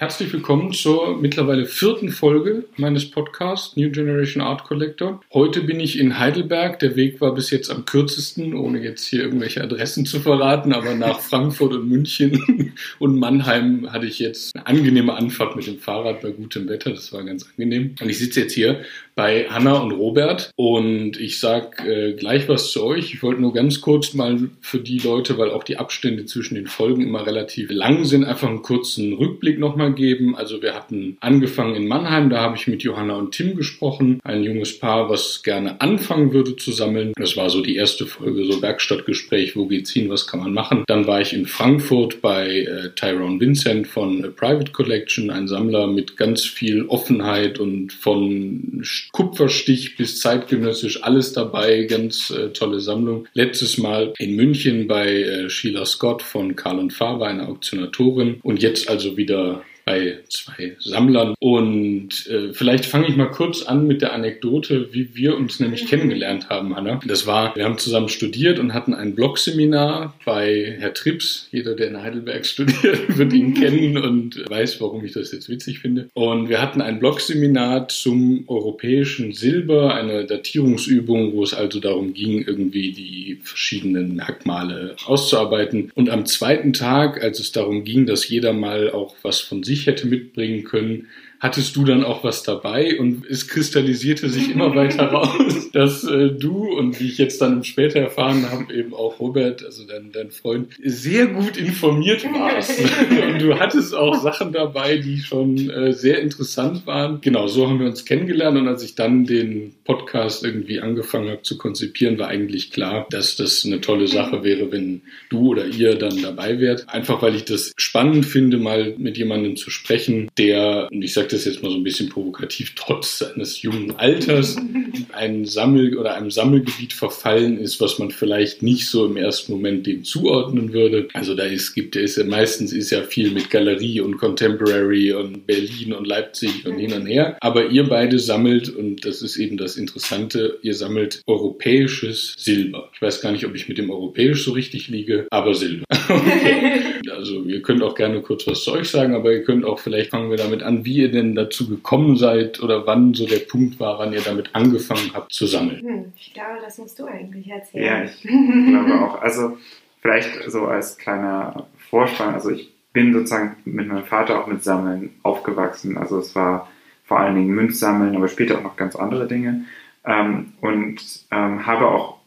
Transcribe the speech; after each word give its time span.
Herzlich 0.00 0.32
willkommen 0.32 0.72
zur 0.72 1.20
mittlerweile 1.20 1.66
vierten 1.66 2.10
Folge 2.10 2.66
meines 2.76 3.10
Podcasts 3.10 3.76
New 3.76 3.90
Generation 3.90 4.40
Art 4.40 4.62
Collector. 4.62 5.20
Heute 5.32 5.62
bin 5.62 5.80
ich 5.80 5.98
in 5.98 6.20
Heidelberg. 6.20 6.78
Der 6.78 6.94
Weg 6.94 7.20
war 7.20 7.34
bis 7.34 7.50
jetzt 7.50 7.68
am 7.68 7.84
kürzesten, 7.84 8.54
ohne 8.54 8.80
jetzt 8.80 9.06
hier 9.06 9.22
irgendwelche 9.22 9.60
Adressen 9.60 10.06
zu 10.06 10.20
verraten, 10.20 10.72
aber 10.72 10.94
nach 10.94 11.18
Frankfurt 11.18 11.72
und 11.72 11.88
München 11.88 12.74
und 13.00 13.18
Mannheim 13.18 13.92
hatte 13.92 14.06
ich 14.06 14.20
jetzt 14.20 14.54
eine 14.54 14.68
angenehme 14.68 15.14
Anfahrt 15.14 15.56
mit 15.56 15.66
dem 15.66 15.80
Fahrrad 15.80 16.20
bei 16.20 16.30
gutem 16.30 16.68
Wetter. 16.68 16.90
Das 16.90 17.12
war 17.12 17.24
ganz 17.24 17.44
angenehm. 17.50 17.96
Und 18.00 18.08
ich 18.08 18.20
sitze 18.20 18.42
jetzt 18.42 18.52
hier 18.52 18.84
bei 19.16 19.48
Hanna 19.50 19.78
und 19.78 19.90
Robert 19.90 20.52
und 20.54 21.18
ich 21.18 21.40
sag 21.40 21.84
äh, 21.84 22.12
gleich 22.12 22.48
was 22.48 22.70
zu 22.70 22.84
euch. 22.84 23.12
Ich 23.12 23.24
wollte 23.24 23.40
nur 23.40 23.52
ganz 23.52 23.80
kurz 23.80 24.14
mal 24.14 24.48
für 24.60 24.78
die 24.78 25.00
Leute, 25.00 25.38
weil 25.38 25.50
auch 25.50 25.64
die 25.64 25.76
Abstände 25.76 26.24
zwischen 26.26 26.54
den 26.54 26.68
Folgen 26.68 27.02
immer 27.02 27.26
relativ 27.26 27.72
lang 27.72 28.04
sind, 28.04 28.22
einfach 28.22 28.46
einen 28.46 28.62
kurzen 28.62 29.14
Rückblick 29.14 29.58
nochmal 29.58 29.87
Geben. 29.90 30.36
Also 30.36 30.62
wir 30.62 30.74
hatten 30.74 31.16
angefangen 31.20 31.74
in 31.74 31.88
Mannheim, 31.88 32.30
da 32.30 32.40
habe 32.40 32.56
ich 32.56 32.66
mit 32.66 32.82
Johanna 32.82 33.16
und 33.16 33.32
Tim 33.32 33.56
gesprochen, 33.56 34.20
ein 34.24 34.42
junges 34.42 34.78
Paar, 34.78 35.08
was 35.08 35.42
gerne 35.42 35.80
anfangen 35.80 36.32
würde 36.32 36.56
zu 36.56 36.72
sammeln. 36.72 37.12
Das 37.16 37.36
war 37.36 37.50
so 37.50 37.62
die 37.62 37.76
erste 37.76 38.06
Folge, 38.06 38.44
so 38.44 38.60
Werkstattgespräch, 38.62 39.56
wo 39.56 39.66
geht's 39.66 39.92
hin, 39.92 40.08
was 40.08 40.26
kann 40.26 40.40
man 40.40 40.52
machen. 40.52 40.84
Dann 40.86 41.06
war 41.06 41.20
ich 41.20 41.32
in 41.32 41.46
Frankfurt 41.46 42.20
bei 42.20 42.60
äh, 42.60 42.90
Tyrone 42.94 43.40
Vincent 43.40 43.86
von 43.86 44.24
A 44.24 44.28
Private 44.28 44.72
Collection, 44.72 45.30
ein 45.30 45.48
Sammler 45.48 45.86
mit 45.86 46.16
ganz 46.16 46.44
viel 46.44 46.84
Offenheit 46.86 47.58
und 47.58 47.92
von 47.92 48.82
Kupferstich 49.12 49.96
bis 49.96 50.20
zeitgenössisch 50.20 51.02
alles 51.02 51.32
dabei, 51.32 51.84
ganz 51.84 52.30
äh, 52.30 52.50
tolle 52.50 52.80
Sammlung. 52.80 53.26
Letztes 53.32 53.78
Mal 53.78 54.12
in 54.18 54.36
München 54.36 54.86
bei 54.86 55.22
äh, 55.22 55.50
Sheila 55.50 55.84
Scott 55.84 56.22
von 56.22 56.56
Karl 56.56 56.78
und 56.78 56.92
Faber, 56.92 57.26
eine 57.26 57.48
Auktionatorin 57.48 58.40
und 58.42 58.62
jetzt 58.62 58.88
also 58.88 59.16
wieder 59.16 59.62
bei 59.88 60.18
zwei 60.28 60.76
Sammlern. 60.80 61.34
Und 61.40 62.26
äh, 62.26 62.52
vielleicht 62.52 62.84
fange 62.84 63.08
ich 63.08 63.16
mal 63.16 63.30
kurz 63.30 63.62
an 63.62 63.86
mit 63.86 64.02
der 64.02 64.12
Anekdote, 64.12 64.92
wie 64.92 65.14
wir 65.14 65.36
uns 65.36 65.60
nämlich 65.60 65.84
mhm. 65.84 65.88
kennengelernt 65.88 66.50
haben, 66.50 66.76
Hanna. 66.76 67.00
Das 67.06 67.26
war, 67.26 67.56
wir 67.56 67.64
haben 67.64 67.78
zusammen 67.78 68.10
studiert 68.10 68.58
und 68.58 68.74
hatten 68.74 68.92
ein 68.92 69.14
Blogseminar 69.14 70.14
bei 70.26 70.76
Herr 70.78 70.92
Trips. 70.92 71.48
Jeder, 71.52 71.74
der 71.74 71.88
in 71.88 72.02
Heidelberg 72.02 72.44
studiert, 72.46 73.16
wird 73.16 73.32
ihn 73.32 73.54
kennen 73.54 73.96
und 73.96 74.44
weiß, 74.50 74.78
warum 74.82 75.04
ich 75.06 75.12
das 75.12 75.32
jetzt 75.32 75.48
witzig 75.48 75.78
finde. 75.78 76.10
Und 76.12 76.50
wir 76.50 76.60
hatten 76.60 76.82
ein 76.82 76.98
Blogseminar 76.98 77.88
zum 77.88 78.44
europäischen 78.46 79.32
Silber, 79.32 79.94
eine 79.94 80.26
Datierungsübung, 80.26 81.32
wo 81.32 81.42
es 81.42 81.54
also 81.54 81.80
darum 81.80 82.12
ging, 82.12 82.44
irgendwie 82.46 82.92
die 82.92 83.40
verschiedenen 83.42 84.16
Merkmale 84.16 84.96
auszuarbeiten. 85.06 85.90
Und 85.94 86.10
am 86.10 86.26
zweiten 86.26 86.74
Tag, 86.74 87.22
als 87.22 87.40
es 87.40 87.52
darum 87.52 87.84
ging, 87.84 88.04
dass 88.04 88.28
jeder 88.28 88.52
mal 88.52 88.90
auch 88.90 89.14
was 89.22 89.40
von 89.40 89.62
sich 89.62 89.77
ich 89.78 89.86
hätte 89.86 90.06
mitbringen 90.06 90.64
können, 90.64 91.08
hattest 91.40 91.76
du 91.76 91.84
dann 91.84 92.04
auch 92.04 92.24
was 92.24 92.42
dabei 92.42 92.98
und 92.98 93.24
es 93.26 93.46
kristallisierte 93.46 94.28
sich 94.28 94.50
immer 94.50 94.74
weiter 94.74 95.04
raus, 95.04 95.70
dass 95.72 96.04
äh, 96.04 96.30
du 96.30 96.66
und 96.76 96.98
wie 97.00 97.06
ich 97.06 97.18
jetzt 97.18 97.40
dann 97.40 97.64
später 97.64 98.00
erfahren 98.00 98.50
habe, 98.50 98.72
eben 98.74 98.92
auch 98.94 99.20
Robert, 99.20 99.64
also 99.64 99.84
dein, 99.86 100.10
dein 100.12 100.30
Freund, 100.30 100.74
sehr 100.82 101.28
gut 101.28 101.56
informiert 101.56 102.24
warst. 102.24 102.78
und 102.80 103.40
du 103.40 103.58
hattest 103.58 103.94
auch 103.94 104.20
Sachen 104.20 104.52
dabei, 104.52 104.98
die 104.98 105.18
schon 105.18 105.70
äh, 105.70 105.92
sehr 105.92 106.20
interessant 106.20 106.86
waren. 106.86 107.20
Genau, 107.20 107.46
so 107.46 107.68
haben 107.68 107.78
wir 107.78 107.86
uns 107.86 108.04
kennengelernt 108.04 108.58
und 108.58 108.68
als 108.68 108.82
ich 108.82 108.94
dann 108.94 109.24
den 109.24 109.74
Podcast 109.88 110.44
irgendwie 110.44 110.80
angefangen 110.80 111.30
habe 111.30 111.42
zu 111.42 111.56
konzipieren, 111.56 112.18
war 112.18 112.28
eigentlich 112.28 112.70
klar, 112.70 113.06
dass 113.10 113.36
das 113.36 113.64
eine 113.64 113.80
tolle 113.80 114.06
Sache 114.06 114.44
wäre, 114.44 114.70
wenn 114.70 115.00
du 115.30 115.48
oder 115.48 115.66
ihr 115.66 115.94
dann 115.94 116.20
dabei 116.20 116.60
wärt. 116.60 116.86
Einfach 116.90 117.22
weil 117.22 117.34
ich 117.34 117.46
das 117.46 117.72
spannend 117.78 118.26
finde, 118.26 118.58
mal 118.58 118.94
mit 118.98 119.16
jemandem 119.16 119.56
zu 119.56 119.70
sprechen, 119.70 120.28
der, 120.36 120.88
und 120.92 121.00
ich 121.00 121.14
sage 121.14 121.28
das 121.28 121.46
jetzt 121.46 121.62
mal 121.62 121.70
so 121.70 121.78
ein 121.78 121.84
bisschen 121.84 122.10
provokativ, 122.10 122.74
trotz 122.76 123.18
seines 123.18 123.62
jungen 123.62 123.96
Alters 123.96 124.56
ein 125.12 125.46
Sammel- 125.46 125.96
oder 125.96 126.16
einem 126.16 126.30
Sammelgebiet 126.30 126.92
verfallen 126.92 127.56
ist, 127.56 127.80
was 127.80 127.98
man 127.98 128.10
vielleicht 128.10 128.62
nicht 128.62 128.88
so 128.88 129.06
im 129.06 129.16
ersten 129.16 129.52
Moment 129.52 129.86
dem 129.86 130.04
zuordnen 130.04 130.74
würde. 130.74 131.08
Also 131.14 131.34
da 131.34 131.44
ist, 131.44 131.72
gibt 131.72 131.96
es 131.96 132.16
ja 132.16 132.24
meistens 132.24 132.74
ist 132.74 132.90
ja 132.90 133.00
viel 133.04 133.30
mit 133.30 133.48
Galerie 133.48 134.02
und 134.02 134.18
Contemporary 134.18 135.14
und 135.14 135.46
Berlin 135.46 135.94
und 135.94 136.06
Leipzig 136.06 136.66
und 136.66 136.78
hin 136.78 136.92
und 136.92 137.06
her. 137.06 137.38
Aber 137.40 137.70
ihr 137.70 137.84
beide 137.88 138.18
sammelt, 138.18 138.68
und 138.68 139.06
das 139.06 139.22
ist 139.22 139.38
eben 139.38 139.56
das 139.56 139.77
Interessante, 139.78 140.58
ihr 140.62 140.74
sammelt 140.74 141.22
europäisches 141.26 142.34
Silber. 142.38 142.90
Ich 142.94 143.00
weiß 143.00 143.20
gar 143.20 143.32
nicht, 143.32 143.46
ob 143.46 143.54
ich 143.54 143.68
mit 143.68 143.78
dem 143.78 143.90
europäisch 143.90 144.44
so 144.44 144.52
richtig 144.52 144.88
liege, 144.88 145.26
aber 145.30 145.54
Silber. 145.54 145.84
okay. 146.08 146.82
Also 147.10 147.42
ihr 147.44 147.62
könnt 147.62 147.82
auch 147.82 147.94
gerne 147.94 148.20
kurz 148.22 148.46
was 148.46 148.62
zu 148.62 148.72
euch 148.72 148.88
sagen, 148.88 149.14
aber 149.14 149.32
ihr 149.32 149.42
könnt 149.42 149.64
auch, 149.64 149.78
vielleicht 149.78 150.10
fangen 150.10 150.30
wir 150.30 150.36
damit 150.36 150.62
an, 150.62 150.84
wie 150.84 150.98
ihr 150.98 151.10
denn 151.10 151.34
dazu 151.34 151.68
gekommen 151.68 152.16
seid 152.16 152.60
oder 152.62 152.86
wann 152.86 153.14
so 153.14 153.26
der 153.26 153.38
Punkt 153.38 153.80
war, 153.80 153.98
wann 153.98 154.12
ihr 154.12 154.20
damit 154.20 154.54
angefangen 154.54 155.10
habt 155.14 155.32
zu 155.32 155.46
sammeln. 155.46 155.80
Hm, 155.80 156.12
ich 156.16 156.32
glaube, 156.32 156.58
das 156.62 156.78
musst 156.78 156.98
du 156.98 157.06
eigentlich 157.06 157.48
erzählen. 157.48 157.84
Ja, 157.84 158.04
ich 158.04 158.22
glaube 158.22 159.00
auch. 159.00 159.20
Also 159.20 159.56
vielleicht 160.00 160.50
so 160.50 160.66
als 160.66 160.98
kleiner 160.98 161.66
Vorspann, 161.90 162.34
also 162.34 162.50
ich 162.50 162.72
bin 162.92 163.12
sozusagen 163.12 163.56
mit 163.64 163.86
meinem 163.86 164.04
Vater 164.04 164.42
auch 164.42 164.46
mit 164.46 164.62
Sammeln 164.62 165.10
aufgewachsen. 165.22 165.96
Also 165.96 166.18
es 166.18 166.34
war 166.34 166.68
vor 167.08 167.18
allen 167.18 167.34
Dingen 167.34 167.54
Münzsammeln, 167.54 168.14
aber 168.14 168.28
später 168.28 168.58
auch 168.58 168.62
noch 168.62 168.76
ganz 168.76 168.94
andere 168.94 169.26
Dinge. 169.26 169.64
Ähm, 170.04 170.52
und 170.60 171.00
ähm, 171.30 171.66
habe 171.66 171.88
auch 171.88 172.18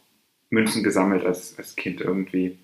Münzen 0.50 0.82
gesammelt 0.82 1.24
als, 1.24 1.56
als 1.56 1.76
Kind 1.76 2.00
irgendwie 2.00 2.58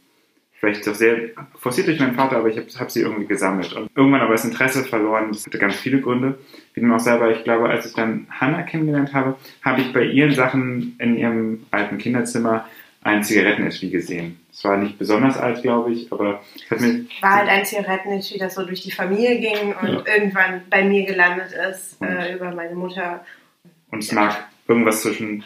vielleicht 0.59 0.89
auch 0.89 0.95
sehr 0.95 1.31
forciert 1.55 1.87
durch 1.87 2.01
meinen 2.01 2.17
Vater, 2.17 2.37
aber 2.37 2.49
ich 2.49 2.57
habe 2.57 2.67
hab 2.67 2.91
sie 2.91 3.03
irgendwie 3.03 3.27
gesammelt. 3.27 3.73
Und 3.73 3.89
irgendwann 3.95 4.21
aber 4.21 4.33
das 4.33 4.45
Interesse 4.45 4.85
verloren. 4.85 5.29
Das 5.33 5.47
hatte 5.47 5.59
ganz 5.59 5.77
viele 5.77 6.01
Gründe. 6.01 6.39
Wie 6.75 6.81
dem 6.81 6.93
auch 6.93 6.99
selber, 6.99 7.31
ich 7.31 7.45
glaube, 7.45 7.69
als 7.69 7.87
ich 7.87 7.95
dann 7.95 8.27
Hannah 8.31 8.63
kennengelernt 8.63 9.15
habe, 9.15 9.37
habe 9.65 9.81
ich 9.81 9.93
bei 9.93 10.05
ihren 10.05 10.35
Sachen 10.35 10.97
in 10.99 11.17
ihrem 11.17 11.67
alten 11.71 11.99
Kinderzimmer 11.99 12.67
ein 13.03 13.23
Zigarettenetui 13.23 13.91
gesehen. 13.91 14.41
Es 14.53 14.65
war 14.65 14.77
nicht 14.77 14.99
besonders 14.99 15.37
alt, 15.37 15.63
glaube 15.63 15.93
ich, 15.93 16.13
aber 16.13 16.43
es 16.57 16.71
hat 16.71 16.81
mir... 16.81 17.07
War 17.21 17.37
halt 17.37 17.49
ein 17.49 17.65
Zigarettenetui, 17.65 18.39
das 18.39 18.55
so 18.55 18.65
durch 18.65 18.83
die 18.83 18.91
Familie 18.91 19.39
ging 19.39 19.75
und 19.75 19.89
ja. 19.89 20.03
irgendwann 20.07 20.63
bei 20.69 20.85
mir 20.85 21.05
gelandet 21.05 21.53
ist, 21.53 22.03
äh, 22.03 22.35
über 22.35 22.53
meine 22.53 22.75
Mutter. 22.75 23.25
Und 23.91 24.01
es 24.03 24.13
mag 24.13 24.49
irgendwas 24.67 25.03
zwischen 25.03 25.45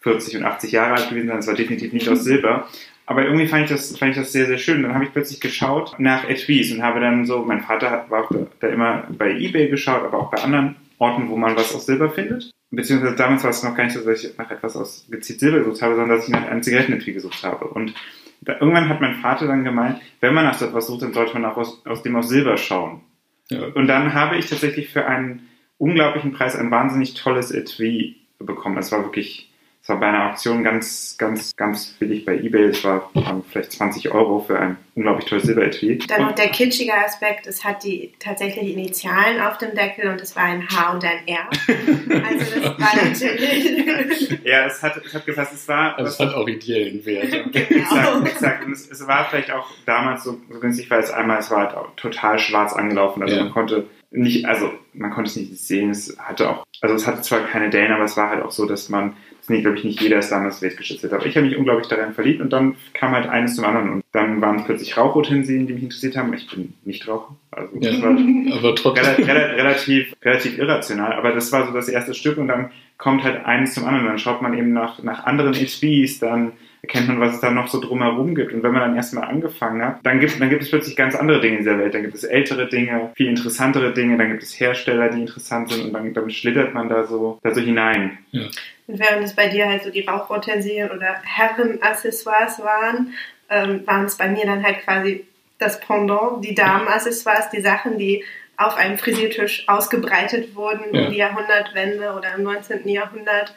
40 0.00 0.36
und 0.38 0.44
80 0.44 0.72
Jahre 0.72 0.94
alt 0.94 1.08
gewesen 1.08 1.28
sein. 1.28 1.38
Es 1.38 1.46
war 1.46 1.54
definitiv 1.54 1.92
nicht 1.92 2.08
aus 2.08 2.24
Silber. 2.24 2.68
Aber 3.06 3.24
irgendwie 3.24 3.46
fand 3.46 3.64
ich 3.64 3.70
das, 3.70 3.96
fand 3.96 4.12
ich 4.12 4.16
das 4.16 4.32
sehr, 4.32 4.46
sehr 4.46 4.58
schön. 4.58 4.82
Dann 4.82 4.94
habe 4.94 5.04
ich 5.04 5.12
plötzlich 5.12 5.40
geschaut 5.40 5.96
nach 5.98 6.28
Etuis 6.28 6.72
und 6.72 6.82
habe 6.82 7.00
dann 7.00 7.26
so, 7.26 7.42
mein 7.44 7.60
Vater 7.60 8.06
war 8.08 8.24
auch 8.24 8.30
da 8.60 8.68
immer 8.68 9.06
bei 9.10 9.32
Ebay 9.32 9.68
geschaut, 9.68 10.04
aber 10.04 10.18
auch 10.18 10.30
bei 10.30 10.42
anderen 10.42 10.76
Orten, 10.98 11.28
wo 11.28 11.36
man 11.36 11.56
was 11.56 11.74
aus 11.74 11.86
Silber 11.86 12.10
findet. 12.10 12.52
Beziehungsweise 12.74 13.14
damals 13.16 13.44
war 13.44 13.50
es 13.50 13.62
noch 13.62 13.76
gar 13.76 13.84
nicht 13.84 13.92
so, 13.92 14.02
dass 14.02 14.24
ich 14.24 14.36
nach 14.38 14.50
etwas 14.50 14.76
aus 14.76 15.06
gezielt 15.10 15.40
Silber 15.40 15.58
gesucht 15.58 15.82
habe, 15.82 15.94
sondern 15.94 16.16
dass 16.16 16.26
ich 16.26 16.32
nach 16.32 16.46
einem 16.46 16.62
Zigarettenetui 16.62 17.12
gesucht 17.12 17.44
habe. 17.44 17.66
Und 17.66 17.92
da, 18.40 18.54
irgendwann 18.54 18.88
hat 18.88 19.02
mein 19.02 19.16
Vater 19.16 19.46
dann 19.46 19.62
gemeint, 19.62 20.00
wenn 20.20 20.32
man 20.32 20.46
nach 20.46 20.54
so 20.54 20.64
etwas 20.64 20.86
sucht, 20.86 21.02
dann 21.02 21.12
sollte 21.12 21.34
man 21.34 21.44
auch 21.44 21.58
aus, 21.58 21.84
aus 21.86 22.02
dem 22.02 22.16
aus 22.16 22.30
Silber 22.30 22.56
schauen. 22.56 23.02
Ja. 23.50 23.66
Und 23.74 23.88
dann 23.88 24.14
habe 24.14 24.38
ich 24.38 24.48
tatsächlich 24.48 24.88
für 24.88 25.04
einen 25.04 25.48
unglaublichen 25.76 26.32
Preis 26.32 26.56
ein 26.56 26.70
wahnsinnig 26.70 27.12
tolles 27.12 27.50
Etui 27.50 28.16
bekommen. 28.38 28.78
Es 28.78 28.90
war 28.90 29.04
wirklich 29.04 29.51
es 29.82 29.88
war 29.88 29.98
bei 29.98 30.06
einer 30.06 30.30
Auktion 30.30 30.62
ganz, 30.62 31.16
ganz, 31.18 31.56
ganz 31.56 31.86
billig 31.98 32.24
bei 32.24 32.36
eBay. 32.36 32.66
Es 32.66 32.84
war 32.84 33.10
vielleicht 33.50 33.72
20 33.72 34.12
Euro 34.12 34.38
für 34.38 34.56
ein 34.56 34.76
unglaublich 34.94 35.28
tolles 35.28 35.42
Silberetui. 35.42 35.98
Dann 36.06 36.22
noch 36.22 36.36
der 36.36 36.50
kitschige 36.50 36.94
Aspekt, 36.94 37.48
es 37.48 37.64
hat 37.64 37.82
die 37.82 38.12
tatsächlich 38.20 38.74
Initialen 38.76 39.40
auf 39.40 39.58
dem 39.58 39.74
Deckel 39.74 40.08
und 40.12 40.20
es 40.20 40.36
war 40.36 40.44
ein 40.44 40.68
H 40.68 40.92
und 40.92 41.04
ein 41.04 41.26
R. 41.26 41.50
Also 42.24 42.60
das 42.60 42.78
war 42.78 43.04
natürlich... 43.04 44.38
ja, 44.44 44.66
es 44.66 44.80
hat, 44.84 44.98
es 45.04 45.12
hat 45.12 45.26
gefasst, 45.26 45.52
es 45.52 45.66
war... 45.66 45.98
Also 45.98 46.12
es 46.12 46.20
hat 46.20 46.32
auch 46.32 46.46
ideellen 46.46 47.04
Wert. 47.04 47.32
genau. 47.52 48.20
Exakt, 48.22 48.26
exakt. 48.28 48.66
Und 48.66 48.72
es, 48.72 48.88
es, 48.88 49.04
war 49.08 49.24
vielleicht 49.24 49.50
auch 49.50 49.66
damals 49.84 50.22
so, 50.22 50.40
so 50.48 50.60
günstig, 50.60 50.88
weil 50.90 51.00
es 51.00 51.10
einmal, 51.10 51.40
es 51.40 51.50
war 51.50 51.58
halt 51.58 51.96
total 51.96 52.38
schwarz 52.38 52.72
angelaufen. 52.72 53.20
Also 53.24 53.34
ja. 53.34 53.42
man 53.42 53.52
konnte 53.52 53.88
nicht, 54.12 54.46
also 54.46 54.70
man 54.92 55.10
konnte 55.10 55.30
es 55.30 55.36
nicht 55.36 55.58
sehen. 55.58 55.90
Es 55.90 56.16
hatte 56.18 56.50
auch, 56.50 56.64
also 56.80 56.94
es 56.94 57.06
hatte 57.06 57.22
zwar 57.22 57.40
keine 57.40 57.70
Dellen, 57.70 57.92
aber 57.92 58.04
es 58.04 58.16
war 58.16 58.30
halt 58.30 58.44
auch 58.44 58.52
so, 58.52 58.66
dass 58.66 58.88
man 58.88 59.16
das 59.42 59.48
nicht, 59.48 59.62
glaube 59.62 59.76
ich, 59.76 59.82
nicht 59.82 60.00
jeder 60.00 60.18
ist 60.18 60.30
damals 60.30 60.62
wertgeschätzt 60.62 61.02
hat. 61.02 61.12
Aber 61.12 61.26
ich 61.26 61.36
habe 61.36 61.46
mich 61.46 61.56
unglaublich 61.56 61.88
daran 61.88 62.14
verliebt 62.14 62.40
und 62.40 62.52
dann 62.52 62.76
kam 62.92 63.10
halt 63.10 63.28
eines 63.28 63.56
zum 63.56 63.64
anderen. 63.64 63.94
Und 63.94 64.04
dann 64.12 64.40
waren 64.40 64.60
es 64.60 64.64
plötzlich 64.64 64.96
Rauchutensilien, 64.96 65.66
die 65.66 65.72
mich 65.72 65.82
interessiert 65.82 66.16
haben. 66.16 66.32
Ich 66.32 66.48
bin 66.48 66.74
nicht 66.84 67.08
Raucher. 67.08 67.34
Also 67.50 67.76
ja, 67.80 67.90
aber 68.56 68.76
trotzdem. 68.76 69.04
Relativ, 69.04 69.28
relativ, 69.28 70.16
relativ 70.22 70.58
irrational. 70.58 71.14
Aber 71.14 71.32
das 71.32 71.50
war 71.50 71.66
so 71.66 71.72
das 71.72 71.88
erste 71.88 72.14
Stück 72.14 72.38
und 72.38 72.46
dann 72.46 72.70
kommt 72.98 73.24
halt 73.24 73.44
eines 73.44 73.74
zum 73.74 73.84
anderen. 73.84 74.06
Dann 74.06 74.18
schaut 74.18 74.42
man 74.42 74.56
eben 74.56 74.72
nach, 74.72 75.02
nach 75.02 75.24
anderen 75.24 75.54
HBs, 75.54 76.20
dann 76.20 76.52
erkennt 76.82 77.08
man, 77.08 77.20
was 77.20 77.34
es 77.34 77.40
da 77.40 77.50
noch 77.50 77.68
so 77.68 77.80
drumherum 77.80 78.36
gibt. 78.36 78.52
Und 78.52 78.62
wenn 78.62 78.72
man 78.72 78.82
dann 78.82 78.96
erstmal 78.96 79.28
angefangen 79.28 79.82
hat, 79.82 80.00
dann 80.04 80.20
gibt, 80.20 80.40
dann 80.40 80.50
gibt 80.50 80.62
es 80.62 80.70
plötzlich 80.70 80.96
ganz 80.96 81.14
andere 81.14 81.40
Dinge 81.40 81.58
in 81.58 81.62
dieser 81.62 81.78
Welt. 81.78 81.94
Dann 81.94 82.02
gibt 82.02 82.14
es 82.14 82.24
ältere 82.24 82.68
Dinge, 82.68 83.10
viel 83.16 83.28
interessantere 83.28 83.92
Dinge, 83.92 84.18
dann 84.18 84.30
gibt 84.30 84.42
es 84.42 84.58
Hersteller, 84.58 85.08
die 85.08 85.20
interessant 85.20 85.70
sind 85.70 85.84
und 85.84 85.92
dann, 85.92 86.12
dann 86.12 86.30
schlittert 86.30 86.74
man 86.74 86.88
da 86.88 87.04
so, 87.04 87.38
da 87.42 87.54
so 87.54 87.60
hinein. 87.60 88.18
Ja. 88.32 88.46
Und 88.92 88.98
während 88.98 89.24
es 89.24 89.34
bei 89.34 89.48
dir 89.48 89.66
halt 89.70 89.82
so 89.84 89.90
die 89.90 90.02
Rauchutensilien 90.06 90.90
oder 90.90 91.16
Herrenaccessoires 91.24 92.58
waren, 92.60 93.14
ähm, 93.48 93.86
waren 93.86 94.04
es 94.04 94.16
bei 94.16 94.28
mir 94.28 94.44
dann 94.44 94.62
halt 94.62 94.80
quasi 94.80 95.26
das 95.58 95.80
Pendant, 95.80 96.44
die 96.44 96.54
Damenaccessoires, 96.54 97.48
die 97.48 97.62
Sachen, 97.62 97.96
die 97.96 98.22
auf 98.58 98.76
einem 98.76 98.98
Frisiertisch 98.98 99.66
ausgebreitet 99.66 100.54
wurden 100.54 100.94
Ja. 100.94 101.06
um 101.06 101.10
die 101.10 101.16
Jahrhundertwende 101.16 102.12
oder 102.12 102.34
im 102.34 102.42
19. 102.42 102.86
Jahrhundert. 102.86 103.54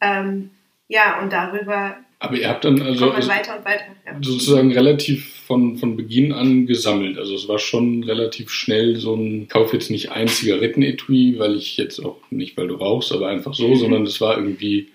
Ähm, 0.00 0.52
ja, 0.88 1.20
und 1.22 1.32
darüber 1.32 1.96
Aber 2.18 2.36
ihr 2.36 2.48
habt 2.48 2.64
dann 2.64 2.80
also, 2.82 3.10
also 3.10 3.28
weiter 3.28 3.56
und 3.58 3.64
weiter. 3.64 3.84
Ja. 4.06 4.16
sozusagen 4.20 4.72
relativ 4.72 5.34
von, 5.46 5.76
von 5.78 5.96
Beginn 5.96 6.32
an 6.32 6.66
gesammelt. 6.66 7.16
Also 7.18 7.34
es 7.34 7.48
war 7.48 7.58
schon 7.58 8.02
relativ 8.04 8.50
schnell 8.50 8.96
so 8.96 9.14
ein, 9.14 9.42
ich 9.44 9.48
kaufe 9.48 9.76
jetzt 9.76 9.90
nicht 9.90 10.10
ein 10.10 10.28
Zigarettenetui, 10.28 11.38
weil 11.38 11.54
ich 11.56 11.76
jetzt 11.76 12.00
auch, 12.04 12.16
nicht 12.30 12.56
weil 12.56 12.68
du 12.68 12.74
rauchst, 12.74 13.12
aber 13.12 13.28
einfach 13.28 13.54
so, 13.54 13.68
Mhm. 13.68 13.76
sondern 13.76 14.02
es 14.04 14.20
war 14.20 14.36
irgendwie 14.36 14.88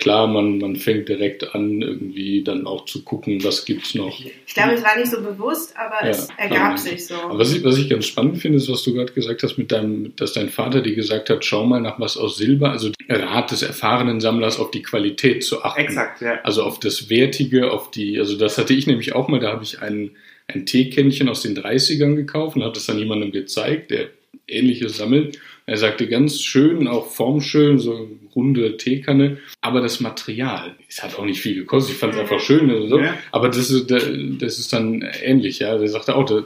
klar, 0.00 0.26
man, 0.26 0.58
man 0.58 0.76
fängt 0.76 1.08
direkt 1.08 1.54
an, 1.54 1.82
irgendwie 1.82 2.42
dann 2.42 2.66
auch 2.66 2.86
zu 2.86 3.04
gucken, 3.04 3.44
was 3.44 3.64
gibt's 3.64 3.94
noch. 3.94 4.18
Ich 4.46 4.54
glaube, 4.54 4.72
es 4.72 4.82
war 4.82 4.98
nicht 4.98 5.10
so 5.10 5.22
bewusst, 5.22 5.76
aber 5.76 6.04
Ja, 6.04 6.10
es 6.10 6.28
ergab 6.36 6.78
sich 6.78 7.06
so. 7.06 7.14
Aber 7.14 7.38
was 7.38 7.52
ich, 7.52 7.62
was 7.62 7.78
ich 7.78 7.88
ganz 7.88 8.06
spannend 8.06 8.38
finde, 8.38 8.58
ist, 8.58 8.68
was 8.68 8.82
du 8.82 8.94
gerade 8.94 9.12
gesagt 9.12 9.42
hast, 9.42 9.58
mit 9.58 9.70
deinem, 9.70 10.16
dass 10.16 10.32
dein 10.32 10.48
Vater 10.48 10.80
dir 10.80 10.94
gesagt 10.94 11.30
hat, 11.30 11.44
schau 11.44 11.64
mal 11.64 11.80
nach 11.80 12.00
was 12.00 12.16
aus 12.16 12.36
Silber, 12.36 12.72
also 12.72 12.90
der 13.08 13.22
Rat 13.22 13.52
des 13.52 13.62
erfahrenen 13.62 14.20
Sammlers 14.20 14.58
auf 14.58 14.70
die 14.70 14.82
Qualität 14.82 15.44
zu 15.44 15.62
achten. 15.62 15.82
Exakt, 15.82 16.20
ja. 16.22 16.40
Also 16.42 16.64
auf 16.64 16.80
das 16.80 17.10
Wertige, 17.10 17.70
auf 17.70 17.90
die, 17.90 18.18
also 18.18 18.36
das 18.36 18.58
hatte 18.58 18.74
ich 18.74 18.86
nämlich 18.86 19.14
auch 19.14 19.28
mal, 19.28 19.38
da 19.38 19.52
habe 19.52 19.62
ich 19.62 19.80
ein, 19.80 20.12
ein 20.48 20.66
Teekännchen 20.66 21.28
aus 21.28 21.42
den 21.42 21.56
30ern 21.56 22.16
gekauft 22.16 22.56
und 22.56 22.64
hat 22.64 22.76
es 22.76 22.86
dann 22.86 22.98
jemandem 22.98 23.30
gezeigt, 23.30 23.90
der 23.90 24.08
ähnliches 24.48 24.96
sammelt. 24.96 25.38
Er 25.70 25.76
sagte 25.76 26.08
ganz 26.08 26.40
schön, 26.40 26.88
auch 26.88 27.06
formschön, 27.12 27.78
so 27.78 27.94
eine 27.94 28.06
runde 28.34 28.76
Teekanne, 28.76 29.38
aber 29.60 29.80
das 29.80 30.00
Material, 30.00 30.74
es 30.88 31.00
hat 31.00 31.16
auch 31.16 31.24
nicht 31.24 31.40
viel 31.40 31.54
gekostet, 31.54 31.94
ich 31.94 32.00
fand 32.00 32.12
es 32.14 32.18
einfach 32.18 32.40
schön, 32.40 32.68
also 32.70 32.88
so. 32.88 32.98
Ja. 32.98 33.14
aber 33.30 33.48
das 33.48 33.70
ist, 33.70 33.88
das 33.88 34.58
ist 34.58 34.72
dann 34.72 35.04
ähnlich, 35.22 35.60
ja. 35.60 35.78
Der 35.78 35.86
sagte 35.86 36.16
auch, 36.16 36.24
der 36.24 36.42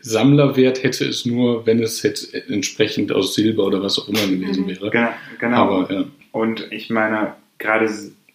Sammlerwert 0.00 0.84
hätte 0.84 1.04
es 1.04 1.26
nur, 1.26 1.66
wenn 1.66 1.82
es 1.82 2.04
jetzt 2.04 2.32
entsprechend 2.48 3.10
aus 3.10 3.34
Silber 3.34 3.64
oder 3.66 3.82
was 3.82 3.98
auch 3.98 4.08
immer 4.08 4.24
gewesen 4.28 4.62
Mhm. 4.62 4.68
wäre. 4.68 4.90
Genau, 4.90 5.08
genau. 5.40 5.56
Aber 5.56 5.92
ja. 5.92 6.04
Und 6.30 6.68
ich 6.70 6.88
meine, 6.88 7.34
gerade 7.58 7.88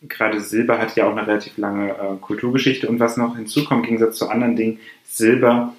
gerade 0.10 0.42
Silber 0.42 0.78
hat 0.78 0.98
ja 0.98 1.08
auch 1.08 1.16
eine 1.16 1.26
relativ 1.26 1.58
lange 1.58 1.92
äh, 1.92 2.18
Kulturgeschichte 2.20 2.90
und 2.90 3.00
was 3.00 3.16
noch 3.16 3.38
hinzukommt, 3.38 3.86
im 3.86 3.92
Gegensatz 3.92 4.18
zu 4.18 4.28
anderen 4.30 4.58
Dingen, 4.58 4.80
Silber 5.06 5.74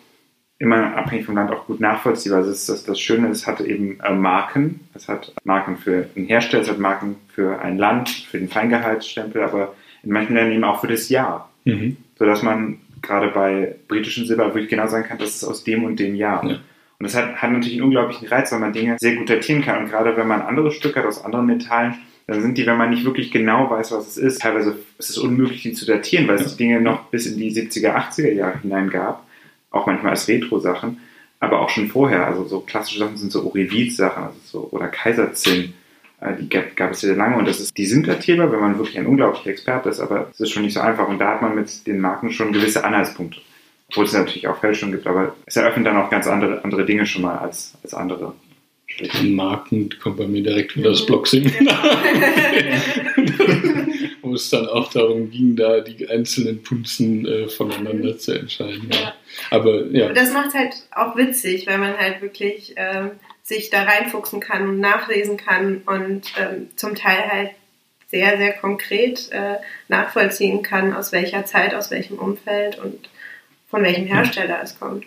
immer 0.58 0.96
abhängig 0.96 1.26
vom 1.26 1.36
Land 1.36 1.50
auch 1.52 1.66
gut 1.66 1.80
nachvollziehbar. 1.80 2.38
Also 2.38 2.50
das, 2.50 2.60
ist 2.60 2.68
das, 2.68 2.84
das 2.84 3.00
Schöne, 3.00 3.28
es 3.28 3.46
hat 3.46 3.60
eben 3.60 4.00
äh, 4.00 4.12
Marken. 4.12 4.80
Es 4.94 5.08
hat 5.08 5.32
Marken 5.44 5.76
für 5.76 6.02
den 6.16 6.26
Hersteller, 6.26 6.62
es 6.62 6.70
hat 6.70 6.78
Marken 6.78 7.16
für 7.34 7.60
ein 7.60 7.78
Land, 7.78 8.08
für 8.08 8.38
den 8.38 8.48
Feingehaltsstempel, 8.48 9.42
aber 9.42 9.74
in 10.02 10.12
manchen 10.12 10.34
Ländern 10.34 10.54
eben 10.54 10.64
auch 10.64 10.80
für 10.80 10.88
das 10.88 11.08
Jahr. 11.08 11.50
Mhm. 11.64 11.96
Sodass 12.18 12.42
man 12.42 12.78
gerade 13.02 13.28
bei 13.28 13.76
britischem 13.86 14.26
Silber 14.26 14.46
wirklich 14.46 14.68
genau 14.68 14.88
sagen 14.88 15.06
kann, 15.06 15.18
das 15.18 15.36
ist 15.36 15.44
aus 15.44 15.62
dem 15.62 15.84
und 15.84 16.00
dem 16.00 16.16
Jahr. 16.16 16.44
Ja. 16.44 16.56
Und 16.98 17.04
das 17.04 17.14
hat, 17.14 17.36
hat 17.36 17.52
natürlich 17.52 17.74
einen 17.74 17.84
unglaublichen 17.84 18.26
Reiz, 18.26 18.50
weil 18.50 18.58
man 18.58 18.72
Dinge 18.72 18.96
sehr 18.98 19.14
gut 19.14 19.30
datieren 19.30 19.62
kann. 19.62 19.84
Und 19.84 19.90
gerade 19.90 20.16
wenn 20.16 20.26
man 20.26 20.42
andere 20.42 20.72
Stücke 20.72 20.98
hat 20.98 21.06
aus 21.06 21.24
anderen 21.24 21.46
Metallen, 21.46 21.94
dann 22.26 22.42
sind 22.42 22.58
die, 22.58 22.66
wenn 22.66 22.76
man 22.76 22.90
nicht 22.90 23.04
wirklich 23.04 23.30
genau 23.30 23.70
weiß, 23.70 23.92
was 23.92 24.08
es 24.08 24.16
ist, 24.18 24.42
teilweise 24.42 24.76
ist 24.98 25.08
es 25.10 25.16
unmöglich, 25.18 25.62
die 25.62 25.72
zu 25.72 25.86
datieren, 25.86 26.26
weil 26.26 26.34
es 26.34 26.42
Ja. 26.42 26.48
die 26.48 26.56
Dinge 26.56 26.80
noch 26.80 27.04
bis 27.04 27.26
in 27.26 27.38
die 27.38 27.52
70er, 27.52 27.94
80er 27.94 28.32
Jahre 28.32 28.58
hinein 28.60 28.90
gab. 28.90 29.24
Auch 29.70 29.86
manchmal 29.86 30.12
als 30.12 30.28
Retro-Sachen, 30.28 30.98
aber 31.40 31.60
auch 31.60 31.68
schon 31.68 31.88
vorher. 31.88 32.26
Also 32.26 32.46
so 32.46 32.60
klassische 32.60 33.00
Sachen 33.00 33.16
sind 33.16 33.32
so 33.32 33.46
Orivit-Sachen 33.46 34.24
also 34.24 34.38
so, 34.44 34.68
oder 34.70 34.88
Kaiserzinn. 34.88 35.74
Äh, 36.20 36.34
Die 36.40 36.48
gab, 36.48 36.74
gab 36.76 36.92
es 36.92 37.00
sehr 37.00 37.16
lange 37.16 37.36
und 37.36 37.46
das 37.46 37.60
ist, 37.60 37.76
die 37.76 37.86
sind 37.86 38.08
datierbar, 38.08 38.50
wenn 38.50 38.60
man 38.60 38.78
wirklich 38.78 38.98
ein 38.98 39.06
unglaublicher 39.06 39.50
Experte 39.50 39.88
ist, 39.88 40.00
aber 40.00 40.28
es 40.32 40.40
ist 40.40 40.50
schon 40.50 40.62
nicht 40.62 40.74
so 40.74 40.80
einfach. 40.80 41.08
Und 41.08 41.18
da 41.18 41.34
hat 41.34 41.42
man 41.42 41.54
mit 41.54 41.86
den 41.86 42.00
Marken 42.00 42.32
schon 42.32 42.52
gewisse 42.52 42.84
Anhaltspunkte. 42.84 43.40
Obwohl 43.90 44.04
es 44.04 44.12
natürlich 44.12 44.46
auch 44.48 44.60
Fälschungen 44.60 44.94
gibt, 44.94 45.06
aber 45.06 45.34
es 45.46 45.56
eröffnet 45.56 45.86
dann 45.86 45.96
auch 45.96 46.10
ganz 46.10 46.26
andere, 46.26 46.62
andere 46.62 46.84
Dinge 46.84 47.06
schon 47.06 47.22
mal 47.22 47.38
als, 47.38 47.74
als 47.82 47.94
andere 47.94 48.34
Marken 49.22 49.90
kommt 50.02 50.16
bei 50.16 50.26
mir 50.26 50.42
direkt 50.42 50.76
wieder 50.76 50.90
das 50.90 51.06
Blockseminar. 51.06 51.78
Es 54.42 54.50
dann 54.50 54.66
auch 54.66 54.90
darum 54.90 55.30
ging, 55.30 55.56
da 55.56 55.80
die 55.80 56.08
einzelnen 56.08 56.62
Punzen 56.62 57.26
äh, 57.26 57.48
voneinander 57.48 58.18
zu 58.18 58.32
entscheiden. 58.32 58.88
Ja. 58.90 58.98
Ja. 59.00 59.14
Aber 59.50 59.86
ja, 59.86 60.12
das 60.12 60.32
macht 60.32 60.54
halt 60.54 60.74
auch 60.94 61.16
witzig, 61.16 61.66
weil 61.66 61.78
man 61.78 61.96
halt 61.96 62.22
wirklich 62.22 62.74
ähm, 62.76 63.12
sich 63.42 63.70
da 63.70 63.82
reinfuchsen 63.82 64.40
kann 64.40 64.68
und 64.68 64.80
nachlesen 64.80 65.36
kann 65.36 65.82
und 65.86 66.32
ähm, 66.38 66.68
zum 66.76 66.94
Teil 66.94 67.30
halt 67.30 67.50
sehr, 68.08 68.38
sehr 68.38 68.52
konkret 68.52 69.30
äh, 69.32 69.56
nachvollziehen 69.88 70.62
kann, 70.62 70.94
aus 70.94 71.12
welcher 71.12 71.44
Zeit, 71.44 71.74
aus 71.74 71.90
welchem 71.90 72.18
Umfeld 72.18 72.78
und 72.78 73.08
von 73.68 73.82
welchem 73.82 74.06
Hersteller 74.06 74.60
es 74.62 74.78
kommt. 74.78 75.06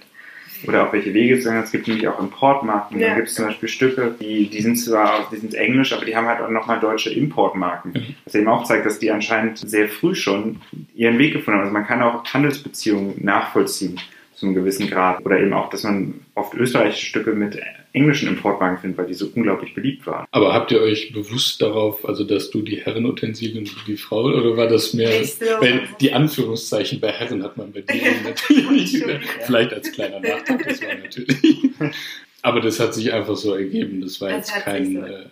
Oder 0.67 0.87
auch 0.87 0.93
welche 0.93 1.13
Wege 1.13 1.35
es 1.35 1.43
sind. 1.43 1.55
Es 1.55 1.71
gibt 1.71 1.87
nämlich 1.87 2.07
auch 2.07 2.19
Importmarken. 2.19 2.99
Ja. 2.99 3.09
Da 3.09 3.15
gibt 3.15 3.27
es 3.27 3.35
zum 3.35 3.45
Beispiel 3.45 3.69
Stücke, 3.69 4.15
die, 4.19 4.49
die 4.49 4.61
sind 4.61 4.77
zwar 4.77 5.27
die 5.31 5.37
sind 5.37 5.53
englisch, 5.53 5.93
aber 5.93 6.05
die 6.05 6.15
haben 6.15 6.27
halt 6.27 6.41
auch 6.41 6.49
nochmal 6.49 6.79
deutsche 6.79 7.09
Importmarken. 7.09 7.93
Mhm. 7.93 8.15
Was 8.25 8.35
eben 8.35 8.47
auch 8.47 8.63
zeigt, 8.63 8.85
dass 8.85 8.99
die 8.99 9.11
anscheinend 9.11 9.57
sehr 9.57 9.87
früh 9.87 10.15
schon 10.15 10.61
ihren 10.95 11.17
Weg 11.17 11.33
gefunden 11.33 11.59
haben. 11.59 11.63
Also 11.63 11.73
man 11.73 11.87
kann 11.87 12.01
auch 12.01 12.23
Handelsbeziehungen 12.25 13.15
nachvollziehen 13.23 13.99
zu 14.41 14.47
einem 14.47 14.55
gewissen 14.55 14.89
Grad. 14.89 15.23
Oder 15.25 15.39
eben 15.39 15.53
auch, 15.53 15.69
dass 15.69 15.83
man 15.83 16.15
oft 16.35 16.53
österreichische 16.55 17.05
Stücke 17.05 17.31
mit 17.33 17.59
englischen 17.93 18.27
Importmarken 18.27 18.79
findet, 18.79 18.97
weil 18.97 19.05
die 19.05 19.13
so 19.13 19.29
unglaublich 19.35 19.73
beliebt 19.75 20.07
waren. 20.07 20.25
aber 20.31 20.53
habt 20.53 20.71
ihr 20.71 20.81
euch 20.81 21.13
bewusst 21.13 21.61
darauf, 21.61 22.07
also 22.07 22.23
dass 22.23 22.49
du 22.49 22.61
die 22.61 22.77
Herrenutensilien 22.77 23.59
und 23.59 23.75
die 23.87 23.97
Frau, 23.97 24.23
oder 24.23 24.57
war 24.57 24.67
das 24.67 24.93
mehr, 24.93 25.11
weil 25.59 25.81
die 25.99 26.11
Anführungszeichen 26.13 26.99
bei 26.99 27.11
Herren 27.11 27.43
hat 27.43 27.57
man 27.57 27.71
bei 27.71 27.81
dir 27.81 28.01
natürlich 28.23 28.69
nicht, 28.71 28.93
Entschuldigung. 28.95 29.29
vielleicht 29.45 29.73
als 29.73 29.91
kleiner 29.91 30.19
Nachtrag, 30.21 30.63
das 30.67 30.81
war 30.81 30.95
natürlich. 30.95 31.57
Aber 32.43 32.59
das 32.61 32.79
hat 32.79 32.95
sich 32.95 33.13
einfach 33.13 33.35
so 33.35 33.53
ergeben, 33.53 34.01
das 34.01 34.19
war 34.21 34.29
Das 34.29 34.49
jetzt 34.49 34.63
kein, 34.63 34.93
so- 34.93 35.01
äh, 35.03 35.25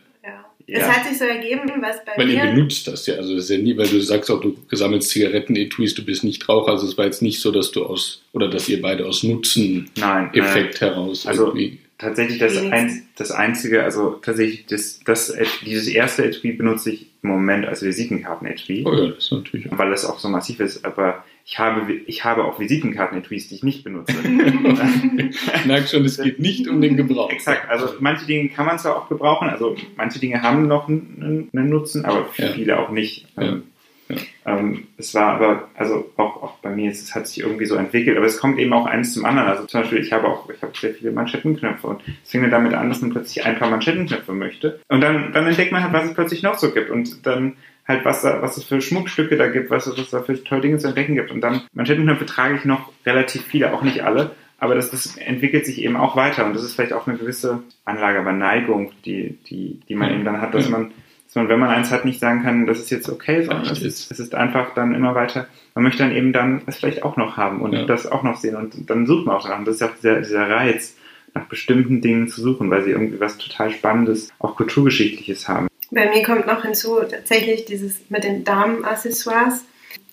Ja. 0.71 0.79
Es 0.79 0.87
hat 0.87 1.07
sich 1.07 1.17
so 1.17 1.25
ergeben, 1.25 1.61
was 1.81 2.03
bei 2.05 2.11
Weil 2.17 2.29
ihr 2.29 2.43
mir. 2.43 2.51
benutzt 2.51 2.87
das 2.87 3.05
ja, 3.07 3.15
also 3.15 3.33
das 3.35 3.45
ist 3.45 3.49
ja 3.49 3.57
nie, 3.57 3.75
weil 3.77 3.87
du 3.87 3.99
sagst 4.01 4.29
auch, 4.29 4.39
du 4.41 4.55
sammelst 4.71 5.09
Zigaretten-Etuis, 5.09 5.95
du 5.95 6.03
bist 6.05 6.23
nicht 6.23 6.47
Raucher, 6.47 6.71
also 6.73 6.85
es 6.85 6.97
war 6.97 7.05
jetzt 7.05 7.21
nicht 7.21 7.39
so, 7.41 7.51
dass 7.51 7.71
du 7.71 7.85
aus, 7.85 8.21
oder 8.33 8.49
dass 8.49 8.69
ihr 8.69 8.81
beide 8.81 9.05
aus 9.05 9.23
Nutzen-Effekt 9.23 10.81
heraus 10.81 11.25
Also- 11.25 11.47
irgendwie. 11.47 11.79
Tatsächlich 11.97 12.39
das, 12.39 12.55
ein, 12.55 13.07
das 13.17 13.29
einzige, 13.31 13.83
also 13.83 14.11
tatsächlich 14.21 14.65
das, 14.67 15.01
das, 15.05 15.35
dieses 15.65 15.85
erste 15.89 16.23
Etui 16.23 16.53
benutze 16.53 16.91
ich 16.91 17.07
im 17.23 17.29
Moment 17.29 17.65
als 17.65 17.81
Visitenkarten-Etui. 17.83 18.85
Oh 18.85 18.93
ja, 18.93 19.07
das 19.07 19.25
ist 19.25 19.31
natürlich 19.33 19.69
auch. 19.69 19.77
weil 19.77 19.91
es 19.91 20.05
auch 20.05 20.17
so 20.17 20.29
massiv 20.29 20.61
ist, 20.61 20.85
aber 20.85 21.25
ich 21.45 21.57
habe, 21.59 21.91
ich 22.05 22.23
habe 22.25 22.43
auch 22.45 22.59
Visitenkarten-Etuis, 22.59 23.47
die 23.49 23.55
ich 23.55 23.63
nicht 23.63 23.83
benutze. 23.83 24.13
Ich 25.55 25.65
merke 25.65 25.87
schon, 25.87 26.05
es 26.05 26.17
geht 26.21 26.39
nicht 26.39 26.67
um 26.67 26.81
den 26.81 26.95
Gebrauch. 26.97 27.31
Exakt, 27.31 27.69
also 27.69 27.89
manche 27.99 28.25
Dinge 28.25 28.49
kann 28.49 28.65
man 28.65 28.79
zwar 28.79 28.95
auch 28.97 29.09
gebrauchen, 29.09 29.49
also 29.49 29.75
manche 29.97 30.19
Dinge 30.19 30.41
haben 30.41 30.67
noch 30.67 30.87
einen, 30.87 31.49
einen 31.53 31.69
Nutzen, 31.69 32.05
aber 32.05 32.27
Ja. 32.37 32.47
viele 32.53 32.79
auch 32.79 32.89
nicht. 32.89 33.27
Ja. 33.37 33.43
Ähm, 33.43 33.63
Ja. 34.11 34.15
Ähm, 34.47 34.87
es 34.97 35.13
war 35.13 35.33
aber, 35.35 35.69
also 35.75 36.11
auch, 36.17 36.41
auch 36.41 36.53
bei 36.63 36.71
mir, 36.71 36.89
es 36.89 37.13
hat 37.13 37.27
sich 37.27 37.43
irgendwie 37.43 37.67
so 37.67 37.75
entwickelt, 37.75 38.17
aber 38.17 38.25
es 38.25 38.39
kommt 38.39 38.57
eben 38.57 38.73
auch 38.73 38.87
eins 38.87 39.13
zum 39.13 39.23
anderen. 39.23 39.47
Also 39.47 39.65
zum 39.67 39.81
Beispiel, 39.81 39.99
ich 39.99 40.11
habe 40.11 40.27
auch, 40.27 40.49
ich 40.49 40.59
habe 40.63 40.73
sehr 40.75 40.95
viele 40.95 41.11
Manschettenknöpfe 41.11 41.85
und 41.85 42.01
es 42.23 42.31
fing 42.31 42.41
mir 42.41 42.49
damit 42.49 42.73
an, 42.73 42.89
dass 42.89 43.01
man 43.01 43.11
plötzlich 43.11 43.45
ein 43.45 43.59
paar 43.59 43.69
Manschettenknöpfe 43.69 44.33
möchte. 44.33 44.79
Und 44.87 45.01
dann, 45.01 45.31
dann 45.31 45.45
entdeckt 45.45 45.71
man 45.71 45.83
halt, 45.83 45.93
was 45.93 46.05
es 46.05 46.15
plötzlich 46.15 46.41
noch 46.41 46.57
so 46.57 46.71
gibt 46.71 46.89
und 46.89 47.23
dann 47.27 47.57
halt, 47.89 48.05
was, 48.05 48.21
da, 48.21 48.41
was 48.41 48.55
es 48.55 48.63
für 48.63 48.79
Schmuckstücke 48.79 49.35
da 49.35 49.47
gibt, 49.47 49.69
was, 49.69 49.85
es- 49.87 49.97
was 49.97 50.05
es 50.05 50.11
da 50.11 50.21
für 50.21 50.41
tolle 50.43 50.61
Dinge 50.61 50.77
zu 50.77 50.87
entdecken 50.87 51.15
gibt. 51.15 51.31
Und 51.31 51.41
dann, 51.41 51.61
Manschettenknöpfe 51.73 52.25
trage 52.25 52.55
ich 52.55 52.63
noch 52.65 52.91
relativ 53.05 53.43
viele, 53.43 53.73
auch 53.73 53.81
nicht 53.81 54.03
alle. 54.03 54.31
Aber 54.61 54.75
das, 54.75 54.91
das 54.91 55.15
entwickelt 55.17 55.65
sich 55.65 55.81
eben 55.83 55.95
auch 55.95 56.15
weiter 56.17 56.45
und 56.45 56.53
das 56.53 56.63
ist 56.63 56.75
vielleicht 56.75 56.91
auch 56.93 57.07
eine 57.07 57.17
gewisse 57.17 57.63
Anlage, 57.85 58.19
aber 58.19 58.33
Neigung, 58.33 58.91
die, 59.05 59.37
die, 59.49 59.79
die 59.87 59.95
man 59.95 60.09
Ja. 60.09 60.15
eben 60.15 60.25
dann 60.25 60.41
hat, 60.41 60.53
dass 60.53 60.65
Ja. 60.65 60.71
man, 60.71 60.91
dass 61.25 61.35
man, 61.35 61.47
wenn 61.47 61.59
man 61.59 61.69
eins 61.69 61.91
hat, 61.91 62.03
nicht 62.03 62.19
sagen 62.19 62.43
kann, 62.43 62.65
das 62.65 62.79
ist 62.79 62.89
jetzt 62.89 63.07
okay, 63.07 63.43
sondern 63.43 63.67
es 63.71 63.81
ist, 63.81 64.11
es 64.11 64.19
ist 64.19 64.35
einfach 64.35 64.73
dann 64.73 64.93
immer 64.93 65.15
weiter. 65.15 65.47
Man 65.75 65.85
möchte 65.85 66.03
dann 66.03 66.11
eben 66.11 66.33
dann 66.33 66.61
das 66.65 66.75
vielleicht 66.77 67.03
auch 67.03 67.15
noch 67.15 67.37
haben 67.37 67.61
und 67.61 67.71
Ja. 67.71 67.85
das 67.85 68.05
auch 68.05 68.23
noch 68.23 68.35
sehen 68.35 68.57
und 68.57 68.89
dann 68.89 69.05
sucht 69.07 69.25
man 69.27 69.37
auch 69.37 69.43
danach. 69.43 69.59
Und 69.59 69.65
das 69.69 69.75
ist 69.77 69.83
auch 69.83 69.95
dieser, 69.95 70.19
dieser 70.19 70.49
Reiz, 70.49 70.97
nach 71.35 71.45
bestimmten 71.45 72.01
Dingen 72.01 72.27
zu 72.27 72.41
suchen, 72.41 72.69
weil 72.69 72.83
sie 72.83 72.91
irgendwie 72.91 73.19
was 73.21 73.37
total 73.37 73.71
Spannendes, 73.71 74.29
auch 74.39 74.57
kulturgeschichtliches 74.57 75.47
haben. 75.47 75.68
Bei 75.91 76.09
mir 76.09 76.23
kommt 76.23 76.47
noch 76.47 76.63
hinzu 76.63 76.99
tatsächlich 77.01 77.65
dieses 77.65 78.09
mit 78.09 78.23
den 78.23 78.43
Damenaccessoires. 78.43 79.63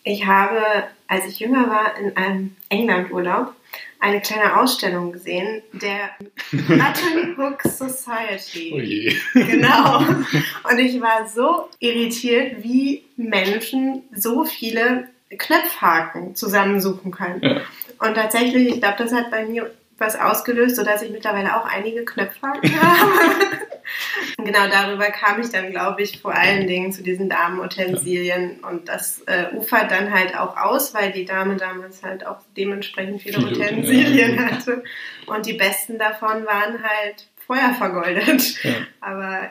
Ich 0.05 0.27
habe, 0.27 0.85
als 1.09 1.27
ich 1.27 1.41
jünger 1.41 1.69
war, 1.69 1.99
in 1.99 2.17
einem 2.17 2.57
Englandurlaub 2.69 3.53
eine 3.99 4.21
kleine 4.21 4.61
Ausstellung 4.61 5.13
gesehen 5.13 5.63
der 5.73 6.11
Button 6.53 7.37
Hook 7.37 7.63
Society. 7.63 8.73
Oh 8.75 8.79
je. 8.79 9.15
Genau. 9.35 9.99
Und 10.71 10.79
ich 10.79 11.01
war 11.01 11.29
so 11.29 11.69
irritiert, 11.81 12.63
wie 12.63 13.05
Menschen 13.17 14.03
so 14.15 14.45
viele 14.45 15.09
Knöpfhaken 15.37 16.37
zusammensuchen 16.37 17.11
können. 17.11 17.41
Ja. 17.43 17.61
Und 17.99 18.15
tatsächlich, 18.15 18.69
ich 18.69 18.81
glaube, 18.81 18.97
das 18.99 19.13
hat 19.13 19.31
bei 19.31 19.45
mir 19.45 19.71
was 19.99 20.17
ausgelöst, 20.17 20.77
sodass 20.77 21.03
ich 21.03 21.11
mittlerweile 21.11 21.57
auch 21.57 21.67
einige 21.67 22.05
Knöpfe 22.05 22.47
habe. 22.47 22.61
genau 24.37 24.69
darüber 24.69 25.07
kam 25.07 25.41
ich 25.41 25.51
dann, 25.51 25.71
glaube 25.71 26.03
ich, 26.03 26.21
vor 26.21 26.35
allen 26.35 26.67
Dingen 26.67 26.93
zu 26.93 27.03
diesen 27.03 27.29
Damenutensilien. 27.29 28.61
Und 28.61 28.89
das 28.89 29.23
äh, 29.27 29.47
ufert 29.55 29.91
dann 29.91 30.13
halt 30.13 30.39
auch 30.39 30.57
aus, 30.57 30.93
weil 30.95 31.13
die 31.13 31.25
Dame 31.25 31.57
damals 31.57 32.03
halt 32.03 32.27
auch 32.27 32.41
dementsprechend 32.57 33.23
viele, 33.23 33.39
viele 33.41 33.51
Utensilien 33.53 34.37
ja. 34.37 34.43
hatte. 34.51 34.85
Und 35.27 35.47
die 35.47 35.55
besten 35.55 35.99
davon 35.99 36.45
waren 36.47 36.83
halt 36.83 37.27
feuervergoldet. 37.47 38.63
Ja. 38.65 38.75
Aber 39.01 39.51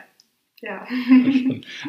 ja. 0.62 0.86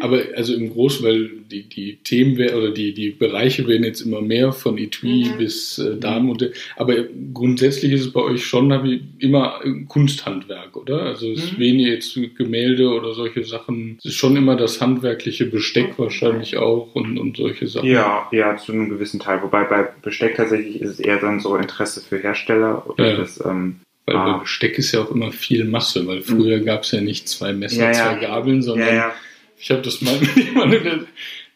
Aber 0.02 0.22
also 0.36 0.54
im 0.54 0.70
Großen, 0.72 1.06
weil 1.06 1.30
die, 1.50 1.64
die 1.64 1.98
Themen 2.04 2.36
oder 2.36 2.72
die, 2.72 2.94
die 2.94 3.12
Bereiche 3.12 3.66
werden 3.66 3.86
jetzt 3.86 4.02
immer 4.02 4.22
mehr 4.22 4.52
von 4.52 4.78
Etui 4.78 5.26
mhm. 5.26 5.38
bis 5.38 5.78
äh, 5.78 5.96
Damen 5.98 6.30
und 6.30 6.50
aber 6.76 6.96
grundsätzlich 7.34 7.94
ist 7.94 8.02
es 8.02 8.14
bei 8.14 8.22
euch 8.22 8.46
schon 8.46 8.68
ich, 8.86 9.02
immer 9.20 9.62
Kunsthandwerk, 9.88 10.76
oder? 10.76 11.04
Also 11.04 11.32
es 11.32 11.40
mhm. 11.40 11.44
ist 11.44 11.60
weniger 11.60 11.92
jetzt 11.92 12.20
Gemälde 12.36 12.90
oder 12.90 13.14
solche 13.14 13.44
Sachen. 13.46 13.98
Es 14.00 14.06
ist 14.06 14.16
schon 14.16 14.36
immer 14.36 14.58
das 14.58 14.82
handwerkliche 14.82 15.46
Besteck 15.46 15.98
wahrscheinlich 15.98 16.58
auch 16.58 16.94
und, 16.94 17.18
und 17.18 17.38
solche 17.38 17.68
Sachen. 17.68 17.88
Ja, 17.88 18.28
ja, 18.32 18.58
zu 18.58 18.74
einem 18.74 18.90
gewissen 18.90 19.20
Teil. 19.20 19.42
Wobei 19.44 19.64
bei 19.64 19.88
Besteck 20.02 20.36
tatsächlich 20.36 20.82
ist 20.82 20.92
es 20.92 21.00
eher 21.00 21.18
dann 21.18 21.40
so 21.40 21.56
Interesse 21.56 22.02
für 22.02 22.18
Hersteller 22.18 22.90
oder 22.90 23.12
ja. 23.12 23.18
das 23.18 23.44
ähm, 23.46 23.78
weil 24.08 24.16
ah. 24.16 24.34
bei 24.34 24.40
Besteck 24.40 24.80
ist 24.80 24.94
ja 24.94 25.02
auch 25.02 25.12
immer 25.12 25.32
viel 25.32 25.66
Masse, 25.66 26.08
weil 26.08 26.22
früher 26.22 26.62
gab 26.62 26.84
es 26.84 26.92
ja 26.92 27.02
nicht 27.02 27.28
zwei 27.28 27.54
Messer, 27.54 27.88
ja, 27.88 27.92
zwei 27.92 28.16
Gabeln, 28.16 28.62
sondern 28.62 29.12
ich 29.60 29.70
habe 29.70 29.82
das 29.82 30.02
mal 30.02 30.18
mit 30.20 30.36
jemandem, 30.38 31.08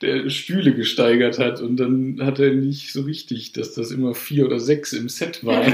der, 0.02 0.24
der 0.24 0.30
Stühle 0.30 0.74
gesteigert 0.74 1.40
hat 1.40 1.62
und 1.62 1.78
dann 1.78 2.20
hat 2.22 2.40
er 2.40 2.52
nicht 2.52 2.92
so 2.92 3.04
richtig, 3.04 3.54
dass 3.54 3.74
das 3.74 3.92
immer 3.92 4.14
vier 4.14 4.46
oder 4.48 4.60
sechs 4.60 4.92
im 4.92 5.08
Set 5.08 5.46
waren. 5.46 5.72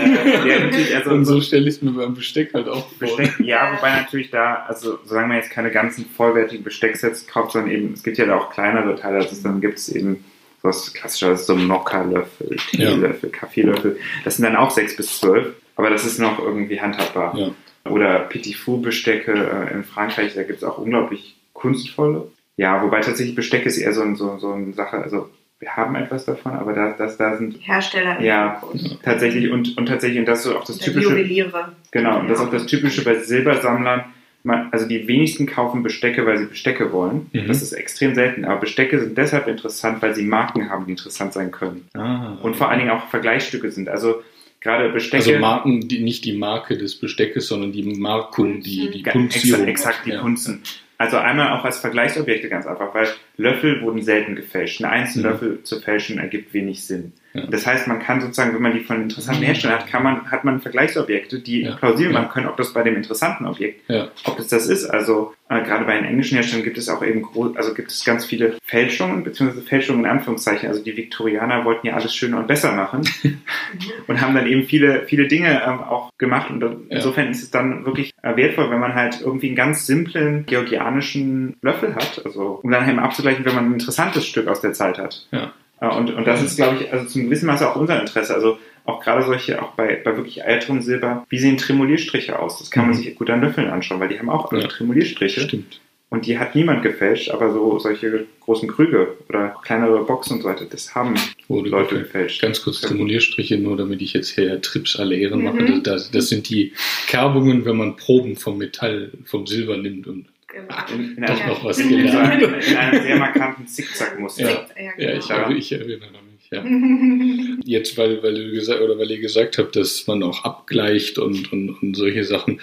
Ja, 0.48 0.98
also 0.98 1.10
und 1.16 1.26
so 1.26 1.42
stelle 1.42 1.68
ich 1.68 1.76
es 1.76 1.82
mir 1.82 1.92
beim 1.92 2.14
Besteck 2.14 2.54
halt 2.54 2.68
auch 2.68 2.88
vor. 2.92 3.18
Besteck, 3.18 3.40
ja, 3.40 3.76
wobei 3.76 3.96
natürlich 3.96 4.30
da, 4.30 4.66
also 4.68 5.00
solange 5.04 5.30
man 5.30 5.38
jetzt 5.38 5.50
keine 5.50 5.72
ganzen 5.72 6.06
vollwertigen 6.06 6.64
Bestecksets 6.64 7.26
kauft, 7.26 7.54
sondern 7.54 7.72
eben, 7.72 7.94
es 7.94 8.04
gibt 8.04 8.20
ja 8.20 8.28
da 8.28 8.36
auch 8.36 8.52
kleinere 8.52 8.96
Teile, 8.96 9.18
also 9.18 9.36
dann 9.42 9.62
gibt 9.62 9.80
es 9.80 9.90
eben 9.90 10.24
was 10.62 10.94
klassischer, 10.94 11.36
so 11.38 11.56
Mokka-Löffel, 11.56 12.58
Teelöffel, 12.70 13.30
ja. 13.32 13.38
Kaffeelöffel. 13.40 13.98
Das 14.24 14.36
sind 14.36 14.44
dann 14.44 14.56
auch 14.56 14.70
sechs 14.70 14.96
bis 14.96 15.20
zwölf. 15.20 15.56
Aber 15.78 15.90
das 15.90 16.06
ist 16.06 16.20
noch 16.20 16.40
irgendwie 16.40 16.82
handhabbar. 16.82 17.38
Ja. 17.38 17.52
Oder 17.90 18.20
Petit 18.20 18.56
Four-Bestecke 18.56 19.32
äh, 19.32 19.74
in 19.74 19.84
Frankreich, 19.84 20.34
da 20.36 20.44
gibt 20.44 20.58
es 20.58 20.64
auch 20.64 20.78
unglaublich 20.78 21.38
kunstvolle. 21.54 22.32
Ja, 22.58 22.84
wobei 22.84 23.02
tatsächlich 23.02 23.36
Bestecke 23.36 23.70
ist 23.70 23.78
eher 23.78 23.94
so, 23.94 24.16
so, 24.16 24.38
so 24.40 24.52
eine 24.52 24.74
Sache, 24.74 24.98
also 24.98 25.30
wir 25.60 25.76
haben 25.76 25.96
etwas 25.96 26.26
davon, 26.26 26.54
aber 26.54 26.74
da, 26.74 26.94
das, 26.98 27.18
da 27.18 27.36
sind 27.38 27.58
Hersteller. 27.62 28.22
Ja, 28.22 28.62
tatsächlich 29.04 29.52
und, 29.52 29.78
und 29.78 29.88
tatsächlich 29.88 30.20
und 30.20 30.28
das 30.28 30.44
so 30.44 30.56
auch 30.56 30.64
das 30.64 30.78
Der 30.78 30.88
typische. 30.88 31.10
Juweliere. 31.10 31.72
Genau, 31.92 32.20
und 32.20 32.30
das 32.30 32.40
ist 32.40 32.46
auch 32.46 32.52
das 32.52 32.66
typische 32.68 33.04
bei 33.04 33.16
Silbersammlern. 33.16 34.06
Man, 34.44 34.70
also 34.72 34.88
die 34.88 35.08
wenigsten 35.08 35.48
kaufen 35.48 35.82
Bestecke, 35.82 36.26
weil 36.26 36.38
sie 36.38 36.46
Bestecke 36.46 36.92
wollen. 36.94 37.30
Mhm. 37.34 37.48
Das 37.48 37.62
ist 37.64 37.74
extrem 37.74 38.14
selten. 38.14 38.46
Aber 38.46 38.60
Bestecke 38.60 39.00
sind 39.00 39.18
deshalb 39.18 39.48
interessant, 39.48 40.02
weil 40.02 40.14
sie 40.14 40.24
Marken 40.24 40.70
haben, 40.70 40.86
die 40.86 40.92
interessant 40.92 41.34
sein 41.34 41.52
können. 41.52 41.88
Ah, 41.96 42.38
und 42.44 42.56
vor 42.56 42.70
allen 42.70 42.80
Dingen 42.80 42.92
auch 42.92 43.08
Vergleichsstücke 43.10 43.72
sind. 43.72 43.90
Also 43.90 44.22
gerade 44.62 44.90
Bestecke. 44.90 45.18
Also 45.18 45.40
Marken, 45.40 45.88
die, 45.88 46.00
nicht 46.00 46.26
die 46.26 46.34
Marke 46.34 46.78
des 46.78 46.96
Besteckes, 46.96 47.48
sondern 47.48 47.72
die 47.72 47.84
Markung, 47.84 48.62
die, 48.62 48.90
die 48.92 49.04
Punzierung. 49.04 49.68
Exakt, 49.68 50.06
die 50.06 50.12
ja. 50.12 50.22
Punzen. 50.22 50.62
Also 50.98 51.18
einmal 51.18 51.58
auch 51.58 51.64
als 51.64 51.78
Vergleichsobjekte 51.80 52.50
ganz 52.50 52.66
einfach, 52.66 52.94
weil 52.96 53.08
Löffel 53.38 53.82
wurden 53.82 54.02
selten 54.02 54.36
gefälscht. 54.36 54.84
Einen 54.84 54.94
einzelnen 54.94 55.28
mhm. 55.28 55.32
Löffel 55.32 55.64
zu 55.64 55.80
fälschen 55.80 56.18
ergibt 56.18 56.54
wenig 56.54 56.84
Sinn. 56.86 57.14
Ja. 57.38 57.46
Das 57.48 57.68
heißt, 57.68 57.88
man 57.88 58.00
kann 58.00 58.20
sozusagen, 58.20 58.54
wenn 58.56 58.62
man 58.62 58.74
die 58.74 58.80
von 58.80 59.02
interessanten. 59.04 59.44
Herstellern 59.44 59.80
hat, 59.80 59.88
kann 59.88 60.04
man, 60.04 60.32
hat 60.32 60.44
man 60.44 60.60
Vergleichsobjekte, 60.60 61.40
die 61.40 61.62
ja. 61.62 61.76
plausibel 61.76 62.12
machen 62.12 62.30
können, 62.30 62.48
ob 62.48 62.58
das 62.58 62.74
bei 62.74 62.84
dem 62.84 62.96
interessanten 62.96 63.46
Objekt, 63.46 63.82
ob 64.26 64.40
es 64.40 64.48
das 64.48 64.68
ist. 64.68 64.86
Also 64.86 65.34
äh, 65.50 65.62
gerade 65.62 65.86
bei 65.86 65.96
den 65.96 66.06
englischen 66.06 66.36
Herstellern 66.36 66.64
gibt 66.64 66.78
es 66.78 66.90
auch 66.90 67.04
eben 67.04 67.22
groß, 67.22 67.56
also 67.56 67.74
gibt 67.74 67.92
es 67.92 68.04
ganz 68.04 68.26
viele 68.26 68.58
Fälschungen, 68.64 69.24
beziehungsweise 69.24 69.66
Fälschungen 69.66 70.06
in 70.06 70.12
Anführungszeichen. 70.12 70.68
Also 70.68 70.84
die 70.84 70.98
Viktorianer 70.98 71.64
wollten 71.64 71.88
ja 71.88 71.94
alles 71.94 72.16
schöner 72.16 72.40
und 72.40 72.48
besser 72.48 72.74
machen 72.74 73.08
und 74.08 74.22
haben 74.22 74.36
dann 74.36 74.48
eben 74.48 74.64
viele, 74.64 75.06
viele 75.06 75.28
Dinge 75.28 75.62
ähm, 75.66 75.80
auch 75.82 76.12
gemacht. 76.18 76.50
Und 76.50 76.64
insofern 76.90 77.30
ist 77.30 77.44
es 77.44 77.52
dann 77.52 77.86
wirklich 77.86 78.12
äh, 78.24 78.36
wertvoll, 78.36 78.70
wenn 78.72 78.80
man 78.80 78.96
halt 78.96 79.22
irgendwie 79.22 79.48
einen 79.48 79.56
ganz 79.56 79.86
simplen 79.86 80.46
georgianischen 80.46 81.56
Löffel 81.62 81.96
hat, 81.96 82.22
also 82.26 82.60
um 82.64 82.72
dann 82.72 82.90
eben 82.90 83.00
abzugleichen, 83.00 83.46
wenn 83.46 83.56
man 83.56 83.70
ein 83.70 83.74
interessantes 83.74 84.26
Stück 84.26 84.48
aus 84.48 84.62
der 84.62 84.74
Zeit 84.74 84.98
hat. 84.98 85.28
Ja. 85.32 85.54
Äh, 85.82 85.88
und, 85.88 86.14
und 86.14 86.26
das 86.26 86.42
ist, 86.42 86.58
glaube 86.58 86.78
ich, 86.78 86.92
also 86.92 87.06
zum 87.06 87.24
gewissen 87.26 87.48
Maße 87.48 87.70
auch 87.70 87.76
unser 87.76 88.00
Interesse. 88.00 88.34
Also 88.34 88.58
auch 88.86 89.02
gerade 89.02 89.24
solche, 89.24 89.62
auch 89.62 89.74
bei, 89.74 90.02
bei 90.04 90.16
wirklich 90.16 90.44
älteren 90.44 90.82
Silber, 90.82 91.26
wie 91.30 91.40
sehen 91.40 91.58
Tremolierstriche 91.58 92.40
aus? 92.40 92.60
Das 92.60 92.72
kann 92.72 92.88
man 92.88 92.96
mhm. 92.96 93.02
sich 93.02 93.16
gut 93.16 93.30
an 93.30 93.42
Löffeln 93.42 93.70
anschauen, 93.70 94.00
weil 94.00 94.10
die 94.10 94.20
haben 94.20 94.30
auch 94.30 94.52
ja. 94.52 94.68
Tremolierstriche. 94.68 95.42
Stimmt. 95.42 95.82
Und 96.10 96.26
die 96.26 96.40
hat 96.40 96.56
niemand 96.56 96.84
gefälscht, 96.84 97.30
aber 97.32 97.52
so 97.52 97.80
solche 97.80 98.26
großen 98.40 98.70
Krüge 98.70 99.18
oder 99.28 99.58
kleinere 99.62 100.06
Boxen 100.06 100.38
und 100.38 100.44
so 100.44 100.48
weiter, 100.48 100.64
das 100.64 100.96
haben 100.96 101.16
Wurde 101.50 101.70
Leute 101.70 101.96
gefälscht. 101.96 102.06
gefälscht. 102.06 102.42
Ganz 102.42 102.62
kurz 102.62 102.80
Tremolierstriche, 102.80 103.58
nur 103.58 103.76
damit 103.76 104.02
ich 104.02 104.14
jetzt 104.14 104.30
hier 104.30 104.62
Trips 104.62 104.98
alle 104.98 105.18
Ehren 105.18 105.44
mache. 105.44 105.62
Mhm. 105.62 105.84
Das, 105.84 106.10
das, 106.10 106.30
sind 106.30 106.50
die 106.50 106.72
Kerbungen, 107.08 107.66
wenn 107.66 107.76
man 107.76 107.98
Proben 107.98 108.38
vom 108.38 108.58
Metall, 108.58 109.12
vom 109.26 109.48
Silber 109.48 109.76
nimmt 109.76 110.08
und 110.08 110.28
Genau. 110.48 110.76
In, 110.94 111.18
in 111.18 111.26
Doch 111.26 111.48
noch 111.48 111.64
was 111.66 111.78
in, 111.80 111.92
in, 111.92 112.10
einem, 112.10 112.54
in 112.54 112.78
einem 112.78 113.02
sehr 113.02 113.18
markanten 113.18 113.68
Zickzackmuster. 113.68 114.44
Ja, 114.44 114.68
ja, 114.82 114.92
genau. 114.94 115.28
ja, 115.28 115.50
ich, 115.50 115.58
ich 115.58 115.72
erinnere 115.74 116.12
mich. 116.12 116.50
Ja. 116.50 116.64
Jetzt, 117.66 117.98
weil, 117.98 118.24
weil, 118.24 118.36
du 118.36 118.52
gesagt, 118.52 118.82
oder 118.82 118.98
weil 118.98 119.12
ihr 119.12 119.20
gesagt 119.20 119.58
habt, 119.58 119.76
dass 119.76 120.08
man 120.08 120.24
auch 120.24 120.46
abgleicht 120.46 121.18
und, 121.18 121.52
und, 121.52 121.72
und 121.72 121.96
solche 121.96 122.24
Sachen, 122.24 122.62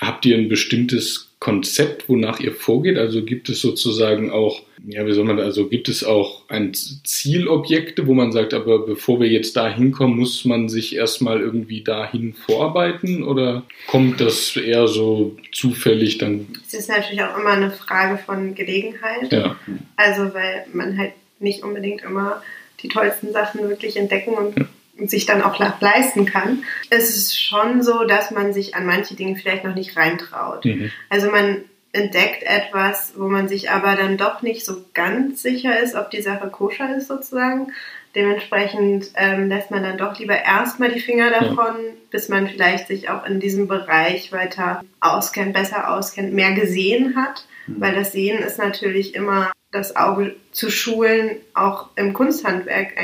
habt 0.00 0.24
ihr 0.24 0.38
ein 0.38 0.48
bestimmtes 0.48 1.25
Konzept, 1.38 2.08
wonach 2.08 2.40
ihr 2.40 2.52
vorgeht? 2.52 2.96
Also 2.96 3.22
gibt 3.22 3.48
es 3.50 3.60
sozusagen 3.60 4.30
auch, 4.30 4.62
ja, 4.86 5.06
wie 5.06 5.12
soll 5.12 5.24
man, 5.24 5.38
also 5.38 5.68
gibt 5.68 5.88
es 5.88 6.02
auch 6.02 6.42
ein 6.48 6.72
Zielobjekte, 6.72 8.06
wo 8.06 8.14
man 8.14 8.32
sagt, 8.32 8.54
aber 8.54 8.86
bevor 8.86 9.20
wir 9.20 9.28
jetzt 9.28 9.54
da 9.54 9.68
hinkommen, 9.68 10.16
muss 10.16 10.46
man 10.46 10.70
sich 10.70 10.96
erstmal 10.96 11.40
irgendwie 11.40 11.82
dahin 11.82 12.32
vorarbeiten 12.32 13.22
oder 13.22 13.64
kommt 13.86 14.20
das 14.20 14.56
eher 14.56 14.88
so 14.88 15.36
zufällig 15.52 16.16
dann? 16.18 16.46
Es 16.66 16.72
ist 16.72 16.88
natürlich 16.88 17.22
auch 17.22 17.38
immer 17.38 17.50
eine 17.50 17.70
Frage 17.70 18.16
von 18.16 18.54
Gelegenheit. 18.54 19.30
Ja. 19.30 19.56
Also, 19.96 20.32
weil 20.32 20.66
man 20.72 20.96
halt 20.96 21.12
nicht 21.38 21.62
unbedingt 21.62 22.02
immer 22.02 22.42
die 22.82 22.88
tollsten 22.88 23.32
Sachen 23.32 23.68
wirklich 23.68 23.96
entdecken 23.96 24.32
und 24.32 24.58
ja 24.58 24.66
sich 25.04 25.26
dann 25.26 25.42
auch 25.42 25.58
leisten 25.80 26.26
kann. 26.26 26.64
Es 26.90 27.16
ist 27.16 27.38
schon 27.40 27.82
so, 27.82 28.04
dass 28.04 28.30
man 28.30 28.52
sich 28.52 28.74
an 28.74 28.86
manche 28.86 29.14
Dinge 29.14 29.36
vielleicht 29.36 29.64
noch 29.64 29.74
nicht 29.74 29.96
reintraut. 29.96 30.64
Mhm. 30.64 30.90
Also 31.10 31.30
man 31.30 31.64
entdeckt 31.92 32.42
etwas, 32.42 33.14
wo 33.16 33.28
man 33.28 33.48
sich 33.48 33.70
aber 33.70 33.96
dann 33.96 34.16
doch 34.16 34.42
nicht 34.42 34.64
so 34.64 34.84
ganz 34.94 35.42
sicher 35.42 35.80
ist, 35.80 35.94
ob 35.94 36.10
die 36.10 36.22
Sache 36.22 36.48
koscher 36.48 36.94
ist 36.96 37.08
sozusagen. 37.08 37.72
Dementsprechend 38.14 39.10
ähm, 39.14 39.48
lässt 39.48 39.70
man 39.70 39.82
dann 39.82 39.98
doch 39.98 40.18
lieber 40.18 40.36
erstmal 40.36 40.90
die 40.90 41.00
Finger 41.00 41.30
davon, 41.30 41.76
ja. 41.76 41.92
bis 42.10 42.28
man 42.28 42.48
vielleicht 42.48 42.88
sich 42.88 43.10
auch 43.10 43.26
in 43.26 43.40
diesem 43.40 43.68
Bereich 43.68 44.32
weiter 44.32 44.82
auskennt, 45.00 45.52
besser 45.52 45.94
auskennt, 45.94 46.32
mehr 46.32 46.52
gesehen 46.52 47.16
hat. 47.16 47.46
Mhm. 47.66 47.80
Weil 47.80 47.94
das 47.94 48.12
Sehen 48.12 48.38
ist 48.38 48.58
natürlich 48.58 49.14
immer 49.14 49.52
das 49.70 49.96
Auge 49.96 50.36
zu 50.52 50.70
schulen, 50.70 51.36
auch 51.52 51.90
im 51.96 52.14
Kunsthandwerk 52.14 52.96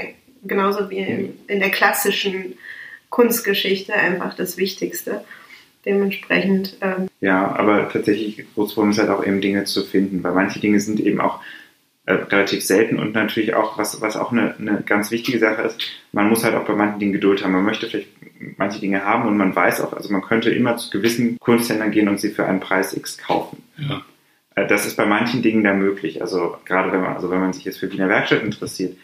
genauso 0.42 0.90
wie 0.90 0.98
in, 0.98 1.38
in 1.46 1.60
der 1.60 1.70
klassischen 1.70 2.54
Kunstgeschichte 3.10 3.94
einfach 3.94 4.34
das 4.34 4.56
Wichtigste. 4.56 5.24
Dementsprechend. 5.84 6.76
Ähm 6.80 7.08
ja, 7.20 7.54
aber 7.56 7.88
tatsächlich, 7.88 8.44
groß 8.54 8.74
Problem 8.74 8.92
ist 8.92 8.98
halt 8.98 9.10
auch 9.10 9.24
eben 9.26 9.40
Dinge 9.40 9.64
zu 9.64 9.82
finden, 9.82 10.22
weil 10.22 10.32
manche 10.32 10.60
Dinge 10.60 10.78
sind 10.78 11.00
eben 11.00 11.20
auch 11.20 11.40
äh, 12.06 12.14
relativ 12.14 12.64
selten 12.64 12.98
und 12.98 13.14
natürlich 13.14 13.54
auch, 13.54 13.78
was, 13.78 14.00
was 14.00 14.16
auch 14.16 14.32
eine, 14.32 14.54
eine 14.58 14.82
ganz 14.84 15.10
wichtige 15.10 15.38
Sache 15.38 15.62
ist, 15.62 15.80
man 16.12 16.28
muss 16.28 16.44
halt 16.44 16.54
auch 16.54 16.64
bei 16.64 16.74
manchen 16.74 17.00
Dingen 17.00 17.12
Geduld 17.12 17.44
haben. 17.44 17.52
Man 17.52 17.64
möchte 17.64 17.88
vielleicht 17.88 18.08
manche 18.56 18.80
Dinge 18.80 19.04
haben 19.04 19.28
und 19.28 19.36
man 19.36 19.54
weiß 19.54 19.80
auch, 19.82 19.92
also 19.92 20.12
man 20.12 20.22
könnte 20.22 20.50
immer 20.50 20.76
zu 20.76 20.90
gewissen 20.90 21.38
Kunsthändlern 21.38 21.90
gehen 21.90 22.08
und 22.08 22.20
sie 22.20 22.30
für 22.30 22.46
einen 22.46 22.60
Preis 22.60 22.96
X 22.96 23.18
kaufen. 23.18 23.62
Ja. 23.76 24.02
Äh, 24.54 24.66
das 24.66 24.86
ist 24.86 24.96
bei 24.96 25.06
manchen 25.06 25.42
Dingen 25.42 25.64
da 25.64 25.74
möglich. 25.74 26.20
Also 26.22 26.56
gerade 26.64 26.92
wenn 26.92 27.00
man, 27.00 27.14
also 27.14 27.30
wenn 27.30 27.40
man 27.40 27.52
sich 27.52 27.64
jetzt 27.64 27.78
für 27.78 27.92
Wiener 27.92 28.08
Werkstatt 28.08 28.42
interessiert, 28.42 28.96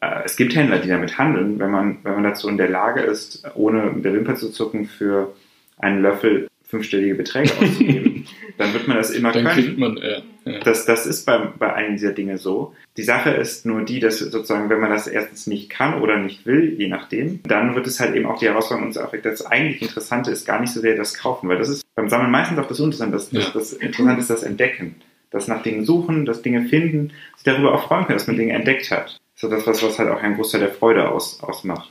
es 0.00 0.36
gibt 0.36 0.54
Händler, 0.54 0.78
die 0.78 0.88
damit 0.88 1.18
handeln, 1.18 1.58
wenn 1.58 1.70
man, 1.70 1.98
wenn 2.02 2.14
man 2.14 2.22
dazu 2.22 2.48
in 2.48 2.56
der 2.56 2.68
Lage 2.68 3.00
ist, 3.00 3.44
ohne 3.54 3.90
mit 3.90 4.04
der 4.04 4.12
Wimper 4.12 4.36
zu 4.36 4.50
zucken, 4.50 4.86
für 4.86 5.34
einen 5.78 6.02
Löffel 6.02 6.48
fünfstellige 6.68 7.14
Beträge 7.14 7.50
auszugeben, 7.58 8.26
dann 8.58 8.74
wird 8.74 8.86
man 8.86 8.98
das 8.98 9.10
immer 9.10 9.32
dann 9.32 9.44
können. 9.44 9.78
Man, 9.78 9.96
ja, 9.96 10.18
ja. 10.44 10.60
Das, 10.60 10.84
das 10.84 11.06
ist 11.06 11.24
bei, 11.24 11.38
bei 11.58 11.72
einigen 11.72 11.94
dieser 11.94 12.12
Dinge 12.12 12.36
so. 12.36 12.74
Die 12.98 13.02
Sache 13.02 13.30
ist 13.30 13.64
nur 13.64 13.82
die, 13.82 14.00
dass 14.00 14.18
sozusagen, 14.18 14.68
wenn 14.68 14.80
man 14.80 14.90
das 14.90 15.06
erstens 15.06 15.46
nicht 15.46 15.70
kann 15.70 16.02
oder 16.02 16.18
nicht 16.18 16.44
will, 16.44 16.74
je 16.76 16.88
nachdem, 16.88 17.42
dann 17.44 17.74
wird 17.74 17.86
es 17.86 18.00
halt 18.00 18.14
eben 18.14 18.26
auch 18.26 18.38
die 18.38 18.46
Herausforderung 18.46 18.88
uns 18.88 18.98
aufweckt. 18.98 19.24
Das 19.24 19.46
eigentlich 19.46 19.80
Interessante 19.80 20.30
ist 20.30 20.46
gar 20.46 20.60
nicht 20.60 20.72
so 20.72 20.80
sehr 20.80 20.94
das 20.94 21.14
Kaufen, 21.14 21.48
weil 21.48 21.58
das 21.58 21.70
ist 21.70 21.82
beim 21.94 22.10
Sammeln 22.10 22.30
meistens 22.30 22.58
auch 22.58 22.68
das 22.68 22.78
Interessante. 22.78 23.16
Das, 23.16 23.30
das, 23.30 23.52
das 23.52 23.72
Interessante 23.72 24.20
ist 24.20 24.30
das 24.30 24.42
Entdecken. 24.42 24.96
Das 25.30 25.48
nach 25.48 25.62
Dingen 25.62 25.84
suchen, 25.84 26.26
das 26.26 26.42
Dinge 26.42 26.66
finden, 26.66 27.12
sich 27.36 27.44
darüber 27.44 27.74
auch 27.74 27.86
freuen 27.86 28.04
können, 28.04 28.18
dass 28.18 28.26
man 28.26 28.36
Dinge 28.36 28.52
entdeckt 28.52 28.90
hat 28.90 29.18
so 29.38 29.48
das, 29.48 29.66
was, 29.66 29.82
was 29.82 29.98
halt 29.98 30.10
auch 30.10 30.20
ein 30.20 30.34
Großteil 30.34 30.60
der 30.60 30.70
Freude 30.70 31.08
aus, 31.08 31.40
ausmacht. 31.42 31.90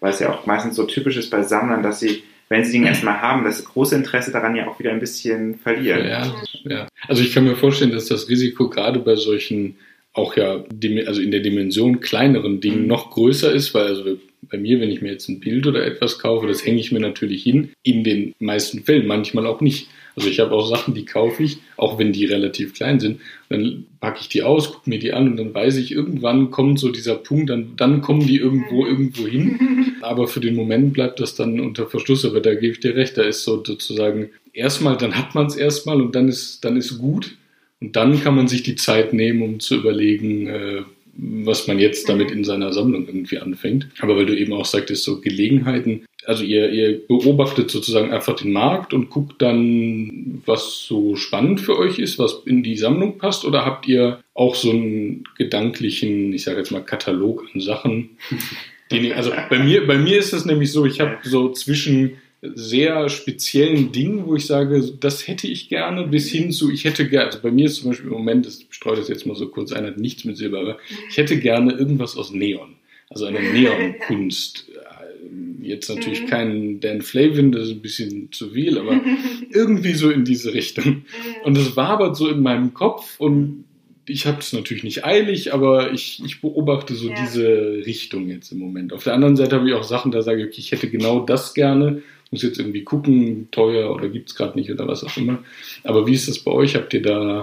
Weil 0.00 0.12
es 0.12 0.20
ja 0.20 0.32
auch 0.32 0.46
meistens 0.46 0.76
so 0.76 0.84
typisch 0.84 1.16
ist 1.16 1.30
bei 1.30 1.42
Sammlern, 1.42 1.82
dass 1.82 1.98
sie, 1.98 2.22
wenn 2.50 2.64
sie 2.64 2.72
den 2.72 2.86
erstmal 2.86 3.20
haben, 3.22 3.44
das 3.44 3.64
große 3.64 3.96
Interesse 3.96 4.30
daran 4.30 4.54
ja 4.54 4.68
auch 4.68 4.78
wieder 4.78 4.90
ein 4.90 5.00
bisschen 5.00 5.56
verlieren. 5.56 6.06
Ja, 6.06 6.34
ja. 6.64 6.88
Also 7.08 7.22
ich 7.22 7.32
kann 7.32 7.44
mir 7.44 7.56
vorstellen, 7.56 7.92
dass 7.92 8.06
das 8.06 8.28
Risiko 8.28 8.68
gerade 8.68 9.00
bei 9.00 9.16
solchen 9.16 9.78
auch 10.12 10.36
ja, 10.36 10.62
also 11.06 11.20
in 11.20 11.32
der 11.32 11.40
Dimension 11.40 12.00
kleineren 12.00 12.60
Dingen 12.60 12.82
mhm. 12.82 12.86
noch 12.86 13.10
größer 13.10 13.52
ist, 13.52 13.74
weil 13.74 13.86
also 13.86 14.16
bei 14.42 14.58
mir, 14.58 14.80
wenn 14.80 14.90
ich 14.90 15.02
mir 15.02 15.10
jetzt 15.10 15.28
ein 15.28 15.40
Bild 15.40 15.66
oder 15.66 15.84
etwas 15.84 16.18
kaufe, 16.18 16.46
das 16.46 16.64
hänge 16.64 16.78
ich 16.78 16.92
mir 16.92 17.00
natürlich 17.00 17.42
hin. 17.42 17.70
In 17.82 18.04
den 18.04 18.34
meisten 18.38 18.84
Fällen, 18.84 19.06
manchmal 19.06 19.46
auch 19.46 19.60
nicht. 19.60 19.88
Also 20.16 20.28
ich 20.28 20.40
habe 20.40 20.52
auch 20.52 20.68
Sachen, 20.68 20.94
die 20.94 21.04
kaufe 21.04 21.42
ich, 21.42 21.58
auch 21.76 21.98
wenn 21.98 22.12
die 22.12 22.24
relativ 22.24 22.74
klein 22.74 23.00
sind. 23.00 23.20
Dann 23.48 23.86
packe 24.00 24.20
ich 24.20 24.28
die 24.28 24.42
aus, 24.42 24.72
gucke 24.72 24.88
mir 24.88 24.98
die 24.98 25.12
an 25.12 25.28
und 25.28 25.36
dann 25.36 25.54
weiß 25.54 25.76
ich, 25.76 25.92
irgendwann 25.92 26.50
kommt 26.50 26.78
so 26.78 26.90
dieser 26.90 27.16
Punkt, 27.16 27.50
dann, 27.50 27.72
dann 27.76 28.00
kommen 28.00 28.26
die 28.26 28.36
irgendwo 28.36 28.86
irgendwo 28.86 29.26
hin. 29.26 29.96
Aber 30.02 30.28
für 30.28 30.40
den 30.40 30.54
Moment 30.54 30.92
bleibt 30.92 31.20
das 31.20 31.34
dann 31.34 31.60
unter 31.60 31.86
Verschluss. 31.86 32.24
Aber 32.24 32.40
da 32.40 32.54
gebe 32.54 32.72
ich 32.72 32.80
dir 32.80 32.94
recht, 32.94 33.16
da 33.16 33.22
ist 33.22 33.44
so 33.44 33.64
sozusagen 33.64 34.30
erstmal, 34.52 34.96
dann 34.96 35.16
hat 35.16 35.34
man 35.34 35.46
es 35.46 35.56
erstmal 35.56 36.00
und 36.00 36.14
dann 36.14 36.28
ist, 36.28 36.64
dann 36.64 36.76
ist 36.76 36.98
gut. 36.98 37.36
Und 37.80 37.96
dann 37.96 38.22
kann 38.22 38.36
man 38.36 38.48
sich 38.48 38.62
die 38.62 38.76
Zeit 38.76 39.12
nehmen, 39.12 39.42
um 39.42 39.60
zu 39.60 39.76
überlegen, 39.76 40.46
äh, 40.46 40.82
was 41.16 41.66
man 41.66 41.78
jetzt 41.78 42.08
damit 42.08 42.30
in 42.30 42.44
seiner 42.44 42.72
Sammlung 42.72 43.06
irgendwie 43.06 43.38
anfängt. 43.38 43.88
Aber 44.00 44.16
weil 44.16 44.26
du 44.26 44.36
eben 44.36 44.52
auch 44.52 44.64
sagtest, 44.64 45.04
so 45.04 45.20
Gelegenheiten, 45.20 46.04
also 46.26 46.44
ihr, 46.44 46.70
ihr 46.70 47.06
beobachtet 47.06 47.70
sozusagen 47.70 48.12
einfach 48.12 48.34
den 48.36 48.52
Markt 48.52 48.94
und 48.94 49.10
guckt 49.10 49.40
dann, 49.40 50.42
was 50.46 50.84
so 50.86 51.16
spannend 51.16 51.60
für 51.60 51.78
euch 51.78 51.98
ist, 51.98 52.18
was 52.18 52.42
in 52.46 52.62
die 52.62 52.76
Sammlung 52.76 53.18
passt, 53.18 53.44
oder 53.44 53.64
habt 53.64 53.86
ihr 53.86 54.20
auch 54.34 54.54
so 54.54 54.70
einen 54.70 55.24
gedanklichen, 55.36 56.32
ich 56.32 56.44
sage 56.44 56.58
jetzt 56.58 56.70
mal, 56.70 56.80
Katalog 56.80 57.44
an 57.52 57.60
Sachen? 57.60 58.10
Den 58.90 59.04
ihr, 59.04 59.16
also 59.16 59.30
bei 59.48 59.58
mir, 59.58 59.86
bei 59.86 59.98
mir 59.98 60.18
ist 60.18 60.32
es 60.32 60.44
nämlich 60.44 60.72
so, 60.72 60.84
ich 60.84 61.00
habe 61.00 61.18
so 61.22 61.50
zwischen 61.52 62.18
sehr 62.54 63.08
speziellen 63.08 63.92
Dingen, 63.92 64.26
wo 64.26 64.36
ich 64.36 64.46
sage, 64.46 64.82
das 65.00 65.26
hätte 65.26 65.46
ich 65.46 65.68
gerne, 65.68 66.06
bis 66.06 66.30
hin 66.30 66.52
zu, 66.52 66.70
ich 66.70 66.84
hätte 66.84 67.08
gerne, 67.08 67.26
also 67.26 67.38
bei 67.40 67.50
mir 67.50 67.66
ist 67.66 67.76
zum 67.76 67.90
Beispiel 67.90 68.08
im 68.08 68.12
Moment, 68.12 68.46
ich 68.46 68.66
streue 68.70 68.96
das 68.96 69.08
jetzt 69.08 69.26
mal 69.26 69.36
so 69.36 69.48
kurz 69.48 69.72
ein, 69.72 69.86
hat 69.86 69.98
nichts 69.98 70.24
mit 70.24 70.36
Silber, 70.36 70.60
aber 70.60 70.78
ich 71.08 71.16
hätte 71.16 71.38
gerne 71.38 71.72
irgendwas 71.72 72.16
aus 72.16 72.32
Neon. 72.32 72.76
Also 73.10 73.26
eine 73.26 73.40
Neonkunst. 73.40 74.68
Äh, 74.74 75.64
jetzt 75.66 75.88
natürlich 75.88 76.22
mhm. 76.22 76.26
kein 76.26 76.80
Dan 76.80 77.02
Flavin, 77.02 77.52
das 77.52 77.68
ist 77.68 77.72
ein 77.72 77.82
bisschen 77.82 78.32
zu 78.32 78.50
viel, 78.50 78.78
aber 78.78 79.00
irgendwie 79.50 79.94
so 79.94 80.10
in 80.10 80.24
diese 80.24 80.52
Richtung. 80.52 81.04
Und 81.44 81.56
das 81.56 81.76
wabert 81.76 82.16
so 82.16 82.28
in 82.28 82.42
meinem 82.42 82.74
Kopf 82.74 83.18
und 83.18 83.64
ich 84.06 84.26
habe 84.26 84.40
es 84.40 84.52
natürlich 84.52 84.84
nicht 84.84 85.04
eilig, 85.04 85.54
aber 85.54 85.92
ich, 85.92 86.22
ich 86.24 86.42
beobachte 86.42 86.94
so 86.94 87.08
ja. 87.08 87.14
diese 87.22 87.86
Richtung 87.86 88.28
jetzt 88.28 88.52
im 88.52 88.58
Moment. 88.58 88.92
Auf 88.92 89.04
der 89.04 89.14
anderen 89.14 89.36
Seite 89.36 89.56
habe 89.56 89.68
ich 89.68 89.74
auch 89.74 89.84
Sachen, 89.84 90.12
da 90.12 90.20
sage 90.20 90.42
ich, 90.42 90.46
okay, 90.48 90.56
ich 90.58 90.72
hätte 90.72 90.90
genau 90.90 91.20
das 91.20 91.54
gerne 91.54 92.02
muss 92.30 92.42
jetzt 92.42 92.58
irgendwie 92.58 92.84
gucken, 92.84 93.48
teuer 93.50 93.94
oder 93.94 94.08
gibt 94.08 94.30
es 94.30 94.36
gerade 94.36 94.58
nicht 94.58 94.70
oder 94.70 94.86
was 94.88 95.04
auch 95.04 95.16
immer. 95.16 95.42
Aber 95.82 96.06
wie 96.06 96.14
ist 96.14 96.28
das 96.28 96.38
bei 96.38 96.50
euch? 96.50 96.74
Habt 96.74 96.92
ihr 96.94 97.02
da 97.02 97.40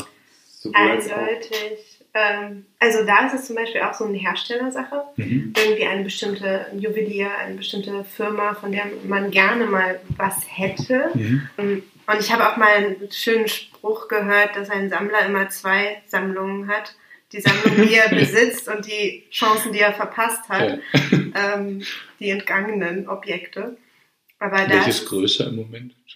Eindeutig. 0.74 2.00
Ähm, 2.14 2.66
also 2.80 3.06
da 3.06 3.26
ist 3.26 3.34
es 3.34 3.48
zum 3.48 3.56
Beispiel 3.56 3.82
auch 3.82 3.94
so 3.94 4.06
eine 4.06 4.18
Herstellersache. 4.18 5.04
Mhm. 5.16 5.54
Irgendwie 5.58 5.86
eine 5.86 6.04
bestimmte 6.04 6.68
Juwelier, 6.78 7.30
eine 7.38 7.56
bestimmte 7.56 8.04
Firma, 8.04 8.54
von 8.54 8.72
der 8.72 8.86
man 9.08 9.32
gerne 9.32 9.66
mal 9.66 10.00
was 10.18 10.36
hätte. 10.48 11.10
Mhm. 11.14 11.50
Ähm, 11.58 11.84
und 12.08 12.20
ich 12.20 12.32
habe 12.32 12.50
auch 12.50 12.58
mal 12.58 12.68
einen 12.68 13.12
schönen 13.12 13.48
Spruch 13.48 14.08
gehört, 14.08 14.56
dass 14.56 14.70
ein 14.70 14.90
Sammler 14.90 15.26
immer 15.26 15.50
zwei 15.50 16.02
Sammlungen 16.08 16.68
hat 16.68 16.96
die 17.32 17.42
Sammlung, 17.42 17.88
die 17.88 17.96
er 17.96 18.10
besitzt 18.14 18.68
und 18.68 18.86
die 18.86 19.24
Chancen, 19.32 19.72
die 19.72 19.80
er 19.80 19.94
verpasst 19.94 20.48
hat, 20.50 20.80
ja. 20.94 21.56
ähm, 21.56 21.82
die 22.20 22.30
entgangenen 22.30 23.08
Objekte. 23.08 23.78
Aber 24.42 24.58
Welches 24.68 25.06
größer 25.06 25.50
im 25.50 25.58
Moment? 25.58 25.94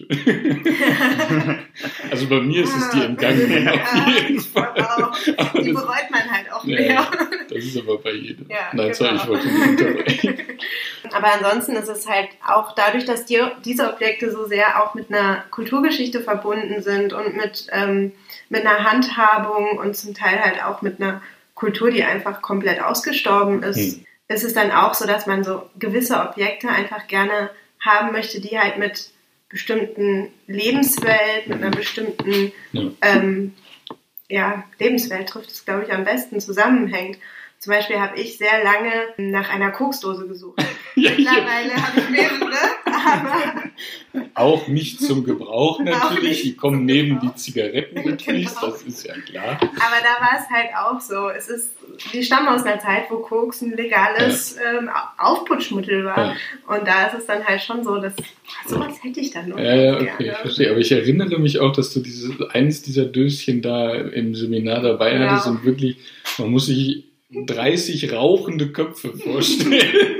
also 2.10 2.28
bei 2.28 2.40
mir 2.40 2.64
ist 2.64 2.76
es 2.76 2.90
die 2.90 3.02
entgangenen 3.02 3.68
auf 3.68 3.84
jeden 4.18 4.40
Fall. 4.40 4.74
Aber 4.76 5.62
die 5.62 5.72
bereut 5.72 6.10
man 6.10 6.28
halt 6.28 6.52
auch 6.52 6.64
mehr. 6.64 6.90
Ja, 6.92 7.08
das 7.48 7.64
ist 7.64 7.78
aber 7.78 7.98
bei 7.98 8.10
jedem. 8.10 8.50
Ja, 8.50 8.70
Nein, 8.72 8.86
genau. 8.86 8.94
sorry, 8.94 9.14
ich 9.14 9.28
wollte 9.28 9.46
nicht 9.46 9.68
unterbrechen. 9.68 10.38
Aber 11.12 11.34
ansonsten 11.34 11.76
ist 11.76 11.88
es 11.88 12.08
halt 12.08 12.30
auch 12.44 12.74
dadurch, 12.74 13.04
dass 13.04 13.26
die, 13.26 13.40
diese 13.64 13.92
Objekte 13.92 14.32
so 14.32 14.44
sehr 14.46 14.82
auch 14.82 14.94
mit 14.94 15.08
einer 15.08 15.44
Kulturgeschichte 15.52 16.20
verbunden 16.20 16.82
sind 16.82 17.12
und 17.12 17.36
mit, 17.36 17.68
ähm, 17.70 18.10
mit 18.48 18.66
einer 18.66 18.82
Handhabung 18.90 19.78
und 19.78 19.96
zum 19.96 20.14
Teil 20.14 20.40
halt 20.40 20.64
auch 20.64 20.82
mit 20.82 21.00
einer 21.00 21.22
Kultur, 21.54 21.92
die 21.92 22.02
einfach 22.02 22.42
komplett 22.42 22.82
ausgestorben 22.82 23.62
ist, 23.62 23.98
hm. 23.98 24.04
ist 24.26 24.42
es 24.42 24.52
dann 24.52 24.72
auch 24.72 24.94
so, 24.94 25.06
dass 25.06 25.26
man 25.26 25.44
so 25.44 25.62
gewisse 25.78 26.16
Objekte 26.20 26.68
einfach 26.68 27.06
gerne 27.06 27.50
haben 27.86 28.12
möchte, 28.12 28.40
die 28.40 28.58
halt 28.58 28.78
mit 28.78 29.10
bestimmten 29.48 30.32
Lebenswelt, 30.46 31.46
mit 31.46 31.62
einer 31.62 31.70
bestimmten 31.70 32.52
ja. 32.72 32.90
Ähm, 33.00 33.54
ja, 34.28 34.64
Lebenswelt 34.78 35.28
trifft 35.28 35.50
es, 35.50 35.64
glaube 35.64 35.84
ich, 35.84 35.92
am 35.92 36.04
besten 36.04 36.40
zusammenhängt. 36.40 37.18
Zum 37.58 37.72
Beispiel 37.72 38.00
habe 38.00 38.20
ich 38.20 38.38
sehr 38.38 38.62
lange 38.64 38.90
nach 39.16 39.48
einer 39.50 39.70
Koksdose 39.70 40.26
gesucht. 40.26 40.62
Ja, 40.96 41.10
Mittlerweile 41.10 41.74
habe 41.74 42.00
ich 42.00 42.10
mehrere, 42.10 42.56
aber. 42.86 43.62
Auch 44.34 44.66
nicht 44.66 45.00
zum 45.00 45.24
Gebrauch 45.24 45.78
natürlich. 45.80 46.42
Die 46.42 46.56
kommen 46.56 46.86
neben 46.86 47.20
die 47.20 47.34
Zigaretten 47.34 48.16
genau. 48.16 48.50
das 48.62 48.82
ist 48.82 49.06
ja 49.06 49.14
klar. 49.14 49.58
Aber 49.60 49.98
da 50.02 50.24
war 50.24 50.38
es 50.38 50.48
halt 50.50 50.70
auch 50.74 51.00
so. 51.00 51.28
Es 51.28 51.48
ist, 51.48 51.72
die 52.14 52.22
stammen 52.22 52.48
aus 52.48 52.64
einer 52.64 52.80
Zeit, 52.80 53.10
wo 53.10 53.18
Koks 53.18 53.60
ein 53.60 53.72
legales 53.72 54.56
ja. 54.56 54.78
ähm, 54.78 54.90
Aufputschmittel 55.18 56.06
war. 56.06 56.16
Ja. 56.16 56.36
Und 56.66 56.86
da 56.86 57.08
ist 57.08 57.18
es 57.18 57.26
dann 57.26 57.44
halt 57.44 57.60
schon 57.60 57.84
so, 57.84 57.98
dass 57.98 58.14
sowas 58.66 58.94
hätte 59.02 59.20
ich 59.20 59.32
dann 59.32 59.50
noch. 59.50 59.58
Ja, 59.58 59.74
ja, 59.74 59.94
okay, 59.96 60.04
gerne. 60.18 60.32
ich 60.32 60.38
verstehe. 60.38 60.70
Aber 60.70 60.78
ich 60.78 60.92
erinnere 60.92 61.38
mich 61.38 61.60
auch, 61.60 61.72
dass 61.72 61.92
du 61.92 62.00
dieses, 62.00 62.40
eines 62.50 62.80
dieser 62.80 63.04
Döschen 63.04 63.60
da 63.60 63.94
im 63.94 64.34
Seminar 64.34 64.80
dabei 64.80 65.18
hattest 65.18 65.46
und 65.46 65.64
wirklich, 65.64 65.98
man 66.38 66.50
muss 66.50 66.66
sich 66.66 67.04
30 67.30 68.12
rauchende 68.12 68.72
Köpfe 68.72 69.12
vorstellen. 69.16 70.06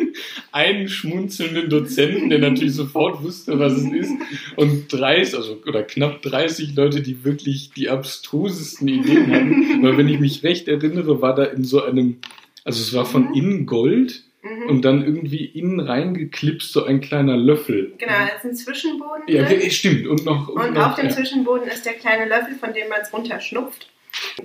Einen 0.53 0.89
schmunzelnden 0.89 1.69
Dozenten, 1.69 2.31
der 2.31 2.39
natürlich 2.39 2.75
sofort 2.75 3.23
wusste, 3.23 3.59
was 3.59 3.75
es 3.75 3.85
ist. 3.85 4.13
Und 4.57 4.93
30, 4.93 5.37
also, 5.37 5.63
oder 5.67 5.83
knapp 5.83 6.23
30 6.23 6.75
Leute, 6.75 7.03
die 7.03 7.25
wirklich 7.25 7.71
die 7.77 7.89
abstrusesten 7.89 8.89
Ideen 8.89 9.33
hatten. 9.33 9.83
Weil 9.83 9.99
wenn 9.99 10.09
ich 10.09 10.21
mich 10.21 10.43
recht 10.43 10.69
erinnere, 10.69 11.21
war 11.21 11.35
da 11.35 11.45
in 11.45 11.65
so 11.65 11.83
einem, 11.83 12.19
also 12.65 12.81
es 12.81 12.95
war 12.95 13.07
von 13.07 13.29
mhm. 13.29 13.35
innen 13.35 13.67
Gold. 13.67 14.23
Mhm. 14.43 14.69
Und 14.69 14.85
dann 14.85 15.05
irgendwie 15.05 15.45
innen 15.45 15.81
reingeklipst 15.81 16.73
so 16.73 16.85
ein 16.85 17.01
kleiner 17.01 17.37
Löffel. 17.37 17.95
Genau, 17.99 18.13
das 18.33 18.45
ist 18.45 18.51
ein 18.51 18.55
Zwischenboden. 18.55 19.25
Ja, 19.27 19.71
stimmt. 19.71 20.07
Und 20.07 20.25
noch. 20.25 20.49
Und, 20.49 20.63
und 20.63 20.75
noch, 20.75 20.91
auf 20.91 20.95
dem 20.95 21.07
ja. 21.07 21.11
Zwischenboden 21.11 21.67
ist 21.69 21.85
der 21.85 21.95
kleine 21.95 22.27
Löffel, 22.27 22.55
von 22.55 22.73
dem 22.73 22.89
man 22.89 23.01
es 23.03 23.13
runterschnupft. 23.13 23.89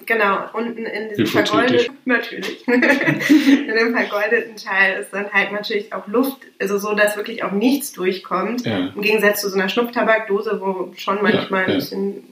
Genau, 0.05 0.49
unten 0.53 0.85
in 0.85 1.09
diesem 1.09 1.27
vergoldeten, 1.27 1.97
natürlich, 2.05 2.67
in 2.67 2.81
dem 2.81 3.95
vergoldeten 3.95 4.55
Teil 4.55 4.99
ist 5.01 5.13
dann 5.13 5.31
halt 5.31 5.51
natürlich 5.51 5.93
auch 5.93 6.07
Luft, 6.07 6.39
also 6.59 6.77
so, 6.77 6.93
dass 6.93 7.17
wirklich 7.17 7.43
auch 7.43 7.51
nichts 7.51 7.91
durchkommt. 7.91 8.65
Ja. 8.65 8.91
Im 8.95 9.01
Gegensatz 9.01 9.41
zu 9.41 9.49
so 9.49 9.57
einer 9.57 9.69
Schnupftabakdose, 9.69 10.61
wo 10.61 10.93
schon 10.97 11.21
manchmal 11.21 11.63
ja, 11.63 11.67
ja. 11.67 11.73
ein 11.73 11.79
bisschen 11.79 12.23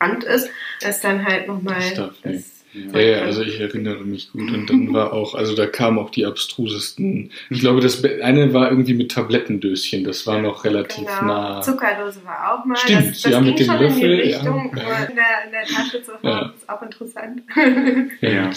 Rand 0.00 0.24
ist, 0.24 0.50
ist 0.86 1.02
dann 1.02 1.24
halt 1.26 1.48
nochmal 1.48 2.12
das 2.22 2.57
ja, 2.92 3.00
ja, 3.00 3.22
also 3.22 3.42
ich 3.42 3.60
erinnere 3.60 4.04
mich 4.04 4.32
gut. 4.32 4.50
Und 4.50 4.68
dann 4.68 4.92
war 4.92 5.12
auch, 5.12 5.34
also 5.34 5.54
da 5.54 5.66
kamen 5.66 5.98
auch 5.98 6.10
die 6.10 6.26
abstrusesten. 6.26 7.30
Ich 7.50 7.60
glaube, 7.60 7.80
das 7.80 8.02
eine 8.04 8.52
war 8.52 8.70
irgendwie 8.70 8.94
mit 8.94 9.12
Tablettendöschen. 9.12 10.04
Das 10.04 10.26
war 10.26 10.38
noch 10.40 10.64
relativ 10.64 11.06
genau. 11.06 11.24
nah. 11.24 11.60
Zuckerdose 11.60 12.24
war 12.24 12.54
auch 12.54 12.64
mal. 12.64 12.76
Stimmt, 12.76 13.10
das, 13.10 13.22
das 13.22 13.32
ja, 13.32 13.40
mit 13.40 13.58
dem 13.58 13.66
Löffel. 13.68 14.12
In, 14.12 14.20
Richtung, 14.20 14.72
ja, 14.76 14.82
ja. 14.82 15.04
In, 15.04 15.16
der, 15.16 15.44
in 15.46 15.50
der 15.52 15.64
Tasche 15.64 16.02
zu 16.02 16.12
haben, 16.12 16.28
ja. 16.28 16.52
ist 16.56 16.68
auch 16.68 16.82
interessant. 16.82 17.42
Ja, 18.20 18.30
ja. 18.30 18.50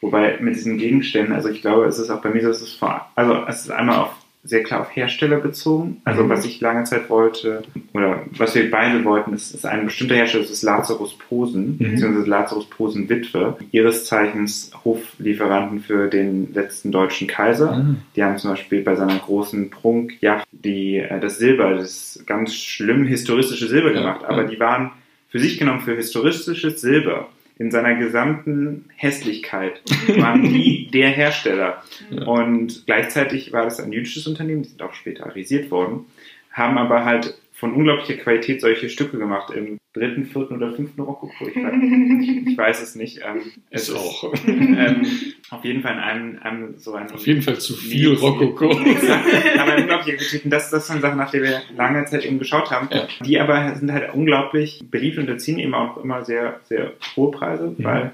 Wobei 0.00 0.38
mit 0.40 0.54
diesen 0.54 0.78
Gegenständen, 0.78 1.34
also 1.34 1.48
ich 1.48 1.62
glaube, 1.62 1.86
es 1.86 1.98
ist 1.98 2.10
auch 2.10 2.20
bei 2.20 2.30
mir 2.30 2.42
so, 2.42 2.50
es 2.50 2.62
ist 2.62 2.74
vor, 2.74 3.10
also 3.14 3.44
es 3.48 3.62
ist 3.62 3.70
einmal 3.70 4.00
auf 4.00 4.25
sehr 4.46 4.62
klar 4.62 4.80
auf 4.80 4.94
Hersteller 4.94 5.38
bezogen. 5.38 6.00
Also 6.04 6.24
mhm. 6.24 6.28
was 6.28 6.44
ich 6.44 6.60
lange 6.60 6.84
Zeit 6.84 7.10
wollte, 7.10 7.62
oder 7.92 8.22
was 8.36 8.54
wir 8.54 8.70
beide 8.70 9.04
wollten, 9.04 9.34
ist, 9.34 9.54
ist 9.54 9.66
ein 9.66 9.84
bestimmter 9.84 10.14
Hersteller, 10.14 10.44
das 10.44 10.52
ist 10.52 10.62
Lazarus 10.62 11.16
Posen, 11.18 11.72
mhm. 11.72 11.78
beziehungsweise 11.78 12.30
Lazarus 12.30 12.66
Posen 12.66 13.08
Witwe, 13.08 13.56
ihres 13.72 14.04
Zeichens 14.06 14.70
Hoflieferanten 14.84 15.80
für 15.80 16.08
den 16.08 16.52
letzten 16.54 16.92
deutschen 16.92 17.26
Kaiser. 17.26 17.76
Mhm. 17.76 17.96
Die 18.14 18.22
haben 18.22 18.38
zum 18.38 18.50
Beispiel 18.50 18.82
bei 18.82 18.94
seiner 18.94 19.18
großen 19.18 19.70
Prunkjacht 19.70 20.46
die, 20.52 20.98
äh, 20.98 21.20
das 21.20 21.38
Silber, 21.38 21.74
das 21.74 22.22
ganz 22.26 22.54
schlimm 22.54 23.06
historistische 23.06 23.66
Silber 23.66 23.92
gemacht, 23.92 24.24
aber 24.24 24.44
die 24.44 24.60
waren 24.60 24.92
für 25.28 25.38
sich 25.40 25.58
genommen 25.58 25.80
für 25.80 25.96
historistisches 25.96 26.80
Silber 26.80 27.28
in 27.58 27.70
seiner 27.70 27.94
gesamten 27.94 28.84
Hässlichkeit 28.96 29.80
waren 30.18 30.42
die 30.42 30.88
der 30.92 31.10
Hersteller. 31.10 31.82
Ja. 32.10 32.24
Und 32.26 32.84
gleichzeitig 32.86 33.52
war 33.52 33.64
das 33.64 33.80
ein 33.80 33.92
jüdisches 33.92 34.26
Unternehmen, 34.26 34.62
die 34.62 34.68
sind 34.68 34.82
auch 34.82 34.94
später 34.94 35.26
arisiert 35.26 35.70
worden, 35.70 36.06
haben 36.52 36.76
aber 36.76 37.04
halt 37.04 37.38
von 37.58 37.72
unglaublicher 37.72 38.14
Qualität 38.22 38.60
solche 38.60 38.90
Stücke 38.90 39.16
gemacht 39.18 39.50
im 39.54 39.78
dritten, 39.94 40.26
vierten 40.26 40.56
oder 40.56 40.74
fünften 40.74 41.00
Rokoko. 41.00 41.48
Ich, 41.48 41.56
weiß- 41.56 42.48
ich 42.50 42.58
weiß 42.58 42.82
es 42.82 42.94
nicht. 42.96 43.20
Ähm, 43.26 43.40
es 43.70 43.88
Ist 43.88 43.94
auch. 43.96 44.30
ähm, 44.46 45.06
auf 45.50 45.64
jeden 45.64 45.80
Fall 45.80 45.94
in 45.94 45.98
einem, 46.00 46.38
einem 46.42 46.74
so 46.78 46.92
ein 46.92 47.10
Auf 47.10 47.26
jeden 47.26 47.40
Fall 47.40 47.56
zu 47.58 47.72
viel 47.72 48.10
Medizin- 48.10 48.20
Rokoko. 48.20 48.70
aber 49.58 49.76
unglaubliche. 49.78 50.40
Und 50.44 50.50
das, 50.50 50.70
das 50.70 50.86
sind 50.86 51.00
Sachen, 51.00 51.16
nach 51.16 51.30
denen 51.30 51.44
wir 51.44 51.62
lange 51.76 52.04
Zeit 52.04 52.26
eben 52.26 52.38
geschaut 52.38 52.70
haben. 52.70 52.88
Ja. 52.92 53.08
Die 53.24 53.40
aber 53.40 53.74
sind 53.76 53.90
halt 53.90 54.12
unglaublich 54.12 54.84
beliebt 54.90 55.16
und 55.16 55.28
erzielen 55.28 55.58
eben 55.58 55.74
auch 55.74 55.96
immer 55.96 56.24
sehr, 56.26 56.60
sehr 56.64 56.92
hohe 57.16 57.30
Preise, 57.30 57.74
Mhm. 57.78 57.84
weil 57.84 58.12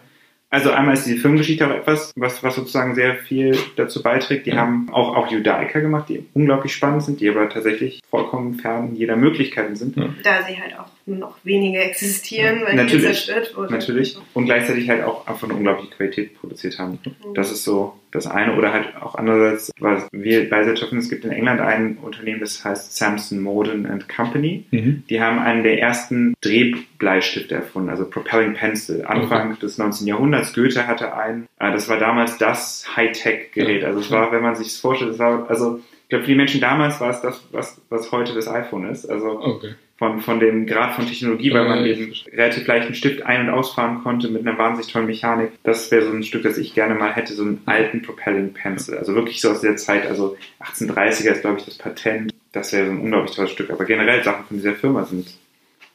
also 0.53 0.71
einmal 0.71 0.93
ist 0.95 1.07
die 1.07 1.17
Filmgeschichte 1.17 1.67
auch 1.67 1.75
etwas, 1.75 2.13
was, 2.15 2.43
was 2.43 2.55
sozusagen 2.55 2.95
sehr 2.95 3.17
viel 3.17 3.57
dazu 3.77 4.03
beiträgt. 4.03 4.45
Die 4.47 4.51
Ja. 4.51 4.57
haben 4.59 4.91
auch, 4.93 5.17
auch 5.17 5.33
Judaica 5.33 5.81
gemacht, 5.81 6.11
die 6.11 6.27
unglaublich 6.35 6.75
spannend 6.75 7.03
sind, 7.03 7.21
die 7.21 7.29
aber 7.31 7.49
tatsächlich 7.49 8.01
vollkommen 8.11 8.55
fern 8.55 8.95
jeder 8.95 9.17
Möglichkeiten 9.17 9.77
sind. 9.77 9.97
Ja. 9.97 10.11
Da 10.23 10.43
sie 10.47 10.61
halt 10.61 10.79
auch 10.79 10.87
noch 11.07 11.37
weniger 11.45 11.83
existieren, 11.83 12.63
weil 12.65 12.75
Natürlich. 12.77 12.93
die 13.07 13.13
zerstört 13.15 13.57
wurden. 13.57 13.73
Natürlich. 13.73 14.17
Und 14.35 14.45
gleichzeitig 14.45 14.89
halt 14.89 15.05
auch 15.05 15.27
einfach 15.27 15.49
eine 15.49 15.55
unglaubliche 15.57 15.91
Qualität 15.95 16.35
produziert 16.39 16.79
haben. 16.79 16.99
Mhm. 17.05 17.35
Das 17.35 17.51
ist 17.51 17.65
so 17.65 17.95
das 18.11 18.27
eine. 18.27 18.57
Oder 18.57 18.73
halt 18.73 18.95
auch 19.01 19.15
andererseits, 19.15 19.71
was 19.81 20.07
wir 20.13 20.49
bei 20.49 20.65
finden, 20.65 20.99
es 20.99 21.09
gibt 21.09 21.25
in 21.25 21.33
England 21.33 21.61
ein 21.61 21.99
Unternehmen, 21.99 22.41
das 22.41 22.65
heißt 22.65 22.97
Samson 22.97 23.41
Morden 23.41 23.87
and 23.87 24.09
Company. 24.09 24.65
Mhm. 24.71 25.05
Die 25.09 25.21
haben 25.21 25.39
einen 25.39 25.63
der 25.63 25.81
ersten 25.81 26.35
Drehbleistifte 26.41 27.55
erfunden, 27.55 27.89
also 27.91 28.09
Propelling 28.09 28.55
Pencil. 28.55 29.05
Anfang 29.05 29.59
des 29.59 29.79
19. 29.79 30.07
Jahrhunderts. 30.07 30.53
Goethe 30.53 30.87
hatte 30.87 31.17
einen. 31.17 31.49
Äh, 31.59 31.73
Das 31.73 31.89
war 31.89 31.99
damals 31.99 32.39
das 32.39 32.85
Hightech-Gerät. 32.97 33.83
Ja. 33.83 33.89
Also 33.89 34.01
es 34.01 34.11
war, 34.11 34.31
wenn 34.33 34.43
man 34.43 34.55
sich 34.55 34.69
das 34.69 34.77
vorstellt, 34.77 35.13
es 35.13 35.19
war, 35.19 35.49
also 35.49 35.81
ich 36.05 36.09
glaube, 36.09 36.25
für 36.25 36.31
die 36.31 36.37
Menschen 36.37 36.61
damals 36.61 37.01
war 37.01 37.11
es 37.11 37.23
das, 37.23 37.43
was, 37.53 37.81
was 37.89 38.13
heute 38.13 38.35
das 38.35 38.47
iPhone 38.47 38.89
ist. 38.91 39.07
Also 39.09 39.41
Okay. 39.41 39.75
Von, 40.03 40.21
von 40.21 40.41
dem 40.41 40.67
Grad 40.67 40.97
von 40.97 41.07
Technologie, 41.07 41.55
weil 41.55 41.69
man 41.69 41.87
Ja, 41.87 41.93
eben 41.93 42.13
relativ 42.33 42.67
leicht 42.67 42.87
einen 42.87 42.97
Stift 42.97 43.23
ein- 43.23 43.43
und 43.43 43.51
ausfahren 43.51 44.03
konnte 44.03 44.29
mit 44.31 44.45
einer 44.45 44.59
wahnsinnig 44.59 44.93
tollen 44.93 45.07
Mechanik. 45.07 45.53
Das 45.63 45.93
wäre 45.93 46.05
so 46.05 46.11
ein 46.11 46.25
Stück, 46.25 46.43
das 46.43 46.59
ich 46.59 46.75
gerne 46.75 46.97
mal 46.97 47.15
hätte, 47.15 47.35
so 47.35 47.45
einen 47.45 47.61
alten 47.67 48.03
Propelling 48.03 48.53
Pencil. 48.53 48.99
Also 48.99 49.15
wirklich 49.15 49.41
so 49.41 49.51
aus 49.51 49.61
der 49.61 49.77
Zeit, 49.77 50.05
also 50.07 50.37
1830er 50.61 51.31
ist, 51.31 51.43
glaube 51.43 51.59
ich, 51.61 51.67
das 51.67 51.79
Patent. 51.79 52.35
Das 52.51 52.73
wäre 52.73 52.87
so 52.87 52.91
ein 52.91 52.99
unglaublich 52.99 53.37
tolles 53.37 53.53
Stück. 53.53 53.71
Aber 53.71 53.85
generell 53.85 54.25
Sachen 54.25 54.45
von 54.47 54.57
dieser 54.57 54.75
Firma 54.75 55.05
sind 55.05 55.29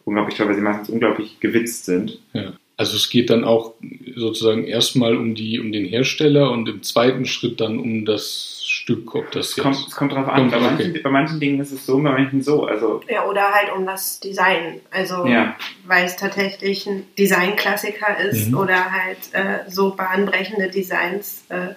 unglaublich 0.06 0.38
toll, 0.38 0.48
weil 0.48 0.56
sie 0.56 0.62
meistens 0.62 0.90
unglaublich 0.90 1.42
gewitzt 1.42 1.84
sind. 1.84 2.18
Ja. 2.32 2.54
Also 2.78 2.96
es 2.96 3.10
geht 3.10 3.30
dann 3.30 3.44
auch 3.44 3.74
sozusagen 4.16 4.64
erstmal 4.64 5.18
um 5.18 5.36
die, 5.36 5.60
um 5.60 5.74
den 5.74 5.84
Hersteller 5.84 6.50
und 6.52 6.70
im 6.70 6.82
zweiten 6.82 7.26
Schritt 7.26 7.60
dann 7.60 7.78
um 7.78 8.06
das 8.06 8.57
Stück, 8.88 9.16
ob 9.16 9.30
das 9.32 9.50
Es 9.50 9.58
kommt, 9.58 9.76
es 9.76 9.94
kommt 9.94 10.14
drauf 10.14 10.30
an. 10.30 10.50
Kommt, 10.50 10.52
bei, 10.52 10.60
manchen, 10.62 10.92
okay. 10.92 11.00
bei 11.02 11.10
manchen 11.10 11.42
Dingen 11.42 11.60
ist 11.60 11.74
es 11.74 11.86
so, 11.86 11.98
bei 12.02 12.10
manchen 12.12 12.42
so. 12.42 12.64
Also, 12.64 13.02
Ja, 13.10 13.26
oder 13.26 13.52
halt 13.52 13.70
um 13.76 13.86
das 13.86 14.22
Design. 14.22 14.80
Also, 14.92 15.26
ja. 15.26 15.58
weil 15.86 16.06
es 16.06 16.16
tatsächlich 16.16 16.88
ein 16.88 17.06
Designklassiker 17.20 18.18
ist 18.22 18.48
Mhm. 18.52 18.58
oder 18.58 18.90
halt 18.92 19.18
äh, 19.34 19.70
so 19.70 19.94
bahnbrechende 19.94 20.70
Designs 20.70 21.44
äh, 21.50 21.74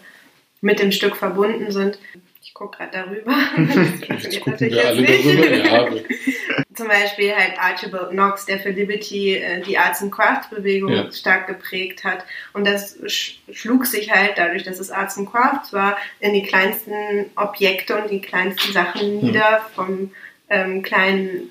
mit 0.61 0.79
dem 0.79 0.93
Stück 0.93 1.17
verbunden 1.17 1.73
sind. 1.73 1.99
Ich 2.43 2.55
gucke 2.55 2.79
gerade 2.79 2.93
darüber. 2.93 3.33
Das 4.09 4.23
Jetzt 4.23 4.41
gucken 4.43 4.71
wir 4.71 4.87
alle 4.87 5.01
nicht. 5.01 5.27
darüber. 5.27 5.47
Ja, 5.57 5.89
Zum 6.81 6.89
Beispiel 6.89 7.35
halt 7.37 7.59
Archibald 7.59 8.09
Knox, 8.11 8.47
der 8.47 8.59
für 8.59 8.71
Liberty 8.71 9.37
äh, 9.37 9.61
die 9.61 9.77
Arts 9.77 10.01
and 10.01 10.11
Crafts 10.11 10.49
Bewegung 10.49 10.91
Ja. 10.91 11.13
stark 11.13 11.47
geprägt 11.47 12.05
hat. 12.05 12.25
Und 12.55 12.67
das 12.67 12.97
sch 13.07 13.39
schlug 13.53 13.85
sich 13.85 14.11
halt 14.11 14.39
dadurch, 14.39 14.63
dass 14.63 14.79
es 14.81 14.91
Arts 14.91 15.19
and 15.19 15.31
Crafts 15.31 15.75
war, 15.75 15.99
in 16.21 16.33
die 16.33 16.43
kleinsten 16.43 17.27
Objekte 17.37 17.97
und 18.01 18.11
die 18.11 18.23
kleinsten 18.23 18.73
Sachen 18.73 19.19
nieder, 19.19 19.67
vom 19.75 20.11
ähm, 20.49 20.83
kleinen 20.83 21.51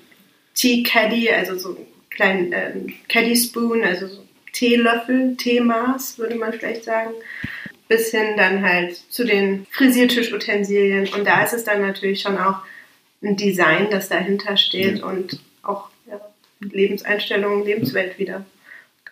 Tea 0.56 0.82
Caddy, 0.82 1.30
also 1.30 1.56
so 1.56 1.76
einen 1.76 1.86
kleinen 2.10 2.52
ähm, 2.52 2.94
Caddy 3.08 3.36
Spoon, 3.36 3.84
also 3.84 4.08
so 4.08 4.24
Teelöffel, 4.52 5.36
Teemaß, 5.36 6.18
würde 6.18 6.34
man 6.34 6.52
vielleicht 6.52 6.82
sagen, 6.82 7.10
bis 7.86 8.10
hin 8.10 8.36
dann 8.36 8.64
halt 8.64 8.96
zu 9.10 9.24
den 9.24 9.64
Frisiertischutensilien. 9.70 11.08
Und 11.14 11.24
da 11.24 11.44
ist 11.44 11.52
es 11.52 11.62
dann 11.62 11.82
natürlich 11.82 12.20
schon 12.20 12.36
auch 12.36 12.62
ein 13.22 13.36
Design, 13.36 13.88
das 13.90 14.08
dahinter 14.08 14.56
steht 14.56 15.02
und 15.02 15.38
auch 15.62 15.88
ja, 16.08 16.20
Lebenseinstellungen, 16.60 17.64
Lebenswelt 17.64 18.18
wieder. 18.18 18.44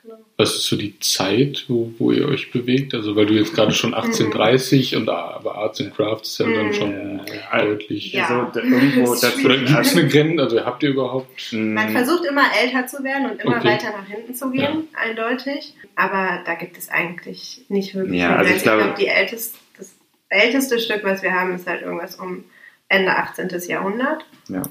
Genau. 0.03 0.15
Was 0.39 0.55
ist 0.55 0.63
so 0.67 0.77
die 0.77 0.99
Zeit, 1.01 1.65
wo, 1.69 1.93
wo 1.99 2.13
ihr 2.13 2.27
euch 2.29 2.51
bewegt? 2.51 2.95
Also 2.95 3.17
weil 3.17 3.27
du 3.27 3.35
jetzt 3.35 3.53
gerade 3.55 3.73
schon 3.73 3.93
1830 3.95 4.97
und 4.97 5.09
ah, 5.11 5.33
aber 5.37 5.57
Arts 5.57 5.81
and 5.81 5.95
Crafts 5.95 6.31
ist 6.31 6.39
ja 6.39 6.47
dann 6.55 6.69
Mhm. 6.69 6.73
schon 6.73 7.21
Ja. 7.51 7.65
deutlich. 7.65 8.13
Ja. 8.13 8.29
So, 8.29 8.61
da- 8.61 8.65
irgendwo 8.65 9.13
Ist 9.13 9.23
dazu. 9.25 9.45
Oder 9.45 9.59
gibt 9.59 9.71
es 9.71 9.97
eine 9.97 10.09
Grenze? 10.09 10.43
Also 10.43 10.65
habt 10.65 10.83
ihr 10.83 10.91
überhaupt? 10.91 11.53
Man 11.53 11.91
Mm, 11.93 11.97
versucht 11.97 12.25
immer 12.25 12.45
älter 12.63 12.87
zu 12.87 13.03
werden 13.05 13.31
und 13.31 13.41
immer 13.43 13.59
Okay. 13.59 13.69
weiter 13.69 13.91
nach 13.91 14.07
hinten 14.07 14.35
zu 14.35 14.51
gehen, 14.51 14.85
eindeutig. 14.95 15.75
Aber 15.97 16.43
da 16.47 16.55
gibt 16.55 16.79
es 16.79 16.89
eigentlich 16.89 17.63
nicht 17.69 17.95
wirklich 17.95 18.21
Ja, 18.21 18.37
also 18.37 18.55
ich 18.55 18.63
glaube- 18.63 18.95
die 18.99 19.09
älteste, 19.09 19.59
das 19.77 19.95
älteste 20.31 20.79
Stück, 20.79 21.03
was 21.05 21.23
wir 21.23 21.33
haben, 21.35 21.55
ist 21.57 21.67
halt 21.67 21.83
irgendwas 21.83 22.15
um 22.17 22.45
Ende 22.89 23.17
18. 23.17 23.49
Jahrhundert. 23.69 24.25
Ja. 24.49 24.63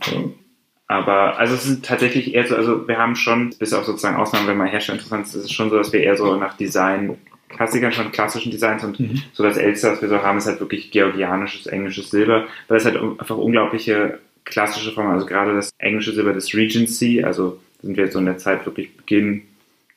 Aber 0.87 1.37
also 1.37 1.55
es 1.55 1.63
sind 1.65 1.85
tatsächlich 1.85 2.33
eher 2.33 2.47
so, 2.47 2.55
also 2.55 2.87
wir 2.87 2.97
haben 2.97 3.15
schon, 3.15 3.53
bis 3.59 3.73
auf 3.73 3.83
sozusagen 3.85 4.15
Ausnahmen, 4.15 4.47
wenn 4.47 4.57
man 4.57 4.67
Hersteller 4.67 4.97
interessant 4.97 5.25
ist, 5.27 5.35
ist 5.35 5.43
es 5.45 5.51
schon 5.51 5.69
so, 5.69 5.77
dass 5.77 5.91
wir 5.91 6.01
eher 6.01 6.15
so 6.15 6.35
nach 6.37 6.55
Design, 6.55 7.17
Klassikern 7.49 7.91
schon 7.91 8.11
klassischen 8.11 8.51
Designs 8.51 8.83
und 8.83 8.99
Mhm. 8.99 9.21
so 9.33 9.43
das 9.43 9.57
Älteste, 9.57 9.91
was 9.91 10.01
wir 10.01 10.09
so 10.09 10.21
haben, 10.23 10.37
ist 10.37 10.47
halt 10.47 10.59
wirklich 10.59 10.91
georgianisches, 10.91 11.67
englisches 11.67 12.09
Silber, 12.09 12.45
weil 12.67 12.77
es 12.77 12.85
halt 12.85 12.97
einfach 12.97 13.37
unglaubliche 13.37 14.19
klassische 14.45 14.93
Formen, 14.93 15.11
also 15.11 15.25
gerade 15.25 15.53
das 15.55 15.71
englische 15.77 16.13
Silber 16.13 16.33
des 16.33 16.53
Regency, 16.53 17.23
also 17.23 17.59
sind 17.81 17.97
wir 17.97 18.05
jetzt 18.05 18.13
so 18.13 18.19
in 18.19 18.25
der 18.25 18.37
Zeit 18.37 18.65
wirklich 18.65 18.95
Beginn 18.95 19.43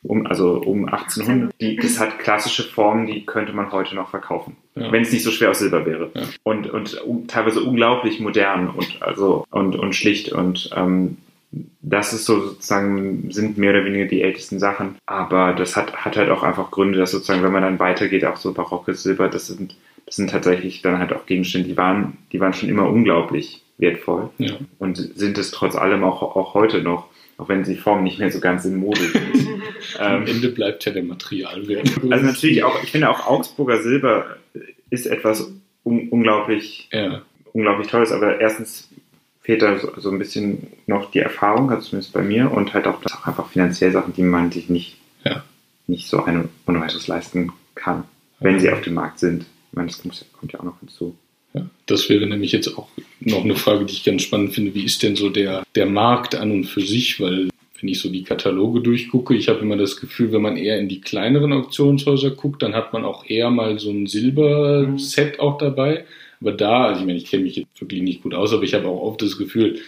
um, 0.02 0.26
also 0.26 0.58
um 0.62 0.86
1800, 0.86 1.52
die, 1.60 1.76
das 1.76 1.98
hat 2.00 2.18
klassische 2.18 2.62
Formen, 2.62 3.06
die 3.06 3.24
könnte 3.26 3.52
man 3.52 3.70
heute 3.72 3.94
noch 3.94 4.08
verkaufen, 4.10 4.56
Ja. 4.74 4.90
wenn 4.92 5.02
es 5.02 5.12
nicht 5.12 5.22
so 5.24 5.30
schwer 5.30 5.50
aus 5.50 5.58
Silber 5.58 5.84
wäre. 5.86 6.10
Ja. 6.14 6.22
Und, 6.42 6.68
und 6.70 7.00
un- 7.06 7.26
teilweise 7.28 7.62
unglaublich 7.62 8.20
modern 8.20 8.70
und 8.70 9.02
also 9.02 9.44
und, 9.50 9.76
und 9.76 9.94
schlicht 9.94 10.32
und 10.32 10.70
ähm, 10.74 11.18
das 11.82 12.12
ist 12.12 12.26
so 12.26 12.40
sozusagen, 12.40 13.32
sind 13.32 13.58
mehr 13.58 13.70
oder 13.72 13.84
weniger 13.84 14.04
die 14.04 14.22
ältesten 14.22 14.60
Sachen. 14.60 14.94
Aber 15.06 15.52
das 15.52 15.76
hat, 15.76 15.92
hat 15.96 16.16
halt 16.16 16.30
auch 16.30 16.44
einfach 16.44 16.70
Gründe, 16.70 16.96
dass 16.98 17.10
sozusagen, 17.10 17.42
wenn 17.42 17.50
man 17.50 17.62
dann 17.62 17.80
weitergeht, 17.80 18.24
auch 18.24 18.36
so 18.36 18.52
barockes 18.52 19.02
Silber, 19.02 19.28
das 19.28 19.48
sind, 19.48 19.76
das 20.06 20.14
sind 20.14 20.30
tatsächlich 20.30 20.80
dann 20.80 20.98
halt 21.00 21.12
auch 21.12 21.26
Gegenstände, 21.26 21.68
die 21.68 21.76
waren, 21.76 22.18
die 22.32 22.38
waren 22.38 22.52
schon 22.52 22.68
immer 22.68 22.88
unglaublich 22.88 23.62
wertvoll 23.78 24.30
Ja. 24.38 24.52
und 24.78 24.96
sind 24.96 25.38
es 25.38 25.50
trotz 25.50 25.74
allem 25.74 26.04
auch, 26.04 26.22
auch 26.36 26.54
heute 26.54 26.82
noch, 26.82 27.06
auch 27.36 27.48
wenn 27.48 27.64
sie 27.64 27.74
Formen 27.76 28.04
nicht 28.04 28.20
mehr 28.20 28.30
so 28.30 28.38
ganz 28.38 28.64
in 28.64 28.76
Mode 28.76 29.00
sind. 29.00 29.49
Am 29.98 30.22
ähm, 30.22 30.26
Ende 30.28 30.48
bleibt 30.50 30.84
ja 30.84 30.92
der 30.92 31.02
Materialwert. 31.02 31.90
also 32.10 32.24
natürlich 32.26 32.62
auch, 32.64 32.82
ich 32.82 32.90
finde 32.90 33.10
auch 33.10 33.26
Augsburger 33.26 33.82
Silber 33.82 34.36
ist 34.90 35.06
etwas 35.06 35.52
un 35.84 36.08
unglaublich 36.10 36.88
Ja. 36.92 37.22
unglaublich 37.52 37.88
toll 37.88 38.02
ist, 38.02 38.12
aber 38.12 38.40
erstens 38.40 38.88
fehlt 39.42 39.62
da 39.62 39.78
so, 39.78 39.92
so 39.98 40.10
ein 40.10 40.18
bisschen 40.18 40.66
noch 40.86 41.10
die 41.10 41.20
Erfahrung, 41.20 41.70
also 41.70 41.88
zumindest 41.88 42.12
bei 42.12 42.22
mir, 42.22 42.50
und 42.52 42.74
halt 42.74 42.86
auch, 42.86 43.02
auch 43.04 43.26
einfach 43.26 43.48
finanziell 43.50 43.90
Sachen, 43.92 44.12
die 44.12 44.22
man 44.22 44.52
sich 44.52 44.68
nicht, 44.68 44.96
Ja. 45.24 45.44
nicht 45.86 46.08
so 46.08 46.22
eine 46.24 46.48
ohne 46.66 46.80
weiteres 46.80 47.08
leisten 47.08 47.52
kann, 47.74 48.04
wenn 48.40 48.60
sie 48.60 48.70
auf 48.70 48.82
dem 48.82 48.94
Markt 48.94 49.18
sind. 49.18 49.42
Ich 49.70 49.76
meine, 49.76 49.88
das 49.88 50.02
kommt, 50.02 50.24
kommt 50.38 50.52
ja 50.52 50.60
auch 50.60 50.64
noch 50.64 50.78
hinzu. 50.80 51.16
Ja, 51.54 51.66
das 51.86 52.08
wäre 52.08 52.26
nämlich 52.26 52.52
jetzt 52.52 52.76
auch 52.78 52.88
noch 53.20 53.42
eine 53.44 53.56
Frage, 53.56 53.84
die 53.84 53.92
ich 53.94 54.04
ganz 54.04 54.22
spannend 54.22 54.54
finde. 54.54 54.74
Wie 54.74 54.84
ist 54.84 55.02
denn 55.02 55.16
so 55.16 55.30
der, 55.30 55.64
der 55.74 55.86
Markt 55.86 56.34
an 56.36 56.52
und 56.52 56.64
für 56.64 56.80
sich? 56.82 57.18
Weil, 57.20 57.49
wenn 57.80 57.88
ich 57.88 58.00
so 58.00 58.10
die 58.10 58.24
Kataloge 58.24 58.80
durchgucke, 58.80 59.34
ich 59.34 59.48
habe 59.48 59.60
immer 59.60 59.76
das 59.76 59.96
Gefühl, 59.96 60.32
wenn 60.32 60.42
man 60.42 60.56
eher 60.56 60.78
in 60.78 60.88
die 60.88 61.00
kleineren 61.00 61.52
Auktionshäuser 61.52 62.30
guckt, 62.30 62.62
dann 62.62 62.74
hat 62.74 62.92
man 62.92 63.04
auch 63.04 63.24
eher 63.28 63.50
mal 63.50 63.78
so 63.78 63.90
ein 63.90 64.06
Silberset 64.06 65.40
auch 65.40 65.58
dabei. 65.58 66.04
Aber 66.40 66.52
da, 66.52 66.86
also 66.86 67.00
ich 67.00 67.06
meine, 67.06 67.18
ich 67.18 67.26
kenne 67.26 67.44
mich 67.44 67.56
jetzt 67.56 67.80
wirklich 67.80 68.02
nicht 68.02 68.22
gut 68.22 68.34
aus, 68.34 68.52
aber 68.52 68.62
ich 68.62 68.74
habe 68.74 68.88
auch 68.88 69.02
oft 69.02 69.22
das 69.22 69.38
Gefühl, 69.38 69.80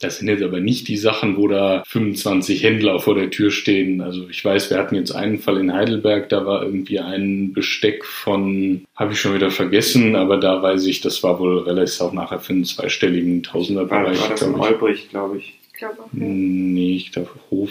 das 0.00 0.18
sind 0.18 0.28
jetzt 0.28 0.42
aber 0.42 0.60
nicht 0.60 0.88
die 0.88 0.96
Sachen, 0.96 1.36
wo 1.36 1.46
da 1.46 1.82
25 1.86 2.62
Händler 2.62 3.00
vor 3.00 3.14
der 3.14 3.28
Tür 3.30 3.50
stehen. 3.50 4.00
Also 4.00 4.28
ich 4.30 4.42
weiß, 4.42 4.70
wir 4.70 4.78
hatten 4.78 4.94
jetzt 4.94 5.12
einen 5.12 5.38
Fall 5.38 5.58
in 5.58 5.74
Heidelberg, 5.74 6.30
da 6.30 6.46
war 6.46 6.62
irgendwie 6.62 7.00
ein 7.00 7.52
Besteck 7.52 8.06
von, 8.06 8.86
habe 8.96 9.12
ich 9.12 9.20
schon 9.20 9.34
wieder 9.34 9.50
vergessen, 9.50 10.16
aber 10.16 10.38
da 10.38 10.62
weiß 10.62 10.86
ich, 10.86 11.02
das 11.02 11.22
war 11.22 11.38
wohl 11.38 11.58
relativ 11.58 12.00
auch 12.00 12.14
nachher 12.14 12.40
für 12.40 12.54
einen 12.54 12.64
zweistelligen 12.64 13.44
War, 13.44 13.52
Tausenderbereich. 13.52 14.20
war 14.20 14.28
das 14.30 14.42
in. 14.42 14.54
Olbrich, 14.54 15.10
glaube 15.10 15.38
ich. 15.38 15.59
Ich 15.80 15.86
glaube 15.86 16.02
auch. 16.02 16.08
Nee, 16.12 16.96
ich 16.96 17.10
glaube 17.10 17.30
Hof. 17.50 17.70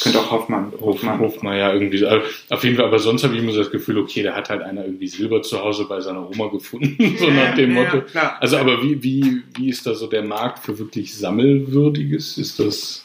Könnte 0.00 0.20
auch 0.20 0.30
Hoffmann. 0.30 0.72
Hof, 0.80 1.02
Hofmeier 1.02 1.74
irgendwie. 1.74 1.98
so. 1.98 2.06
Also 2.06 2.24
Auf 2.48 2.62
jeden 2.62 2.76
Fall, 2.76 2.84
aber 2.84 3.00
sonst 3.00 3.24
habe 3.24 3.34
ich 3.34 3.42
immer 3.42 3.50
so 3.50 3.58
das 3.58 3.72
Gefühl, 3.72 3.98
okay, 3.98 4.22
da 4.22 4.34
hat 4.36 4.50
halt 4.50 4.62
einer 4.62 4.84
irgendwie 4.84 5.08
Silber 5.08 5.42
zu 5.42 5.58
Hause 5.60 5.86
bei 5.88 6.00
seiner 6.00 6.30
Oma 6.30 6.46
gefunden, 6.46 7.16
so 7.18 7.28
nach 7.28 7.56
dem 7.56 7.74
Ja, 7.76 7.82
Motto. 7.82 8.02
klar. 8.02 8.36
Also, 8.40 8.56
aber 8.56 8.80
wie, 8.84 9.02
wie, 9.02 9.42
wie 9.56 9.68
ist 9.68 9.84
da 9.84 9.94
so 9.94 10.06
der 10.06 10.22
Markt 10.22 10.60
für 10.60 10.78
wirklich 10.78 11.12
Sammelwürdiges? 11.18 12.38
Ist 12.38 12.60
das. 12.60 13.04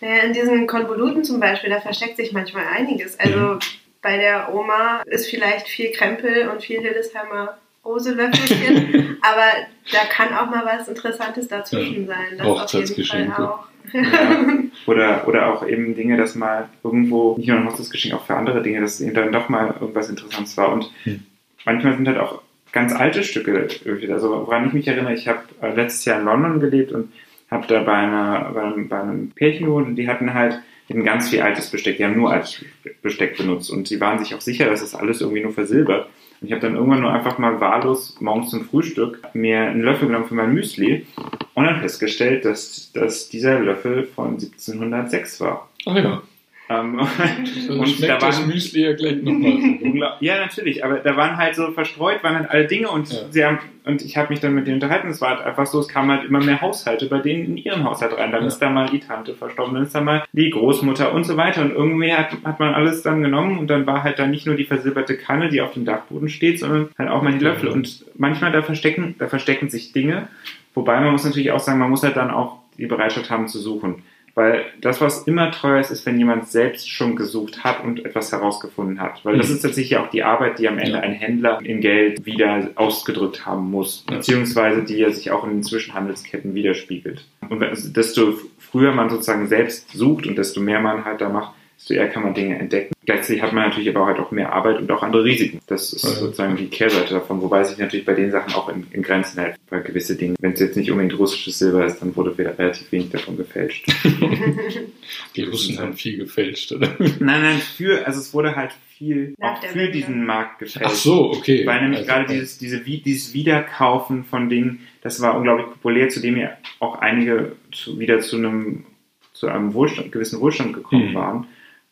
Naja, 0.00 0.24
in 0.24 0.32
diesen 0.32 0.66
Konvoluten 0.66 1.22
zum 1.22 1.38
Beispiel, 1.38 1.70
da 1.70 1.80
versteckt 1.80 2.16
sich 2.16 2.32
manchmal 2.32 2.64
einiges. 2.66 3.16
Also 3.20 3.60
bei 4.02 4.16
der 4.16 4.52
Oma 4.52 5.02
ist 5.06 5.30
vielleicht 5.30 5.68
viel 5.68 5.92
Krempel 5.92 6.48
und 6.48 6.64
viel 6.64 6.80
Hildesheimer 6.80 7.58
große 7.82 8.12
Löffelchen, 8.14 9.16
aber 9.22 9.46
da 9.92 9.98
kann 10.10 10.34
auch 10.34 10.50
mal 10.50 10.64
was 10.64 10.88
Interessantes 10.88 11.48
dazwischen 11.48 12.06
Ja. 12.06 12.14
sein. 12.14 12.26
Das 12.38 12.46
auf 12.46 12.46
jeden 12.46 12.46
Fall 12.46 12.62
Hochzeitsgeschenke. 12.62 13.50
auch. 13.50 13.64
Ja. 13.92 14.00
Oder, 14.86 15.26
oder 15.26 15.52
auch 15.52 15.66
eben 15.66 15.94
Dinge, 15.96 16.16
dass 16.16 16.34
mal 16.34 16.68
irgendwo, 16.84 17.36
nicht 17.36 17.48
nur 17.48 17.58
ein 17.58 17.66
Hochzeitsgeschenk, 17.66 18.14
auch 18.14 18.24
für 18.26 18.34
andere 18.36 18.62
Dinge, 18.62 18.80
dass 18.80 19.00
eben 19.00 19.14
dann 19.14 19.32
doch 19.32 19.48
mal 19.48 19.74
irgendwas 19.80 20.08
Interessantes 20.10 20.56
war. 20.56 20.72
Und 20.72 20.90
Hm. 21.04 21.22
manchmal 21.64 21.96
sind 21.96 22.06
halt 22.06 22.18
auch 22.18 22.42
ganz 22.72 22.94
alte 22.94 23.24
Stücke. 23.24 23.66
irgendwie. 23.84 24.12
Also 24.12 24.30
woran 24.30 24.66
ich 24.68 24.72
mich 24.74 24.86
erinnere, 24.86 25.14
ich 25.14 25.26
habe 25.28 25.40
äh, 25.62 25.74
letztes 25.74 26.04
Jahr 26.04 26.18
in 26.20 26.24
London 26.26 26.60
gelebt 26.60 26.92
und 26.92 27.12
habe 27.50 27.66
da 27.66 27.82
bei, 27.82 27.94
einer, 27.94 28.50
bei, 28.54 28.62
einem, 28.62 28.88
bei 28.88 29.00
einem 29.00 29.30
Pärchen 29.30 29.66
gewohnt 29.66 29.88
und 29.88 29.96
die 29.96 30.06
hatten 30.08 30.34
halt 30.34 30.60
eben 30.88 31.04
ganz 31.04 31.30
viel 31.30 31.40
altes 31.42 31.68
Besteck. 31.70 31.96
Die 31.96 32.04
haben 32.04 32.16
nur 32.16 32.30
altes 32.32 32.64
Besteck 33.02 33.36
benutzt 33.38 33.70
und 33.70 33.88
sie 33.88 34.00
waren 34.00 34.18
sich 34.18 34.34
auch 34.34 34.40
sicher, 34.40 34.66
dass 34.70 34.80
das 34.82 34.94
alles 34.94 35.20
irgendwie 35.20 35.42
nur 35.42 35.52
versilbert. 35.52 36.08
Ich 36.42 36.52
habe 36.52 36.60
dann 36.60 36.74
irgendwann 36.74 37.02
nur 37.02 37.12
einfach 37.12 37.38
mal 37.38 37.60
wahllos 37.60 38.16
morgens 38.20 38.50
zum 38.50 38.64
Frühstück 38.64 39.22
mir 39.34 39.60
einen 39.60 39.82
Löffel 39.82 40.08
genommen 40.08 40.26
für 40.26 40.34
mein 40.34 40.54
Müsli 40.54 41.06
und 41.54 41.64
dann 41.64 41.80
festgestellt, 41.80 42.44
dass, 42.44 42.92
dass 42.92 43.28
dieser 43.28 43.58
Löffel 43.58 44.04
von 44.04 44.34
1706 44.34 45.40
war. 45.40 45.68
Ach 45.86 45.96
ja, 45.96 46.22
Ähm, 46.70 47.00
Und 47.68 48.02
da 48.08 48.22
waren- 48.22 48.46
Müsli 48.46 48.82
ja 48.84 48.92
gleich 48.92 49.20
nochmal. 49.22 50.12
Ja, 50.20 50.38
natürlich, 50.38 50.84
aber 50.84 50.98
da 50.98 51.16
waren 51.16 51.36
halt 51.36 51.56
so 51.56 51.72
verstreut, 51.72 52.22
waren 52.22 52.36
halt 52.38 52.48
alle 52.50 52.66
Dinge 52.66 52.88
und 52.90 53.10
Ja. 53.12 53.18
sie 53.30 53.44
haben, 53.44 53.58
und 53.84 54.02
ich 54.02 54.16
habe 54.16 54.28
mich 54.30 54.38
dann 54.40 54.54
mit 54.54 54.66
denen 54.66 54.76
unterhalten, 54.76 55.08
es 55.08 55.20
war 55.20 55.30
halt 55.30 55.40
einfach 55.40 55.66
so, 55.66 55.80
es 55.80 55.88
kamen 55.88 56.10
halt 56.10 56.24
immer 56.28 56.42
mehr 56.42 56.60
Haushalte 56.60 57.06
bei 57.06 57.18
denen 57.18 57.44
in 57.46 57.56
ihren 57.56 57.82
Haushalt 57.84 58.16
rein. 58.16 58.30
Dann 58.30 58.42
Ja. 58.42 58.46
ist 58.46 58.58
da 58.60 58.70
mal 58.70 58.88
die 58.88 59.00
Tante 59.00 59.34
verstorben, 59.34 59.74
dann 59.74 59.82
ist 59.82 59.94
da 59.94 60.00
mal 60.00 60.24
die 60.32 60.50
Großmutter 60.50 61.12
und 61.12 61.24
so 61.24 61.36
weiter. 61.36 61.62
Und 61.62 61.72
irgendwie 61.72 62.12
hat, 62.12 62.30
hat 62.44 62.60
man 62.60 62.72
alles 62.74 63.02
dann 63.02 63.20
genommen 63.22 63.58
und 63.58 63.68
dann 63.68 63.84
war 63.86 64.04
halt 64.04 64.18
dann 64.20 64.30
nicht 64.30 64.46
nur 64.46 64.54
die 64.54 64.64
versilberte 64.64 65.16
Kanne, 65.16 65.48
die 65.48 65.60
auf 65.60 65.72
dem 65.72 65.84
Dachboden 65.84 66.28
steht, 66.28 66.60
sondern 66.60 66.90
halt 66.96 67.10
auch 67.10 67.22
mal 67.22 67.32
die 67.36 67.44
Löffel. 67.44 67.68
Und 67.70 68.04
manchmal 68.16 68.52
da 68.52 68.62
verstecken, 68.62 69.16
da 69.18 69.26
verstecken 69.26 69.70
sich 69.70 69.92
Dinge, 69.92 70.28
wobei 70.74 71.00
man 71.00 71.10
muss 71.12 71.24
natürlich 71.24 71.50
auch 71.50 71.58
sagen, 71.60 71.80
man 71.80 71.90
muss 71.90 72.04
halt 72.04 72.16
dann 72.16 72.30
auch 72.30 72.58
die 72.78 72.86
Bereitschaft 72.86 73.28
haben 73.28 73.48
zu 73.48 73.58
suchen. 73.58 74.02
Weil 74.34 74.64
das, 74.80 75.00
was 75.00 75.24
immer 75.26 75.50
teuer 75.50 75.80
ist, 75.80 75.90
ist, 75.90 76.06
wenn 76.06 76.18
jemand 76.18 76.48
selbst 76.48 76.88
schon 76.88 77.16
gesucht 77.16 77.64
hat 77.64 77.82
und 77.84 78.04
etwas 78.04 78.30
herausgefunden 78.32 79.00
hat. 79.00 79.24
Weil 79.24 79.36
das 79.38 79.48
Mhm. 79.48 79.56
ist 79.56 79.62
tatsächlich 79.62 79.98
auch 79.98 80.08
die 80.10 80.22
Arbeit, 80.22 80.58
die 80.58 80.68
am 80.68 80.78
Ende 80.78 80.92
Ja. 80.98 81.00
ein 81.00 81.12
Händler 81.12 81.58
in 81.62 81.80
Geld 81.80 82.24
wieder 82.24 82.70
ausgedrückt 82.76 83.44
haben 83.46 83.70
muss. 83.70 84.04
Ja. 84.08 84.16
Beziehungsweise 84.16 84.82
die 84.84 85.00
er 85.00 85.12
sich 85.12 85.30
auch 85.30 85.44
in 85.44 85.50
den 85.50 85.62
Zwischenhandelsketten 85.62 86.54
widerspiegelt. 86.54 87.24
Und 87.48 87.62
also 87.62 87.88
desto 87.92 88.34
früher 88.58 88.92
man 88.92 89.10
sozusagen 89.10 89.48
selbst 89.48 89.90
sucht 89.92 90.26
und 90.26 90.36
desto 90.38 90.60
mehr 90.60 90.80
man 90.80 91.04
halt 91.04 91.20
da 91.20 91.28
macht, 91.28 91.52
desto 91.80 91.94
eher 91.94 92.08
kann 92.08 92.22
man 92.22 92.34
Dinge 92.34 92.58
entdecken. 92.58 92.92
Gleichzeitig 93.06 93.40
hat 93.42 93.54
man 93.54 93.64
natürlich 93.68 93.88
aber 93.88 94.02
auch 94.02 94.06
halt 94.06 94.18
auch 94.18 94.30
mehr 94.30 94.52
Arbeit 94.52 94.78
und 94.78 94.90
auch 94.92 95.02
andere 95.02 95.24
Risiken. 95.24 95.60
Das 95.66 95.92
ist 95.94 96.02
Ja. 96.04 96.10
sozusagen 96.10 96.54
die 96.56 96.66
Kehrseite 96.66 97.14
davon, 97.14 97.40
wobei 97.40 97.64
sich 97.64 97.78
natürlich 97.78 98.04
bei 98.04 98.12
den 98.12 98.30
Sachen 98.30 98.52
auch 98.54 98.68
in, 98.68 98.86
in 98.92 99.02
Grenzen 99.02 99.40
hält. 99.40 99.56
Bei 99.70 99.80
gewisse 99.80 100.14
Dinge. 100.16 100.36
Wenn 100.40 100.52
es 100.52 100.60
jetzt 100.60 100.76
nicht 100.76 100.90
unbedingt 100.90 101.18
russisches 101.18 101.58
Silber 101.58 101.86
ist, 101.86 102.00
dann 102.00 102.14
wurde 102.14 102.36
wieder 102.36 102.56
relativ 102.58 102.92
wenig 102.92 103.08
davon 103.10 103.36
gefälscht. 103.38 103.86
Die 105.36 105.42
Russen 105.42 105.78
haben 105.78 105.94
viel 105.94 106.18
gefälscht, 106.18 106.72
oder? 106.72 106.88
nein, 106.98 107.42
nein, 107.42 107.58
für, 107.58 108.06
also 108.06 108.20
es 108.20 108.32
wurde 108.34 108.54
halt 108.56 108.72
viel 108.96 109.34
auch 109.40 109.62
für 109.62 109.74
Wende. 109.78 109.92
diesen 109.92 110.26
Markt 110.26 110.58
gefälscht. 110.58 110.86
Ach 110.90 110.94
so, 110.94 111.30
okay. 111.30 111.66
Weil 111.66 111.80
nämlich 111.82 112.00
Also, 112.00 112.10
gerade 112.10 112.26
dieses, 112.32 112.58
diese, 112.58 112.84
Wie- 112.86 112.98
dieses 113.00 113.32
Wiederkaufen 113.32 114.24
von 114.24 114.48
Dingen, 114.50 114.80
das 115.02 115.20
war 115.22 115.36
unglaublich 115.36 115.66
populär, 115.68 116.08
zu 116.10 116.20
dem 116.20 116.36
ja 116.36 116.50
auch 116.80 116.98
einige 116.98 117.52
zu, 117.72 117.98
wieder 117.98 118.20
zu 118.20 118.36
einem, 118.36 118.84
zu 119.32 119.48
einem 119.48 119.72
Wohlstand, 119.74 120.12
gewissen 120.12 120.40
Wohlstand 120.40 120.74
gekommen 120.74 121.10
Mhm. 121.10 121.14
waren. 121.14 121.46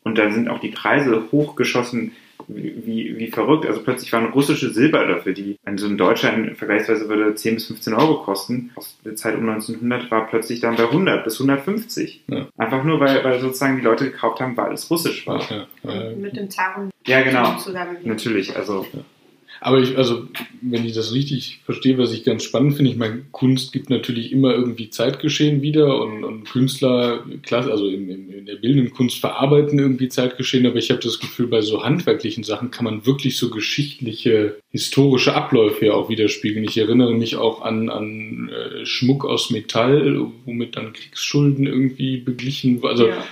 Und 0.09 0.17
da 0.17 0.31
sind 0.31 0.49
auch 0.49 0.59
die 0.59 0.71
Preise 0.71 1.25
hochgeschossen, 1.31 2.13
wie, 2.47 2.75
wie, 2.87 3.19
wie 3.19 3.27
verrückt. 3.27 3.67
Also 3.67 3.83
plötzlich 3.83 4.11
waren 4.15 4.33
russische 4.33 4.71
Silberlöffel, 4.73 5.35
die 5.35 5.59
also 5.67 5.87
in 5.87 5.99
Deutschland 5.99 6.57
vergleichsweise 6.57 7.07
würde 7.11 7.35
10 7.35 7.57
bis 7.57 7.67
15 7.67 7.93
Euro 7.93 8.23
kosten. 8.23 8.71
Aus 8.75 8.97
der 9.05 9.17
Zeit 9.17 9.35
um 9.35 9.47
1900 9.47 10.11
war 10.11 10.27
plötzlich 10.29 10.61
dann 10.61 10.77
bei 10.77 10.85
100 10.85 11.25
bis 11.25 11.39
150. 11.39 12.25
Ja. 12.29 12.49
Einfach 12.57 12.85
nur, 12.85 13.01
weil, 13.01 13.23
weil 13.23 13.39
sozusagen 13.39 13.77
die 13.77 13.83
Leute 13.83 14.11
gekauft 14.11 14.41
haben, 14.41 14.57
weil 14.57 14.73
es 14.73 14.91
russisch 14.91 15.27
war. 15.27 15.43
ja, 15.51 15.67
ja. 15.83 16.11
Mit 16.17 16.39
dem 16.39 16.49
Zaren 16.49 16.91
Ja, 17.07 17.21
genau. 17.21 17.59
zusammen. 17.59 17.99
Natürlich, 18.05 18.57
also 18.57 18.87
Aber 19.61 19.81
ich, 19.81 19.97
also, 19.97 20.29
wenn 20.61 20.85
ich 20.85 20.93
das 20.93 21.13
richtig 21.13 21.61
verstehe, 21.65 21.99
was 21.99 22.13
ich 22.13 22.25
ganz 22.25 22.45
spannend 22.45 22.77
finde, 22.77 22.91
ich 22.91 22.97
meine, 22.97 23.23
Kunst 23.33 23.73
gibt 23.73 23.91
natürlich 23.91 24.33
immer 24.33 24.53
irgendwie 24.53 24.91
Zeitgeschehen 24.91 25.63
wieder 25.63 26.01
und, 26.01 26.25
und 26.25 26.45
Künstler, 26.45 27.25
also 27.51 27.89
in, 27.89 28.09
in, 28.09 28.31
in 28.31 28.47
der 28.47 28.57
bildenden 28.57 28.93
Kunst 28.93 29.19
verarbeiten 29.19 29.79
irgendwie 29.79 30.09
Zeitgeschehen, 30.09 30.67
aber 30.67 30.77
ich 30.77 30.91
habe 30.91 31.01
das 31.01 31.19
Gefühl, 31.19 31.49
bei 31.49 31.61
so 31.61 31.83
handwerklichen 31.83 32.45
Sachen 32.45 32.71
kann 32.71 32.85
man 32.85 33.07
wirklich 33.07 33.37
so 33.37 33.51
geschichtliche, 33.51 34.59
historische 34.71 35.35
Abläufe 35.35 35.87
ja 35.87 35.93
auch 35.93 36.09
widerspiegeln. 36.09 36.65
Ich 36.65 36.79
erinnere 36.79 37.15
mich 37.15 37.37
auch 37.37 37.63
an, 37.63 37.89
an 37.89 38.51
äh, 38.51 38.87
Schmuck 38.87 39.25
aus 39.25 39.51
Metall, 39.51 40.31
womit 40.45 40.77
dann 40.77 40.93
Kriegsschulden 40.93 41.67
irgendwie 41.67 42.19
beglichen, 42.19 42.85
also 42.85 43.09
Ja. 43.09 43.25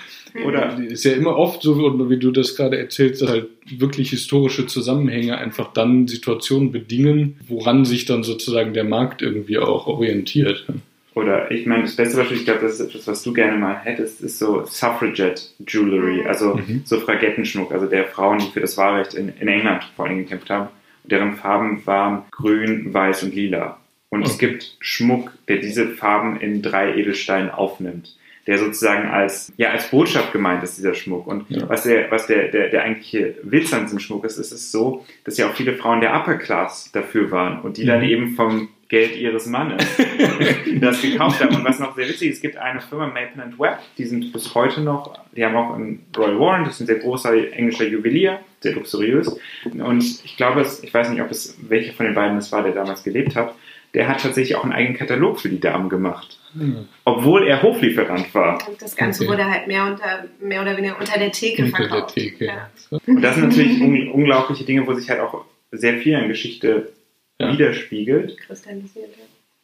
Oder- 0.44 0.78
ist 0.88 1.04
ja 1.04 1.12
immer 1.12 1.36
oft 1.36 1.62
so, 1.62 1.78
wie 2.10 2.18
du 2.18 2.30
das 2.30 2.56
gerade 2.56 2.78
erzählst, 2.78 3.22
dass 3.22 3.30
halt 3.30 3.48
wirklich 3.70 4.10
historische 4.10 4.66
Zusammenhänge 4.66 5.38
einfach 5.38 5.72
dann 5.72 6.06
Situationen 6.08 6.72
bedingen, 6.72 7.36
woran 7.48 7.84
sich 7.84 8.04
dann 8.04 8.22
sozusagen 8.22 8.74
der 8.74 8.84
Markt 8.84 9.22
irgendwie 9.22 9.58
auch 9.58 9.86
orientiert. 9.86 10.66
Oder 11.14 11.50
ich 11.50 11.64
meine, 11.64 11.84
das 11.84 11.96
beste 11.96 12.18
Beispiel, 12.18 12.36
ich 12.36 12.44
glaube, 12.44 12.60
das 12.60 12.74
ist 12.74 12.80
etwas, 12.80 13.06
was 13.06 13.22
du 13.22 13.32
gerne 13.32 13.56
mal 13.56 13.74
hättest, 13.82 14.20
ist 14.20 14.38
so 14.38 14.64
Suffragette 14.66 15.40
Jewelry, 15.66 16.26
also 16.26 16.56
Mhm. 16.56 16.82
so 16.84 17.00
Fragettenschmuck, 17.00 17.72
also 17.72 17.86
der 17.86 18.04
Frauen, 18.04 18.38
die 18.38 18.50
für 18.52 18.60
das 18.60 18.76
Wahlrecht 18.76 19.14
in, 19.14 19.32
in 19.40 19.48
England 19.48 19.84
vor 19.96 20.04
allem 20.06 20.18
gekämpft 20.18 20.50
haben. 20.50 20.68
Und 21.04 21.12
deren 21.12 21.36
Farben 21.36 21.80
waren 21.86 22.24
grün, 22.30 22.92
weiß 22.92 23.22
und 23.22 23.34
lila. 23.34 23.78
Und 24.10 24.26
es 24.26 24.34
Okay. 24.34 24.48
gibt 24.48 24.76
Schmuck, 24.80 25.32
der 25.48 25.56
diese 25.56 25.88
Farben 25.88 26.38
in 26.38 26.60
drei 26.62 26.94
Edelsteinen 26.96 27.50
aufnimmt. 27.50 28.14
Der 28.46 28.58
sozusagen 28.58 29.08
als, 29.08 29.52
ja, 29.56 29.70
als 29.70 29.90
Botschaft 29.90 30.32
gemeint 30.32 30.62
ist, 30.62 30.78
dieser 30.78 30.94
Schmuck. 30.94 31.26
Und 31.26 31.50
Ja. 31.50 31.68
was 31.68 31.82
der, 31.82 32.10
was 32.12 32.26
der, 32.28 32.48
der, 32.48 32.68
der 32.68 32.82
eigentliche 32.84 33.34
Witz 33.42 33.72
an 33.72 33.82
diesem 33.82 33.98
Schmuck 33.98 34.24
ist, 34.24 34.38
ist 34.38 34.52
es 34.52 34.70
so, 34.70 35.04
dass 35.24 35.36
ja 35.36 35.48
auch 35.48 35.54
viele 35.54 35.74
Frauen 35.74 36.00
der 36.00 36.14
Upper 36.14 36.36
Class 36.36 36.90
dafür 36.92 37.30
waren 37.32 37.60
und 37.62 37.76
die 37.76 37.84
dann 37.84 38.00
Mhm. 38.02 38.08
eben 38.08 38.30
vom 38.36 38.68
Geld 38.88 39.16
ihres 39.16 39.46
Mannes 39.46 39.84
das 40.80 41.02
gekauft 41.02 41.42
haben. 41.42 41.56
Und 41.56 41.64
was 41.64 41.80
noch 41.80 41.96
sehr 41.96 42.08
witzig 42.08 42.30
ist, 42.30 42.36
es 42.36 42.40
gibt 42.42 42.56
eine 42.56 42.80
Firma, 42.80 43.06
Maple 43.08 43.42
and 43.42 43.58
Webb, 43.58 43.78
die 43.98 44.04
sind 44.04 44.32
bis 44.32 44.54
heute 44.54 44.80
noch, 44.80 45.18
die 45.34 45.44
haben 45.44 45.56
auch 45.56 45.74
einen 45.74 46.06
Royal 46.16 46.38
Warren, 46.38 46.64
das 46.64 46.74
ist 46.74 46.80
ein 46.82 46.86
sehr 46.86 46.98
großer 47.00 47.52
englischer 47.52 47.86
Juwelier, 47.88 48.38
sehr 48.60 48.74
luxuriös. 48.74 49.36
Und 49.64 50.04
ich 50.24 50.36
glaube, 50.36 50.60
es, 50.60 50.84
ich 50.84 50.94
weiß 50.94 51.10
nicht, 51.10 51.20
ob 51.20 51.32
es 51.32 51.58
welcher 51.68 51.94
von 51.94 52.06
den 52.06 52.14
beiden 52.14 52.36
es 52.38 52.52
war, 52.52 52.62
der 52.62 52.72
damals 52.72 53.02
gelebt 53.02 53.34
hat, 53.34 53.54
der 53.96 54.06
hat 54.08 54.20
tatsächlich 54.22 54.54
auch 54.56 54.62
einen 54.62 54.72
eigenen 54.72 54.96
Katalog 54.96 55.40
für 55.40 55.48
die 55.48 55.58
Damen 55.58 55.88
gemacht. 55.88 56.38
Hm. 56.56 56.86
Obwohl 57.04 57.48
er 57.48 57.62
Hoflieferant 57.62 58.32
war. 58.34 58.66
Und 58.68 58.80
das 58.80 58.94
Ganze 58.94 59.24
Okay. 59.24 59.32
wurde 59.32 59.50
halt 59.50 59.66
mehr, 59.66 59.84
unter, 59.84 60.26
mehr 60.40 60.62
oder 60.62 60.76
weniger 60.76 60.96
unter 61.00 61.18
der 61.18 61.32
Theke 61.32 61.64
Unter 61.64 61.78
der 61.78 61.88
verkauft. 61.88 62.14
Theke. 62.14 62.44
Ja. 62.46 62.70
Und 63.06 63.20
das 63.22 63.34
sind 63.34 63.48
natürlich 63.48 63.80
un 63.80 64.08
unglaubliche 64.10 64.62
Dinge, 64.64 64.86
wo 64.86 64.94
sich 64.94 65.10
halt 65.10 65.20
auch 65.20 65.44
sehr 65.72 65.98
viel 65.98 66.14
an 66.14 66.28
Geschichte 66.28 66.92
Ja. 67.40 67.52
widerspiegelt. 67.52 68.38
Kristallisiert. 68.38 69.08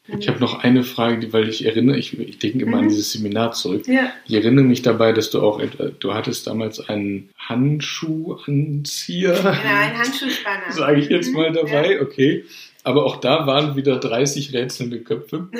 ja. 0.08 0.18
Ich 0.18 0.28
habe 0.28 0.40
noch 0.40 0.58
eine 0.64 0.82
Frage, 0.82 1.32
weil 1.32 1.48
ich 1.48 1.64
erinnere, 1.64 1.96
ich, 1.96 2.18
ich 2.18 2.38
denke 2.40 2.64
immer 2.64 2.78
an 2.78 2.84
Mhm. 2.86 2.88
dieses 2.88 3.12
Seminar 3.12 3.52
zurück. 3.52 3.86
Ja, 3.86 4.12
Ich 4.26 4.34
erinnere 4.34 4.64
mich 4.64 4.82
dabei, 4.82 5.12
dass 5.12 5.30
du 5.30 5.40
auch, 5.40 5.60
etwa- 5.60 5.90
du 5.98 6.12
hattest 6.12 6.46
damals 6.48 6.80
einen 6.88 7.30
Handschuhanzieher, 7.38 9.32
genau, 9.34 9.48
ein 9.50 9.96
Handschuhspanner. 9.98 10.62
sage 10.70 11.00
ich 11.00 11.08
jetzt 11.08 11.32
mal 11.32 11.50
Mhm, 11.50 11.54
dabei, 11.54 12.00
okay. 12.02 12.44
Aber 12.84 13.04
auch 13.06 13.16
da 13.20 13.46
waren 13.46 13.76
wieder 13.76 13.98
30 13.98 14.52
rätselnde 14.52 15.00
Köpfe. 15.00 15.48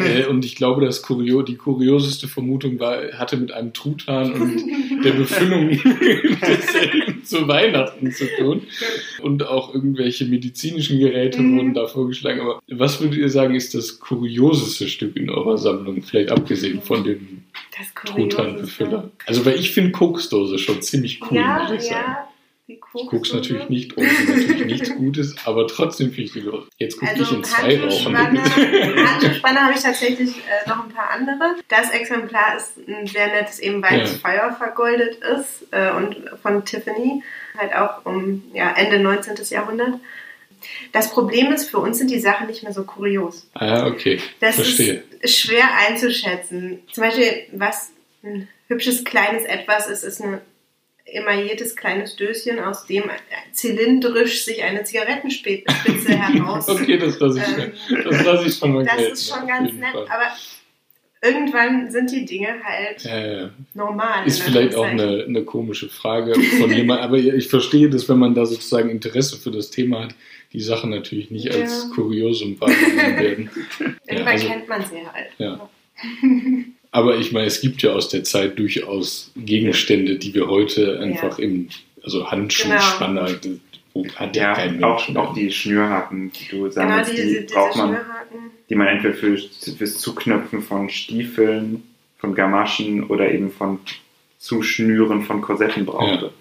Äh, 0.00 0.26
und 0.26 0.44
ich 0.46 0.56
glaube, 0.56 0.84
das 0.84 1.02
Kurio, 1.02 1.42
die 1.42 1.56
kurioseste 1.56 2.26
Vermutung 2.26 2.80
war, 2.80 3.12
hatte 3.18 3.36
mit 3.36 3.52
einem 3.52 3.72
Truthahn 3.74 4.32
und 4.32 5.04
der 5.04 5.12
Befüllung 5.12 5.68
desselben 5.68 7.20
zu 7.24 7.46
Weihnachten 7.48 8.10
zu 8.12 8.24
tun. 8.38 8.62
Und 9.22 9.46
auch 9.46 9.74
irgendwelche 9.74 10.24
medizinischen 10.24 10.98
Geräte 10.98 11.40
Mhm. 11.42 11.56
wurden 11.58 11.74
da 11.74 11.86
vorgeschlagen. 11.86 12.40
Aber 12.40 12.60
was 12.68 13.00
würdet 13.00 13.18
ihr 13.18 13.28
sagen, 13.28 13.54
ist 13.54 13.74
das 13.74 14.00
kurioseste 14.00 14.88
Stück 14.88 15.16
in 15.16 15.28
eurer 15.30 15.58
Sammlung? 15.58 16.02
Vielleicht 16.02 16.30
abgesehen 16.30 16.80
von 16.82 17.04
dem. 17.04 17.44
Truthahnbefüller. 18.06 19.10
Also, 19.26 19.44
weil 19.46 19.58
ich 19.58 19.70
finde 19.72 19.90
Koksdose 19.92 20.58
schon 20.58 20.82
ziemlich 20.82 21.20
cool, 21.30 21.36
ja, 21.38 21.62
muss 21.62 21.72
ich 21.82 21.88
sagen. 21.90 22.16
Ich 22.74 22.80
guck's 23.08 23.32
natürlich 23.32 23.62
Koksdose. 23.66 23.72
nicht, 23.72 23.96
ohne 23.96 24.08
natürlich 24.08 24.66
nichts 24.66 24.94
Gutes, 24.96 25.36
aber 25.44 25.66
trotzdem 25.66 26.08
finde 26.08 26.22
ich 26.22 26.32
die 26.32 26.40
los. 26.40 26.64
Jetzt 26.78 26.98
gucke 26.98 27.12
ich 27.14 27.20
Also 27.20 27.34
in 27.36 27.44
zwei 27.44 27.78
Handschuhspanne, 27.78 28.40
Rauchen. 28.40 29.06
Handschuhspanne 29.08 29.60
habe 29.60 29.74
ich 29.74 29.80
tatsächlich 29.82 30.36
äh, 30.38 30.68
noch 30.68 30.84
ein 30.84 30.90
paar 30.92 31.10
andere. 31.10 31.56
Das 31.68 31.90
Exemplar 31.90 32.56
ist 32.56 32.76
ein 32.88 33.06
sehr 33.06 33.28
nettes, 33.28 33.58
eben 33.58 33.82
weil 33.82 33.98
Ja. 33.98 34.04
es 34.04 34.16
Feuer 34.18 34.52
vergoldet 34.56 35.16
ist 35.16 35.66
äh, 35.72 35.90
und 35.92 36.16
von 36.42 36.64
Tiffany, 36.64 37.22
halt 37.58 37.74
auch 37.74 38.04
um 38.06 38.42
ja, 38.54 38.72
Ende 38.76 38.98
19. 39.00 39.34
Jahrhundert. 39.50 39.94
Das 40.92 41.10
Problem 41.10 41.52
ist, 41.52 41.70
für 41.70 41.78
uns 41.78 41.96
sind 41.98 42.10
die 42.10 42.20
Sachen 42.20 42.46
nicht 42.46 42.62
mehr 42.62 42.72
so 42.74 42.84
kurios. 42.84 43.48
Ah, 43.54 43.86
okay. 43.86 44.20
Das 44.40 44.56
Verstehe. 44.56 45.02
ist 45.20 45.38
schwer 45.38 45.64
einzuschätzen. 45.88 46.80
Zum 46.92 47.04
Beispiel, 47.04 47.44
was 47.52 47.90
ein 48.22 48.46
hübsches 48.68 49.04
kleines 49.04 49.44
Etwas 49.44 49.88
ist, 49.88 50.02
ist 50.04 50.20
eine 50.20 50.42
immer 51.04 51.34
jedes 51.42 51.74
kleines 51.76 52.16
Döschen, 52.16 52.58
aus 52.60 52.86
dem 52.86 53.04
zylindrisch 53.52 54.44
sich 54.44 54.62
eine 54.62 54.84
Zigarettenspitze 54.84 55.72
heraus. 56.18 56.68
okay, 56.68 56.98
das 56.98 57.18
lasse 57.18 57.40
ich, 57.40 57.58
ähm, 57.64 58.04
das 58.04 58.24
lasse 58.24 58.46
ich 58.48 58.54
schon 58.54 58.72
mal 58.74 58.84
Das 58.84 58.96
gelten, 58.96 59.12
ist 59.12 59.28
schon 59.28 59.46
ganz 59.48 59.72
nett, 59.72 59.92
Fall. 59.92 60.06
aber 60.08 60.32
irgendwann 61.22 61.90
sind 61.90 62.10
die 62.12 62.24
Dinge 62.24 62.48
halt 62.62 63.02
Ja, 63.04 63.18
ja, 63.18 63.32
ja. 63.42 63.50
normal. 63.74 64.26
Ist 64.26 64.42
vielleicht 64.42 64.74
auch 64.74 64.84
eine, 64.86 65.24
eine 65.28 65.44
komische 65.44 65.88
Frage 65.88 66.34
von 66.58 66.72
jemand, 66.72 67.02
aber 67.02 67.16
ich 67.18 67.48
verstehe 67.48 67.90
das, 67.90 68.08
wenn 68.08 68.18
man 68.18 68.34
da 68.34 68.46
sozusagen 68.46 68.88
Interesse 68.90 69.36
für 69.36 69.50
das 69.50 69.70
Thema 69.70 70.04
hat, 70.04 70.14
die 70.52 70.60
Sachen 70.60 70.90
natürlich 70.90 71.30
nicht 71.30 71.50
als 71.52 71.84
Ja. 71.88 71.94
Kuriosum 71.94 72.60
wahrgenommen 72.60 73.18
werden. 73.18 73.50
Irgendwann 74.06 74.28
also- 74.28 74.48
kennt 74.48 74.68
man 74.68 74.84
sie 74.84 75.06
halt. 75.06 75.30
Ja. 75.38 75.68
Aber 76.92 77.16
ich 77.18 77.32
meine, 77.32 77.46
es 77.46 77.60
gibt 77.60 77.82
ja 77.82 77.92
aus 77.92 78.08
der 78.08 78.24
Zeit 78.24 78.58
durchaus 78.58 79.30
Gegenstände, 79.36 80.16
die 80.16 80.34
wir 80.34 80.48
heute 80.48 80.98
einfach 81.00 81.38
im, 81.38 81.68
also 82.02 82.30
Handschuhspanner, 82.30 83.28
das 83.94 84.16
hat 84.16 84.36
ja, 84.36 84.42
Ja, 84.42 84.54
kein 84.54 84.72
Mensch 84.72 84.84
auch, 84.84 85.08
mehr. 85.08 85.22
auch 85.22 85.34
die 85.34 85.50
Schnürhaken, 85.52 86.32
die 86.32 86.48
du 86.48 86.56
Genau, 86.58 86.70
sammelst, 86.70 87.12
diese, 87.12 87.22
die 87.22 87.28
diese 87.40 87.54
braucht 87.54 87.76
man, 87.76 87.96
die 88.68 88.74
man 88.74 88.86
entweder 88.88 89.14
für, 89.14 89.36
fürs 89.38 89.98
Zuknöpfen 89.98 90.62
von 90.62 90.88
Stiefeln, 90.88 91.82
von 92.18 92.34
Gamaschen 92.34 93.04
oder 93.04 93.30
eben 93.32 93.50
von 93.50 93.78
Zuschnüren 94.38 95.22
von 95.22 95.40
Korsetten 95.42 95.84
brauchte. 95.86 96.32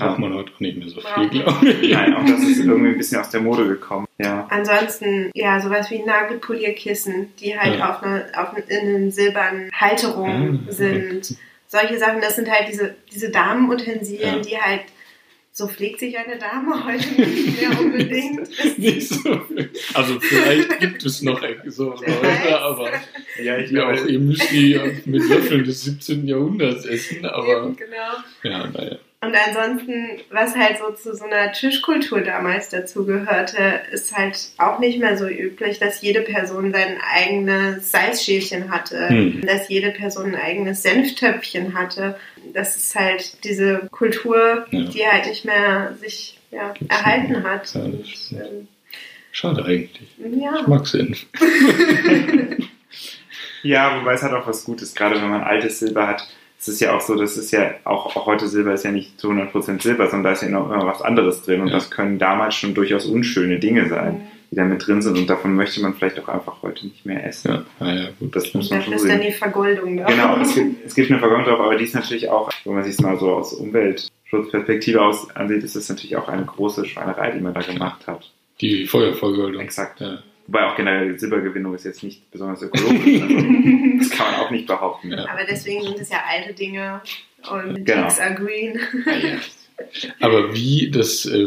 Braucht 0.00 0.18
man 0.18 0.34
heute 0.34 0.52
auch 0.54 0.60
nicht 0.60 0.76
mehr 0.76 0.88
so 0.88 1.00
viel, 1.00 1.28
glaube 1.28 1.68
ich. 1.70 1.92
Nein, 1.92 2.14
auch 2.14 2.24
das 2.24 2.40
ist 2.42 2.58
irgendwie 2.64 2.88
ein 2.90 2.98
bisschen 2.98 3.20
aus 3.20 3.30
der 3.30 3.40
Mode 3.40 3.66
gekommen. 3.68 4.06
Ja. 4.18 4.46
Ansonsten, 4.50 5.30
ja, 5.34 5.60
sowas 5.60 5.90
wie 5.90 6.00
Nagelpolierkissen, 6.00 7.28
die 7.40 7.58
halt 7.58 7.78
Ja. 7.78 7.90
auf, 7.90 8.02
eine, 8.02 8.26
auf 8.36 8.54
eine, 8.54 8.64
in 8.66 8.96
einer 8.96 9.10
silbernen 9.10 9.70
Halterung 9.72 10.60
Ah, 10.68 10.72
sind. 10.72 11.36
Solche 11.66 11.98
Sachen, 11.98 12.20
das 12.20 12.36
sind 12.36 12.50
halt 12.50 12.68
diese, 12.68 12.94
diese 13.12 13.30
Damenutensilien, 13.30 14.36
Ja. 14.36 14.40
die 14.40 14.56
halt, 14.58 14.82
so 15.52 15.66
pflegt 15.68 15.98
sich 16.00 16.16
eine 16.16 16.38
Dame 16.38 16.84
heute 16.86 17.08
nicht 17.20 17.60
mehr 17.60 17.78
unbedingt. 17.80 18.48
nicht 18.78 19.08
so. 19.08 19.40
Also 19.94 20.18
vielleicht 20.20 20.78
gibt 20.80 21.04
es 21.04 21.22
noch 21.22 21.40
so 21.66 21.90
Leute, 21.90 22.60
aber 22.60 22.90
Ja, 23.42 23.58
ich 23.58 23.70
ja, 23.70 23.88
auch 23.88 23.92
glaube, 23.94 24.10
ihr 24.10 24.18
Müsli 24.20 24.80
mit 25.06 25.28
Löffeln 25.28 25.64
des 25.64 25.82
17. 25.82 26.26
Jahrhunderts 26.26 26.84
essen, 26.86 27.24
aber 27.26 27.64
Eben, 27.64 27.76
genau. 27.76 27.96
ja, 28.44 28.66
naja. 28.68 28.96
Und 29.22 29.34
ansonsten, 29.36 30.18
was 30.30 30.56
halt 30.56 30.78
so 30.78 30.92
zu 30.92 31.14
so 31.14 31.26
einer 31.26 31.52
Tischkultur 31.52 32.22
damals 32.22 32.70
dazu 32.70 33.04
gehörte, 33.04 33.82
ist 33.92 34.16
halt 34.16 34.48
auch 34.56 34.78
nicht 34.78 34.98
mehr 34.98 35.18
so 35.18 35.28
üblich, 35.28 35.78
dass 35.78 36.00
jede 36.00 36.22
Person 36.22 36.72
sein 36.72 36.96
eigenes 37.14 37.90
Salzschälchen 37.92 38.70
hatte, 38.70 39.10
Hm. 39.10 39.42
dass 39.46 39.68
jede 39.68 39.90
Person 39.90 40.34
ein 40.34 40.40
eigenes 40.40 40.82
Senftöpfchen 40.82 41.74
hatte. 41.74 42.16
Das 42.54 42.76
ist 42.76 42.94
halt 42.94 43.44
diese 43.44 43.88
Kultur, 43.90 44.66
Ja. 44.70 44.84
die 44.84 45.06
halt 45.06 45.26
nicht 45.26 45.44
mehr 45.44 45.94
sich 46.00 46.38
ja, 46.50 46.72
erhalten 46.88 47.44
hat. 47.44 47.74
Ja, 47.74 47.80
Und, 47.82 48.06
ähm, 48.32 48.68
Schade 49.32 49.62
eigentlich. 49.66 50.08
ja. 50.18 50.60
Ich 50.62 50.66
mag 50.66 50.86
Senf. 50.86 51.26
ja, 53.62 54.00
wobei 54.00 54.14
es 54.14 54.22
hat 54.22 54.32
auch 54.32 54.46
was 54.46 54.64
Gutes, 54.64 54.94
gerade 54.94 55.16
wenn 55.20 55.28
man 55.28 55.42
altes 55.42 55.78
Silber 55.80 56.06
hat. 56.08 56.26
Es 56.60 56.68
ist 56.68 56.80
ja 56.80 56.94
auch 56.94 57.00
so, 57.00 57.16
das 57.16 57.38
ist 57.38 57.52
ja 57.52 57.70
auch, 57.84 58.14
auch 58.14 58.26
heute 58.26 58.46
Silber 58.46 58.74
ist 58.74 58.84
ja 58.84 58.92
nicht 58.92 59.18
zu 59.18 59.30
100% 59.30 59.82
Silber, 59.82 60.04
sondern 60.08 60.24
da 60.24 60.32
ist 60.32 60.42
ja 60.42 60.50
noch 60.50 60.70
immer 60.70 60.86
was 60.86 61.00
anderes 61.00 61.40
drin 61.42 61.62
und 61.62 61.68
Ja. 61.68 61.74
das 61.74 61.90
können 61.90 62.18
damals 62.18 62.54
schon 62.54 62.74
durchaus 62.74 63.06
unschöne 63.06 63.58
Dinge 63.58 63.88
sein, 63.88 64.28
die 64.50 64.56
da 64.56 64.64
mit 64.64 64.86
drin 64.86 65.00
sind 65.00 65.16
und 65.16 65.28
davon 65.30 65.54
möchte 65.54 65.80
man 65.80 65.94
vielleicht 65.94 66.20
auch 66.20 66.28
einfach 66.28 66.60
heute 66.62 66.84
nicht 66.86 67.06
mehr 67.06 67.26
essen. 67.26 67.50
Ja, 67.50 67.64
naja, 67.80 68.08
gut. 68.18 68.36
Das 68.36 68.52
muss 68.52 68.68
man 68.70 68.82
schon 68.82 68.92
ist 68.92 69.04
dann 69.08 69.12
sehen. 69.12 69.20
die 69.22 69.32
Vergoldung 69.32 69.96
da. 69.96 70.04
Genau, 70.04 70.36
es 70.38 70.54
gibt, 70.54 70.76
es 70.86 70.94
gibt 70.94 71.10
eine 71.10 71.18
Vergleich 71.18 71.46
drauf, 71.46 71.60
aber 71.60 71.76
die 71.76 71.84
ist 71.84 71.94
natürlich 71.94 72.28
auch, 72.28 72.50
wenn 72.64 72.74
man 72.74 72.84
sich 72.84 72.92
es 72.92 73.00
mal 73.00 73.18
so 73.18 73.30
aus 73.32 73.54
Umweltschutzperspektive 73.54 75.00
aus 75.00 75.30
ansieht, 75.34 75.62
ist 75.64 75.76
das 75.76 75.88
natürlich 75.88 76.16
auch 76.16 76.28
eine 76.28 76.44
große 76.44 76.84
Schweinerei, 76.84 77.30
die 77.30 77.40
man 77.40 77.54
da 77.54 77.60
gemacht 77.60 78.06
hat. 78.06 78.30
Die 78.60 78.86
Feuervergoldung. 78.86 79.62
Exakt. 79.62 80.00
Ja. 80.00 80.18
Wobei 80.50 80.66
auch 80.66 80.74
generell 80.74 81.16
Silbergewinnung 81.16 81.74
ist 81.76 81.84
jetzt 81.84 82.02
nicht 82.02 82.28
besonders 82.32 82.60
ökologisch. 82.60 83.22
Also, 83.22 83.34
das 83.98 84.10
kann 84.10 84.32
man 84.32 84.40
auch 84.40 84.50
nicht 84.50 84.66
behaupten. 84.66 85.12
Ja. 85.12 85.28
Aber 85.30 85.44
deswegen 85.48 85.82
sind 85.82 86.00
es 86.00 86.10
ja 86.10 86.24
alte 86.28 86.52
Dinge 86.54 87.00
und 87.48 87.84
Genau. 87.84 88.02
Geeks 88.02 88.18
are 88.18 88.34
green. 88.34 88.80
Ja. 89.06 89.38
Aber 90.18 90.52
wie 90.52 90.90
das, 90.90 91.24
äh, 91.24 91.46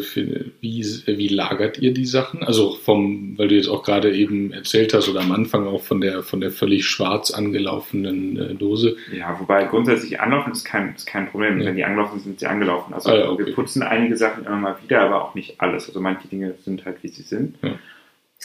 wie, 0.62 0.82
äh, 0.82 1.18
wie 1.18 1.28
lagert 1.28 1.80
ihr 1.80 1.94
die 1.94 2.06
Sachen? 2.06 2.44
Also 2.44 2.76
vom, 2.76 3.38
weil 3.38 3.50
du 3.50 3.56
jetzt 3.56 3.68
auch 3.68 3.84
gerade 3.84 4.16
eben 4.16 4.54
erzählt 4.54 4.94
hast 4.94 5.10
oder 5.10 5.20
am 5.20 5.34
Anfang 5.34 5.68
auch 5.68 5.82
von 5.82 6.00
der 6.00 6.24
von 6.24 6.39
der 6.39 6.52
völlig 6.52 6.86
schwarz 6.86 7.30
angelaufenen 7.30 8.38
äh, 8.38 8.56
Dose. 8.56 8.96
Ja, 9.12 9.38
wobei 9.38 9.66
grundsätzlich 9.66 10.22
anlaufen 10.22 10.54
ist 10.54 10.63
kein, 10.63 10.96
ist 10.96 11.06
kein 11.06 11.28
Problem. 11.28 11.60
Ja. 11.60 11.68
Wenn 11.68 11.76
die 11.76 11.84
angelaufen 11.84 12.20
sind, 12.20 12.24
sind 12.24 12.39
sie 12.39 12.48
angelaufen. 12.48 12.94
Also 12.94 13.12
Ah 13.12 13.18
ja, 13.18 13.30
okay. 13.30 13.46
wir 13.46 13.54
putzen 13.54 13.84
einige 13.84 14.16
Sachen 14.16 14.46
immer 14.46 14.56
mal 14.56 14.78
wieder, 14.82 15.02
aber 15.02 15.26
auch 15.26 15.36
nicht 15.36 15.60
alles. 15.60 15.89
Also 15.89 16.00
manche 16.00 16.30
Dinge 16.30 16.56
sind 16.63 16.86
halt, 16.86 17.04
wie 17.04 17.10
sie 17.10 17.24
sind. 17.24 17.58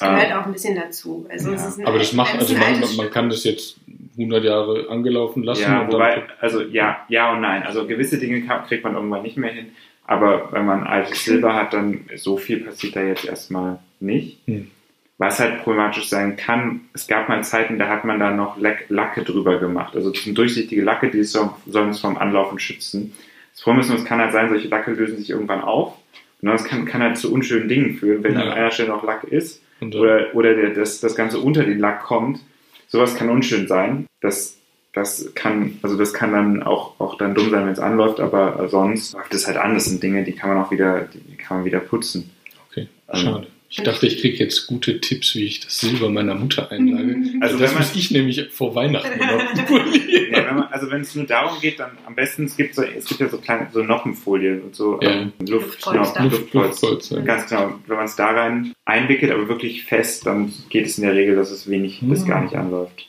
Es 0.00 0.06
gehört 0.08 0.32
Ah. 0.32 0.40
auch 0.40 0.46
ein 0.46 0.52
bisschen 0.52 0.76
dazu. 0.76 1.26
Also 1.28 1.52
es 1.52 1.62
Ja. 1.62 1.68
ist 1.68 1.78
ein, 1.80 1.86
Aber 1.86 1.98
das 1.98 2.12
macht, 2.12 2.38
also 2.38 2.54
man, 2.54 2.96
man 2.96 3.10
kann 3.10 3.28
das 3.30 3.42
jetzt 3.44 3.76
100 4.16 4.44
Jahre 4.44 4.88
angelaufen 4.88 5.42
lassen. 5.42 5.62
Ja, 5.62 5.80
und 5.82 5.92
wobei, 5.92 6.22
also 6.40 6.62
ja, 6.62 6.98
ja 7.08 7.32
und 7.32 7.40
nein. 7.40 7.64
Also 7.64 7.86
gewisse 7.86 8.18
Dinge 8.18 8.42
kriegt 8.68 8.84
man 8.84 8.94
irgendwann 8.94 9.22
nicht 9.22 9.36
mehr 9.36 9.50
hin. 9.52 9.66
Aber 10.06 10.52
wenn 10.52 10.64
man 10.66 10.84
altes 10.84 11.24
Silber 11.24 11.54
hat, 11.54 11.72
dann 11.72 12.04
so 12.16 12.36
viel 12.36 12.60
passiert 12.60 12.94
da 12.96 13.02
jetzt 13.02 13.24
erstmal 13.24 13.78
nicht. 14.00 14.38
Hm. 14.46 14.70
Was 15.18 15.40
halt 15.40 15.64
problematisch 15.64 16.08
sein 16.08 16.36
kann, 16.36 16.82
es 16.94 17.08
gab 17.08 17.28
mal 17.28 17.42
Zeiten, 17.42 17.76
da 17.78 17.88
hat 17.88 18.04
man 18.04 18.20
da 18.20 18.30
noch 18.30 18.56
Lack, 18.56 18.84
Lacke 18.88 19.24
drüber 19.24 19.58
gemacht. 19.58 19.96
Also 19.96 20.10
das 20.10 20.22
sind 20.22 20.38
durchsichtige 20.38 20.82
Lacke, 20.82 21.10
die 21.10 21.24
so- 21.24 21.54
sollen 21.66 21.90
es 21.90 21.98
vom 22.00 22.16
Anlaufen 22.16 22.60
schützen. 22.60 23.12
Das 23.52 23.62
Problem 23.62 23.80
ist 23.80 23.88
nur, 23.88 23.98
es 23.98 24.04
kann 24.04 24.20
halt 24.20 24.32
sein, 24.32 24.48
solche 24.48 24.68
Lacke 24.68 24.92
lösen 24.92 25.18
sich 25.18 25.30
irgendwann 25.30 25.60
auf. 25.60 25.94
Und 26.40 26.48
das 26.48 26.62
kann, 26.62 26.84
kann 26.84 27.02
halt 27.02 27.18
zu 27.18 27.32
unschönen 27.32 27.68
Dingen 27.68 27.94
führen, 27.96 28.22
wenn 28.22 28.34
Ja. 28.34 28.42
an 28.42 28.50
einer 28.50 28.70
Stelle 28.70 28.90
noch 28.90 29.02
Lack 29.02 29.24
ist 29.24 29.60
oder, 29.80 30.34
oder 30.34 30.54
der, 30.54 30.70
das, 30.70 31.00
das 31.00 31.14
Ganze 31.14 31.38
unter 31.38 31.64
den 31.64 31.78
Lack 31.78 32.02
kommt. 32.02 32.40
Sowas 32.88 33.14
kann 33.14 33.28
unschön 33.28 33.68
sein. 33.68 34.06
Das, 34.20 34.56
das 34.92 35.32
kann, 35.34 35.78
also 35.82 35.96
das 35.96 36.12
kann 36.14 36.32
dann 36.32 36.62
auch, 36.62 36.98
auch 37.00 37.18
dann 37.18 37.34
dumm 37.34 37.50
sein, 37.50 37.66
wenn 37.66 37.72
es 37.72 37.78
anläuft, 37.78 38.20
aber 38.20 38.68
sonst 38.68 39.12
läuft 39.12 39.34
es 39.34 39.46
halt 39.46 39.56
an. 39.56 39.74
Das 39.74 39.84
sind 39.84 40.02
Dinge, 40.02 40.24
die 40.24 40.32
kann 40.32 40.50
man 40.50 40.64
auch 40.64 40.70
wieder, 40.70 41.08
die 41.12 41.36
kann 41.36 41.58
man 41.58 41.66
wieder 41.66 41.80
putzen. 41.80 42.30
okay, 42.70 42.88
ähm, 43.08 43.16
schade. 43.16 43.46
Ich 43.70 43.82
dachte, 43.82 44.06
ich 44.06 44.20
kriege 44.22 44.38
jetzt 44.38 44.66
gute 44.66 44.98
Tipps, 44.98 45.34
wie 45.34 45.44
ich 45.44 45.60
das 45.60 45.78
Silber 45.78 46.08
meiner 46.08 46.34
Mutter 46.34 46.70
einlage. 46.72 47.16
Also 47.40 47.54
Also 47.54 47.58
das 47.58 47.72
man- 47.74 47.82
muss 47.82 47.94
ich 47.96 48.10
nämlich 48.10 48.46
vor 48.50 48.74
Weihnachten. 48.74 49.20
Ja, 50.30 50.46
wenn 50.46 50.56
man, 50.56 50.64
also 50.68 50.90
wenn 50.90 51.00
es 51.00 51.14
nur 51.14 51.24
darum 51.24 51.58
geht, 51.60 51.78
dann 51.80 51.92
am 52.06 52.14
besten, 52.14 52.44
es 52.44 52.56
gibt 52.56 52.74
so, 52.74 52.82
es 52.82 53.06
gibt 53.06 53.20
ja 53.20 53.28
so 53.30 53.38
kleine, 53.38 53.68
so 53.72 53.82
Noppenfolien 53.82 54.60
und 54.62 54.76
so 54.76 54.98
Ja. 55.02 55.10
ähm, 55.22 55.32
Luft, 55.46 55.66
Luftpolster. 55.86 56.20
genau, 56.20 56.24
Luft- 56.24 56.52
Luftpolster. 56.54 56.86
Luftpolster. 56.90 57.22
Ganz 57.22 57.48
genau. 57.48 57.78
Wenn 57.86 57.96
man 57.96 58.04
es 58.04 58.16
da 58.16 58.26
rein 58.30 58.72
einwickelt, 58.84 59.32
aber 59.32 59.48
wirklich 59.48 59.84
fest, 59.84 60.26
dann 60.26 60.52
geht 60.68 60.86
es 60.86 60.98
in 60.98 61.04
der 61.04 61.14
Regel, 61.14 61.34
dass 61.36 61.50
es 61.50 61.68
wenig 61.68 62.00
bis 62.02 62.26
gar 62.26 62.42
nicht 62.42 62.54
anläuft. 62.54 63.08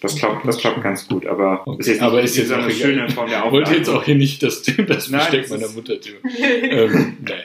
Das 0.00 0.16
klappt, 0.16 0.46
das 0.46 0.58
klappt 0.58 0.82
ganz 0.82 1.06
gut, 1.08 1.26
aber 1.26 1.62
Okay. 1.66 1.80
ist 1.80 1.86
jetzt 1.86 2.02
Aber 2.02 2.20
ist 2.20 2.36
jetzt 2.36 2.52
eine 2.52 2.70
schöne 2.70 3.08
Form 3.10 3.28
der 3.30 3.44
Ich 3.46 3.52
wollte 3.52 3.74
jetzt 3.74 3.88
auch 3.88 4.04
hier 4.04 4.16
nicht 4.16 4.42
das, 4.42 4.62
das 4.86 5.06
Versteck 5.06 5.48
meiner 5.50 5.68
Mutter 5.68 6.00
tun. 6.00 6.14
ähm, 6.62 7.16
naja. 7.22 7.42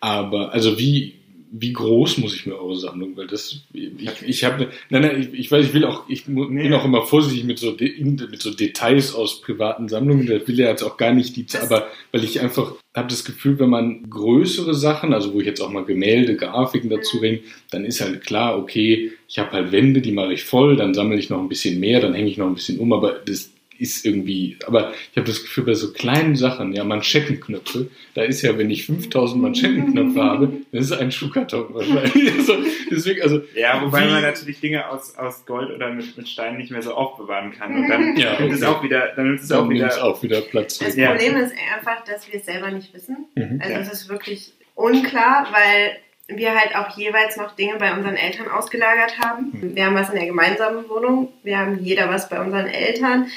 Aber, 0.00 0.52
also 0.52 0.78
wie, 0.78 1.15
wie 1.58 1.72
groß 1.72 2.18
muss 2.18 2.34
ich 2.34 2.46
mir 2.46 2.54
eure 2.58 2.76
Sammlung? 2.76 3.16
Weil 3.16 3.26
das, 3.26 3.60
ich, 3.72 4.22
ich 4.26 4.44
habe, 4.44 4.68
nein, 4.90 5.02
nein, 5.02 5.20
ich, 5.32 5.38
ich 5.38 5.50
weiß, 5.50 5.66
ich 5.66 5.74
will 5.74 5.84
auch, 5.84 6.08
ich 6.08 6.26
Nee. 6.28 6.62
bin 6.64 6.74
auch 6.74 6.84
immer 6.84 7.02
vorsichtig 7.02 7.44
mit 7.44 7.58
so, 7.58 7.72
De, 7.72 8.02
mit 8.02 8.42
so 8.42 8.52
Details 8.52 9.14
aus 9.14 9.40
privaten 9.40 9.88
Sammlungen. 9.88 10.26
Da 10.26 10.46
will 10.46 10.58
ja 10.58 10.68
jetzt 10.68 10.82
auch 10.82 10.96
gar 10.96 11.12
nicht 11.12 11.36
die, 11.36 11.46
Das- 11.46 11.62
aber 11.70 11.86
weil 12.12 12.24
ich 12.24 12.40
einfach 12.40 12.72
habe 12.94 13.08
das 13.08 13.24
Gefühl, 13.24 13.58
wenn 13.58 13.68
man 13.68 14.08
größere 14.08 14.74
Sachen, 14.74 15.12
also 15.12 15.34
wo 15.34 15.40
ich 15.40 15.46
jetzt 15.46 15.60
auch 15.60 15.70
mal 15.70 15.84
Gemälde, 15.84 16.34
Grafiken 16.36 16.88
dazu 16.88 17.18
bringe, 17.18 17.40
dann 17.70 17.84
ist 17.84 18.00
halt 18.00 18.24
klar, 18.24 18.58
okay, 18.58 19.12
ich 19.28 19.38
habe 19.38 19.50
halt 19.52 19.70
Wände, 19.72 20.00
die 20.00 20.12
mache 20.12 20.32
ich 20.32 20.44
voll, 20.44 20.76
dann 20.76 20.94
sammle 20.94 21.18
ich 21.18 21.28
noch 21.28 21.38
ein 21.40 21.48
bisschen 21.48 21.78
mehr, 21.78 22.00
dann 22.00 22.14
hänge 22.14 22.30
ich 22.30 22.38
noch 22.38 22.46
ein 22.46 22.54
bisschen 22.54 22.78
um, 22.78 22.92
aber 22.94 23.20
das 23.26 23.50
ist 23.78 24.04
irgendwie, 24.06 24.56
aber 24.66 24.92
ich 25.12 25.16
habe 25.16 25.26
das 25.26 25.42
Gefühl, 25.42 25.64
bei 25.64 25.74
so 25.74 25.92
kleinen 25.92 26.36
Sachen, 26.36 26.72
ja, 26.72 26.84
Manschettenknöpfe, 26.84 27.88
da 28.14 28.22
ist 28.22 28.42
ja, 28.42 28.56
wenn 28.58 28.70
ich 28.70 28.86
5000 28.86 29.40
Manschettenknöpfe 29.42 30.22
habe, 30.22 30.46
dann 30.72 30.80
ist 30.80 30.90
es 30.90 30.98
ein 30.98 31.12
Schuhkarton 31.12 31.74
wahrscheinlich. 31.74 32.32
also, 32.38 32.56
deswegen, 32.90 33.22
also, 33.22 33.42
Ja, 33.54 33.80
wobei 33.82 34.06
Wie- 34.06 34.10
man 34.12 34.22
natürlich 34.22 34.60
Dinge 34.60 34.88
aus, 34.88 35.16
aus 35.16 35.44
Gold 35.46 35.70
oder 35.74 35.90
mit, 35.92 36.16
mit 36.16 36.28
Steinen 36.28 36.58
nicht 36.58 36.70
mehr 36.70 36.82
so 36.82 36.94
aufbewahren 36.94 37.52
kann. 37.52 37.74
Und 37.76 37.88
dann 37.88 38.16
Ja, 38.16 38.38
nimmt 38.40 38.52
es 38.52 38.62
okay. 38.62 38.70
auch 38.70 38.82
wieder, 38.82 39.12
dann 39.16 39.26
nimmt 39.28 39.40
es 39.40 39.48
dann 39.48 39.64
auch 39.66 39.68
wieder. 39.70 39.86
es 39.88 39.98
auch 39.98 40.22
wieder 40.22 40.40
Platz. 40.40 40.78
Das 40.78 40.96
weg. 40.96 41.04
Ja. 41.04 41.10
Problem 41.12 41.36
ist 41.36 41.52
einfach, 41.76 42.04
dass 42.04 42.30
wir 42.30 42.38
es 42.40 42.46
selber 42.46 42.70
nicht 42.70 42.92
wissen. 42.94 43.26
Mhm. 43.34 43.58
Also 43.60 43.72
Ja. 43.72 43.80
es 43.80 43.92
ist 43.92 44.08
wirklich 44.08 44.52
unklar, 44.74 45.48
weil 45.52 45.96
wir 46.28 46.54
halt 46.58 46.74
auch 46.74 46.96
jeweils 46.98 47.36
noch 47.36 47.54
Dinge 47.54 47.76
bei 47.78 47.92
unseren 47.96 48.16
Eltern 48.16 48.48
ausgelagert 48.48 49.18
haben. 49.20 49.52
Mhm. 49.52 49.76
Wir 49.76 49.86
haben 49.86 49.94
was 49.94 50.08
in 50.10 50.16
der 50.16 50.26
gemeinsamen 50.26 50.88
Wohnung, 50.88 51.32
wir 51.44 51.56
haben 51.58 51.78
jeder 51.84 52.08
was 52.08 52.28
bei 52.28 52.40
unseren 52.40 52.66
Eltern. 52.66 53.28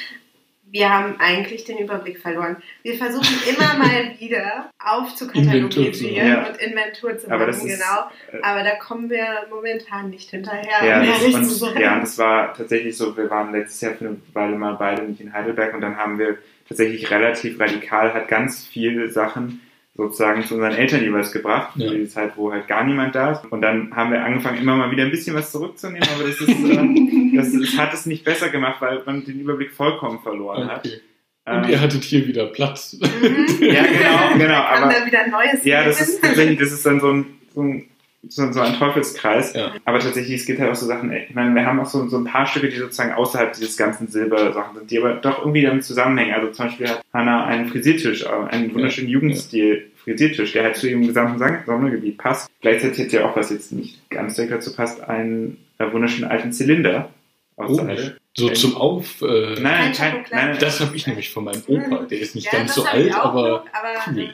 Wir 0.71 0.89
haben 0.89 1.15
eigentlich 1.19 1.63
den 1.63 1.79
Überblick 1.79 2.19
verloren. 2.19 2.57
Wir 2.83 2.95
versuchen 2.95 3.35
immer 3.49 3.77
mal 3.77 4.13
wieder 4.19 4.69
aufzukatalogisieren 4.83 6.27
Ja. 6.27 6.47
und 6.47 6.57
Inventur 6.57 7.17
zu 7.17 7.27
Aber 7.27 7.47
machen, 7.47 7.47
das 7.47 7.63
ist, 7.63 7.79
genau. 7.79 8.09
äh, 8.31 8.43
Aber 8.43 8.63
da 8.63 8.75
kommen 8.75 9.09
wir 9.09 9.25
momentan 9.49 10.09
nicht 10.09 10.29
hinterher. 10.29 10.85
Ja, 10.85 10.99
um 11.01 11.31
das, 11.31 11.61
und, 11.61 11.79
ja, 11.79 11.95
und 11.95 12.01
das 12.01 12.17
war 12.17 12.53
tatsächlich 12.53 12.95
so, 12.95 13.15
wir 13.17 13.29
waren 13.29 13.51
letztes 13.51 13.81
Jahr 13.81 13.93
für 13.95 14.05
eine 14.07 14.17
Weile 14.33 14.55
mal 14.55 14.73
beide 14.75 15.03
nicht 15.03 15.21
in 15.21 15.33
Heidelberg 15.33 15.73
und 15.73 15.81
dann 15.81 15.97
haben 15.97 16.19
wir 16.19 16.37
tatsächlich 16.67 17.09
relativ 17.09 17.59
radikal, 17.59 18.13
hat 18.13 18.27
ganz 18.27 18.65
viele 18.65 19.09
Sachen 19.09 19.61
sozusagen 19.99 20.43
zu 20.43 20.55
unseren 20.55 20.73
Eltern 20.73 21.01
jeweils 21.01 21.31
gebracht, 21.31 21.71
Ja. 21.75 21.91
für 21.91 21.97
die 21.97 22.07
Zeit, 22.07 22.33
wo 22.37 22.51
halt 22.51 22.67
gar 22.67 22.83
niemand 22.83 23.13
da 23.13 23.33
ist. 23.33 23.45
Und 23.51 23.61
dann 23.61 23.95
haben 23.95 24.11
wir 24.11 24.23
angefangen, 24.23 24.57
immer 24.59 24.75
mal 24.75 24.89
wieder 24.91 25.03
ein 25.03 25.11
bisschen 25.11 25.35
was 25.35 25.51
zurückzunehmen, 25.51 26.07
aber 26.15 26.23
das, 26.27 26.39
ist, 26.41 26.49
äh, 26.49 27.35
das, 27.35 27.51
das 27.53 27.77
hat 27.77 27.93
es 27.93 28.05
nicht 28.05 28.23
besser 28.25 28.49
gemacht, 28.49 28.77
weil 28.81 29.01
man 29.05 29.23
den 29.25 29.39
Überblick 29.39 29.71
vollkommen 29.71 30.19
verloren 30.23 30.67
hat. 30.67 30.85
Okay. 30.87 31.01
Und 31.45 31.63
Ähm, 31.65 31.69
ihr 31.69 31.81
hattet 31.81 32.03
hier 32.03 32.27
wieder 32.27 32.45
Platz. 32.47 32.97
ja, 33.01 33.07
genau, 33.83 34.37
genau. 34.37 34.61
Aber 34.61 34.93
da 34.93 35.05
wieder 35.05 35.23
ein 35.25 35.31
neues 35.31 35.63
ja, 35.65 35.83
das 35.83 35.99
ist 36.01 36.21
tatsächlich, 36.21 36.59
das 36.59 36.71
ist 36.71 36.85
dann 36.85 36.99
so 36.99 37.11
ein, 37.11 37.25
so 37.53 37.61
ein, 37.61 37.85
so, 38.27 38.51
so 38.51 38.59
ein 38.59 38.73
Teufelskreis. 38.73 39.53
Ja. 39.53 39.71
Aber 39.85 39.99
tatsächlich, 39.99 40.41
es 40.41 40.45
gibt 40.45 40.59
halt 40.59 40.71
auch 40.71 40.75
so 40.75 40.85
Sachen, 40.85 41.11
ich 41.11 41.33
meine, 41.33 41.55
wir 41.55 41.65
haben 41.65 41.79
auch 41.79 41.85
so, 41.85 42.07
so 42.07 42.17
ein 42.17 42.25
paar 42.25 42.45
Stücke, 42.45 42.69
die 42.69 42.77
sozusagen 42.77 43.13
außerhalb 43.13 43.53
dieses 43.53 43.77
ganzen 43.77 44.07
Silbersachen 44.07 44.77
sind, 44.77 44.91
die 44.91 44.99
aber 44.99 45.13
doch 45.15 45.39
irgendwie 45.39 45.61
damit 45.61 45.83
zusammenhängen. 45.85 46.33
Also 46.33 46.51
zum 46.51 46.65
Beispiel 46.65 46.89
hat 46.89 47.01
Hannah 47.13 47.45
einen 47.45 47.67
Frisiertisch, 47.67 48.23
äh, 48.23 48.27
einen 48.27 48.73
wunderschönen 48.73 49.09
Jugendstil 49.09 49.91
Frisiertisch, 50.03 50.53
der 50.53 50.63
halt 50.63 50.75
zu 50.75 50.87
ihrem 50.89 51.05
gesamten 51.05 51.37
Sammlergebiet 51.37 52.17
passt. 52.17 52.49
Gleichzeitig 52.61 53.05
hat 53.05 53.11
sie 53.11 53.19
auch, 53.19 53.35
was 53.35 53.49
jetzt 53.51 53.71
nicht 53.71 54.09
ganz 54.09 54.35
direkt 54.35 54.53
dazu 54.53 54.73
passt, 54.73 55.01
einen 55.01 55.57
äh, 55.77 55.91
wunderschönen 55.91 56.29
alten 56.29 56.51
Zylinder 56.51 57.09
aus 57.55 57.79
Oh, 57.79 57.87
so 58.37 58.49
zum 58.49 58.77
Auf. 58.77 59.21
Äh, 59.21 59.59
Nein, 59.59 59.91
Kein 59.91 60.13
nein, 60.13 60.25
nein, 60.31 60.49
nein. 60.51 60.57
Das 60.59 60.79
habe 60.79 60.95
ich 60.95 61.05
nämlich 61.07 61.29
von 61.29 61.43
meinem 61.43 61.61
Opa. 61.67 62.05
Der 62.05 62.19
ist 62.19 62.35
nicht 62.35 62.45
Ja, 62.45 62.59
ganz 62.59 62.73
so 62.75 62.85
alt, 62.85 63.13
aber 63.13 63.49
noch, 63.49 63.65
aber 63.73 64.15
cool. 64.15 64.29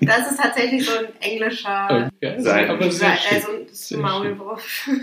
Das 0.00 0.30
ist 0.32 0.40
tatsächlich 0.40 0.84
so 0.84 0.92
ein 0.98 1.06
englischer 1.20 2.10
ja, 2.20 2.40
Sein. 2.40 2.70
aber 2.70 2.90
sehr 2.90 3.16
also 3.30 3.96
Maulwurf. 4.00 4.88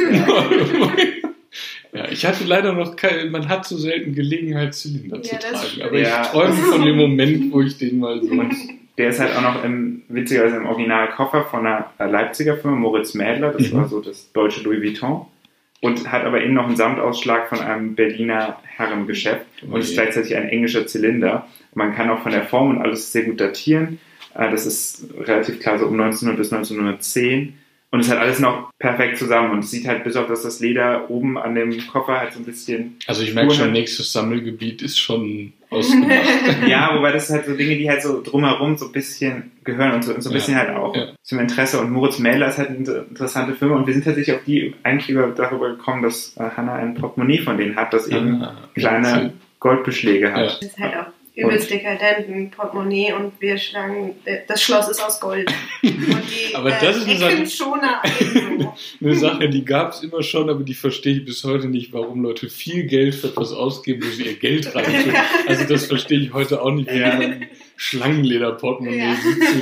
Ja, 1.93 2.09
ich 2.09 2.25
hatte 2.25 2.43
leider 2.43 2.73
noch 2.73 2.97
keine, 2.97 3.29
man 3.29 3.47
hat 3.47 3.65
so 3.65 3.77
selten 3.77 4.13
Gelegenheit, 4.13 4.73
Zylinder 4.75 5.21
zu 5.23 5.31
Ja, 5.35 5.39
das 5.39 5.61
tragen. 5.69 5.81
Aber 5.83 5.97
Ja. 5.97 6.21
ich 6.23 6.27
träume 6.27 6.53
von 6.53 6.81
dem 6.85 6.97
Moment, 6.97 7.53
wo 7.53 7.61
ich 7.61 7.77
den 7.77 7.99
mal 7.99 8.21
so. 8.21 8.31
Und 8.31 8.53
der 8.97 9.09
ist 9.09 9.19
halt 9.21 9.33
auch 9.37 9.41
noch 9.41 9.63
im, 9.63 10.01
witzigerweise 10.09 10.57
im 10.57 10.65
Originalkoffer 10.65 11.45
von 11.45 11.65
einer 11.65 11.89
Leipziger 11.97 12.57
Firma, 12.57 12.75
Moritz 12.75 13.13
Mädler, 13.13 13.51
das 13.53 13.71
Mhm. 13.71 13.77
war 13.77 13.87
so 13.87 14.01
das 14.01 14.29
deutsche 14.33 14.61
Louis 14.63 14.81
Vuitton. 14.81 15.25
Und 15.79 16.11
hat 16.11 16.25
aber 16.25 16.41
innen 16.41 16.55
noch 16.55 16.67
einen 16.67 16.75
Samtausschlag 16.75 17.47
von 17.47 17.59
einem 17.59 17.95
Berliner 17.95 18.59
Herrengeschäft 18.65 19.45
und 19.61 19.79
ist 19.79 19.91
Okay. 19.91 20.01
gleichzeitig 20.01 20.35
ein 20.35 20.49
englischer 20.49 20.87
Zylinder. 20.87 21.47
Man 21.75 21.95
kann 21.95 22.09
auch 22.09 22.23
von 22.23 22.31
der 22.33 22.43
Form 22.43 22.71
und 22.71 22.81
alles 22.81 23.11
sehr 23.13 23.23
gut 23.23 23.39
datieren. 23.39 23.99
Äh, 24.35 24.51
Das 24.51 24.65
ist 24.65 25.05
relativ 25.19 25.59
klar 25.59 25.77
so 25.79 25.85
um 25.87 25.93
1900 25.99 26.37
bis 26.37 26.51
1910. 26.53 27.53
Und 27.91 28.01
es 28.01 28.09
hat 28.11 28.17
alles 28.17 28.39
noch 28.39 28.71
perfekt 28.77 29.17
zusammen 29.17 29.51
und 29.51 29.59
es 29.59 29.71
sieht 29.71 29.87
halt 29.87 30.03
bis 30.03 30.17
auf 30.17 30.27
dass 30.27 30.41
das 30.43 30.59
Leder 30.59 31.09
oben 31.09 31.37
an 31.37 31.55
dem 31.55 31.71
Koffer 31.87 32.19
halt 32.19 32.33
so 32.33 32.39
ein 32.39 32.43
bisschen 32.45 32.97
Also 33.07 33.23
ich 33.23 33.33
merke 33.33 33.53
schon, 33.53 33.71
nächstes 33.71 34.11
Sammelgebiet 34.11 34.81
ist 34.81 34.99
schon 34.99 35.53
ausgemacht. 35.69 36.11
Ja, 36.67 36.91
wobei 36.97 37.13
das 37.13 37.29
halt 37.29 37.45
so 37.45 37.55
Dinge, 37.55 37.77
die 37.77 37.89
halt 37.89 38.01
so 38.01 38.21
drumherum 38.21 38.75
so 38.75 38.87
ein 38.87 38.91
bisschen 38.91 39.51
gehören 39.63 39.93
und 39.93 40.03
so, 40.03 40.13
und 40.13 40.21
so 40.21 40.29
ein 40.29 40.33
Ja. 40.33 40.37
bisschen 40.39 40.55
halt 40.57 40.71
auch 40.71 40.93
Ja. 40.93 41.05
zum 41.23 41.39
Interesse. 41.39 41.79
Und 41.79 41.91
Moritz 41.91 42.19
Mähler 42.19 42.49
ist 42.49 42.57
halt 42.57 42.69
eine 42.69 42.77
inter- 42.79 43.05
interessante 43.07 43.53
Firma 43.53 43.77
und 43.77 43.87
wir 43.87 43.93
sind 43.93 44.03
tatsächlich 44.03 44.35
auf 44.35 44.43
die 44.43 44.73
eigentlich 44.83 45.09
über, 45.09 45.27
darüber 45.27 45.69
gekommen, 45.69 46.01
dass 46.03 46.35
äh, 46.35 46.41
Hannah 46.57 46.73
ein 46.75 46.95
Portemonnaie 46.95 47.37
von 47.43 47.57
denen 47.57 47.77
hat, 47.77 47.93
das 47.93 48.07
eben 48.09 48.41
Ah, 48.43 48.57
kleine 48.73 49.31
Goldbeschläge 49.61 50.33
hat. 50.33 50.37
Ja. 50.39 50.45
Das 50.47 50.61
ist 50.61 50.77
halt 50.79 50.95
auch 50.97 51.05
übelst 51.35 51.69
dekadent, 51.69 52.29
ein 52.29 52.49
Portemonnaie 52.51 53.11
und 53.13 53.33
wir 53.41 53.57
schlagen, 53.57 54.15
äh, 54.25 54.39
das 54.47 54.61
Schloss 54.63 54.87
ist 54.87 55.01
aus 55.03 55.19
Gold. 55.19 55.51
Und 55.83 55.93
die 55.93 56.55
Aber 56.55 56.71
das 56.71 56.97
ist 56.97 57.07
eine 57.23 57.33
ebenso. 57.33 57.75
Eine 59.01 59.15
Sache, 59.15 59.49
die 59.49 59.63
gab 59.65 59.91
es 59.91 60.03
immer 60.03 60.23
schon, 60.23 60.49
aber 60.49 60.63
die 60.63 60.73
verstehe 60.73 61.17
ich 61.17 61.25
bis 61.25 61.43
heute 61.43 61.67
nicht, 61.67 61.93
warum 61.93 62.21
Leute 62.23 62.49
viel 62.49 62.85
Geld 62.85 63.15
für 63.15 63.27
etwas 63.27 63.51
ausgeben, 63.51 64.03
wo 64.05 64.09
sie 64.09 64.23
ihr 64.23 64.35
Geld 64.35 64.65
reintun. 64.75 65.13
Also 65.47 65.65
das 65.65 65.85
verstehe 65.87 66.19
ich 66.19 66.33
heute 66.33 66.61
auch 66.61 66.71
nicht, 66.71 66.87
wenn 66.87 66.99
Ja. 67.01 67.19
jemand 67.19 67.41
ein 67.41 67.47
Schlangenlederportemonnaie 67.75 68.97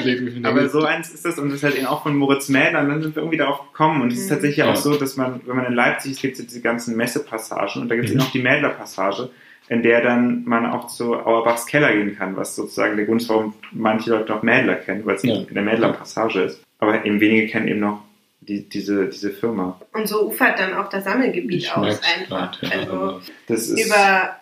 Ja. 0.05 0.21
mir 0.21 0.47
Aber 0.49 0.69
so 0.69 0.83
eins 0.83 1.09
ist 1.11 1.25
das 1.25 1.37
und 1.39 1.49
das 1.49 1.57
ist 1.57 1.63
halt 1.63 1.75
eben 1.75 1.87
auch 1.87 2.03
von 2.03 2.15
Moritz 2.15 2.49
Mähler 2.49 2.81
und 2.81 2.89
dann 2.89 3.01
sind 3.01 3.15
wir 3.15 3.21
irgendwie 3.23 3.37
darauf 3.37 3.61
gekommen 3.71 4.01
und 4.01 4.11
es 4.11 4.19
ist 4.19 4.25
Mhm. 4.25 4.29
tatsächlich 4.29 4.57
Ja. 4.57 4.71
auch 4.71 4.75
so, 4.75 4.95
dass 4.95 5.17
man, 5.17 5.41
wenn 5.45 5.55
man 5.55 5.65
in 5.65 5.73
Leipzig 5.73 6.11
ist, 6.13 6.21
gibt 6.21 6.39
es 6.39 6.45
diese 6.45 6.61
ganzen 6.61 6.95
Messepassagen 6.95 7.81
und 7.81 7.89
da 7.89 7.95
gibt 7.95 8.07
es 8.07 8.13
Mhm. 8.13 8.19
eben 8.19 8.27
auch 8.27 8.31
die 8.31 8.41
Mädler-Passage, 8.41 9.29
in 9.69 9.81
der 9.83 10.01
dann 10.01 10.43
man 10.45 10.65
auch 10.65 10.87
zu 10.87 11.13
Auerbachs 11.15 11.65
Keller 11.65 11.93
gehen 11.93 12.15
kann, 12.17 12.35
was 12.35 12.55
sozusagen 12.55 12.97
der 12.97 13.05
Grund 13.05 13.21
ist, 13.21 13.29
warum 13.29 13.53
manche 13.71 14.11
Leute 14.11 14.31
noch 14.31 14.43
Mädler 14.43 14.75
kennen, 14.75 15.05
weil 15.05 15.15
es 15.15 15.23
Ja. 15.23 15.35
in 15.35 15.53
der 15.53 15.63
Mädler-Passage 15.63 16.41
ist. 16.41 16.61
Aber 16.79 17.05
eben 17.05 17.19
wenige 17.19 17.47
kennen 17.47 17.67
eben 17.67 17.79
noch 17.79 18.03
die, 18.41 18.67
diese, 18.67 19.07
diese 19.07 19.31
Firma. 19.31 19.79
Und 19.93 20.07
so 20.07 20.27
ufert 20.27 20.59
dann 20.59 20.73
auch 20.73 20.89
das 20.89 21.05
Sammelgebiet 21.05 21.63
ich 21.63 21.71
aus 21.71 22.01
einfach. 22.17 22.61
Ja, 22.61 22.69
also 22.71 22.91
aber 22.91 23.21
Das 23.47 23.69
ist 23.69 23.85
über 23.85 24.35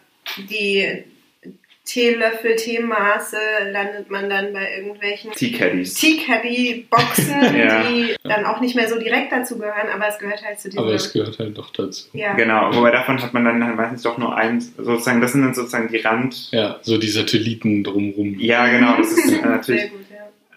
die 0.49 1.03
Teelöffel, 1.83 2.55
Teemaße 2.55 3.37
landet 3.71 4.09
man 4.11 4.29
dann 4.29 4.53
bei 4.53 4.77
irgendwelchen 4.77 5.31
Tea-Caddies. 5.31 5.95
Tea-Caddy-Boxen, 5.95 7.55
Ja. 7.57 7.83
die 7.83 8.15
dann 8.23 8.45
auch 8.45 8.61
nicht 8.61 8.75
mehr 8.75 8.87
so 8.87 8.99
direkt 8.99 9.31
dazu 9.31 9.57
gehören, 9.57 9.89
aber 9.93 10.07
es 10.07 10.19
gehört 10.19 10.43
halt 10.45 10.59
zu 10.59 10.69
diesem... 10.69 10.83
aber 10.83 10.93
es 10.93 11.11
gehört 11.11 11.39
halt 11.39 11.57
doch 11.57 11.71
dazu. 11.71 12.07
ja. 12.13 12.33
Genau, 12.33 12.73
wobei 12.75 12.91
davon 12.91 13.21
hat 13.21 13.33
man 13.33 13.45
dann 13.45 13.65
halt 13.65 13.75
meistens 13.75 14.03
doch 14.03 14.17
nur 14.17 14.35
eins, 14.35 14.73
sozusagen, 14.77 15.21
das 15.21 15.31
sind 15.31 15.41
dann 15.41 15.53
sozusagen 15.55 15.87
die 15.91 15.97
Rand. 15.97 16.51
Ja, 16.51 16.79
so 16.83 16.97
die 16.97 17.09
Satelliten 17.09 17.83
drumrum. 17.83 18.39
Ja, 18.39 18.67
genau, 18.67 18.97
das 18.97 19.11
ist 19.13 19.31
äh, 19.31 19.41
natürlich 19.45 19.81
Sehr 19.81 19.89
gut, 19.89 20.05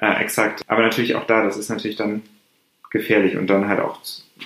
ja. 0.01 0.13
Äh, 0.19 0.23
exakt. 0.23 0.63
Aber 0.67 0.83
natürlich 0.83 1.15
auch 1.15 1.27
da, 1.27 1.43
das 1.43 1.57
ist 1.57 1.71
natürlich 1.71 1.97
dann 1.97 2.23
gefährlich 2.91 3.37
und 3.37 3.49
dann 3.49 3.67
halt 3.67 3.81
auch 3.81 3.99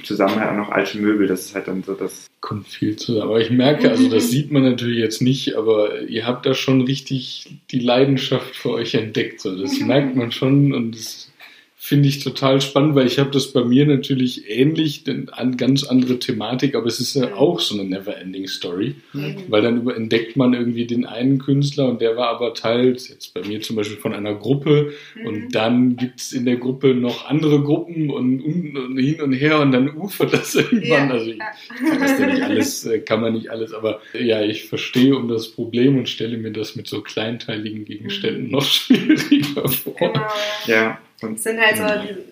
zusammen 0.05 0.37
halt 0.37 0.51
auch 0.51 0.57
noch 0.57 0.71
alte 0.71 0.99
Möbel, 0.99 1.27
das 1.27 1.47
ist 1.47 1.55
halt 1.55 1.69
dann 1.69 1.83
so 1.83 1.95
das. 1.95 2.27
Kommt 2.41 2.69
viel 2.69 2.97
zusammen. 2.97 3.31
Aber 3.31 3.41
ich 3.41 3.51
merke, 3.51 3.91
also 3.91 4.09
das 4.09 4.31
sieht 4.31 4.53
man 4.53 4.63
natürlich 4.63 4.99
jetzt 4.99 5.21
nicht, 5.21 5.57
aber 5.57 6.03
ihr 6.03 6.27
habt 6.27 6.47
da 6.47 6.55
schon 6.55 6.83
richtig 6.83 7.59
die 7.71 7.81
Leidenschaft 7.81 8.55
für 8.55 8.71
euch 8.71 8.95
entdeckt. 8.95 9.41
So, 9.41 9.61
das 9.61 9.79
merkt 9.81 10.15
man 10.15 10.31
schon 10.31 10.73
und 10.73 10.93
das 10.93 11.33
finde 11.81 12.09
ich 12.09 12.19
total 12.25 12.61
spannend, 12.61 12.97
weil 12.97 13.07
ich 13.07 13.21
habe 13.21 13.31
das 13.31 13.53
bei 13.53 13.63
mir 13.63 13.87
natürlich 13.87 14.51
ähnlich, 14.51 15.05
denn 15.05 15.29
an 15.29 15.57
ganz 15.57 15.85
andere 15.85 16.19
Thematik, 16.19 16.75
aber 16.75 16.87
es 16.87 16.99
ist 16.99 17.15
ja 17.15 17.35
auch 17.35 17.61
so 17.61 17.79
eine 17.79 17.89
Never-Ending 17.89 18.49
Story, 18.49 18.97
Eben. 19.15 19.45
weil 19.47 19.63
dann 19.63 19.79
über, 19.79 19.97
entdeckt 19.97 20.37
man 20.37 20.55
irgendwie 20.55 20.87
den 20.87 21.07
einen 21.07 21.39
Künstler 21.39 21.89
und 21.89 22.01
der 22.01 22.17
war 22.17 22.31
aber 22.31 22.53
Teil, 22.55 22.89
jetzt 22.95 23.33
bei 23.33 23.43
mir 23.47 23.61
zum 23.61 23.77
Beispiel 23.77 23.97
von 23.97 24.13
einer 24.13 24.35
Gruppe 24.35 24.93
Mhm. 25.15 25.27
und 25.27 25.55
dann 25.55 25.97
gibt's 25.97 26.33
in 26.33 26.45
der 26.47 26.57
Gruppe 26.57 26.95
noch 26.95 27.27
andere 27.29 27.63
Gruppen 27.63 28.11
und, 28.11 28.41
und, 28.43 28.77
und 28.77 28.99
hin 28.99 29.21
und 29.23 29.33
her 29.33 29.61
und 29.61 29.71
dann 29.71 29.97
ufert 29.97 30.33
das 30.33 30.55
irgendwann. 30.57 31.09
Ja, 31.09 31.11
also 31.11 31.31
ich 31.31 31.39
ja. 31.39 31.45
kann 31.89 32.01
das 32.01 32.17
denn 32.17 32.31
nicht 32.31 32.43
alles, 32.43 32.85
äh, 32.87 32.99
kann 32.99 33.21
man 33.21 33.33
nicht 33.35 33.51
alles, 33.51 33.73
aber 33.73 34.01
ja, 34.21 34.43
ich 34.43 34.65
verstehe 34.65 35.17
um 35.17 35.29
das 35.29 35.49
Problem 35.49 35.97
und 35.97 36.09
stelle 36.09 36.39
mir 36.39 36.51
das 36.51 36.75
mit 36.75 36.89
so 36.89 37.03
kleinteiligen 37.03 37.85
Gegenständen 37.85 38.51
noch 38.51 38.65
schwieriger 38.69 39.69
vor. 39.69 39.95
Genau. 39.97 40.27
Ja. 40.67 40.99
Und 41.23 41.35
Es 41.37 41.43
sind 41.43 41.61
halt 41.61 41.77
so, 41.77 41.85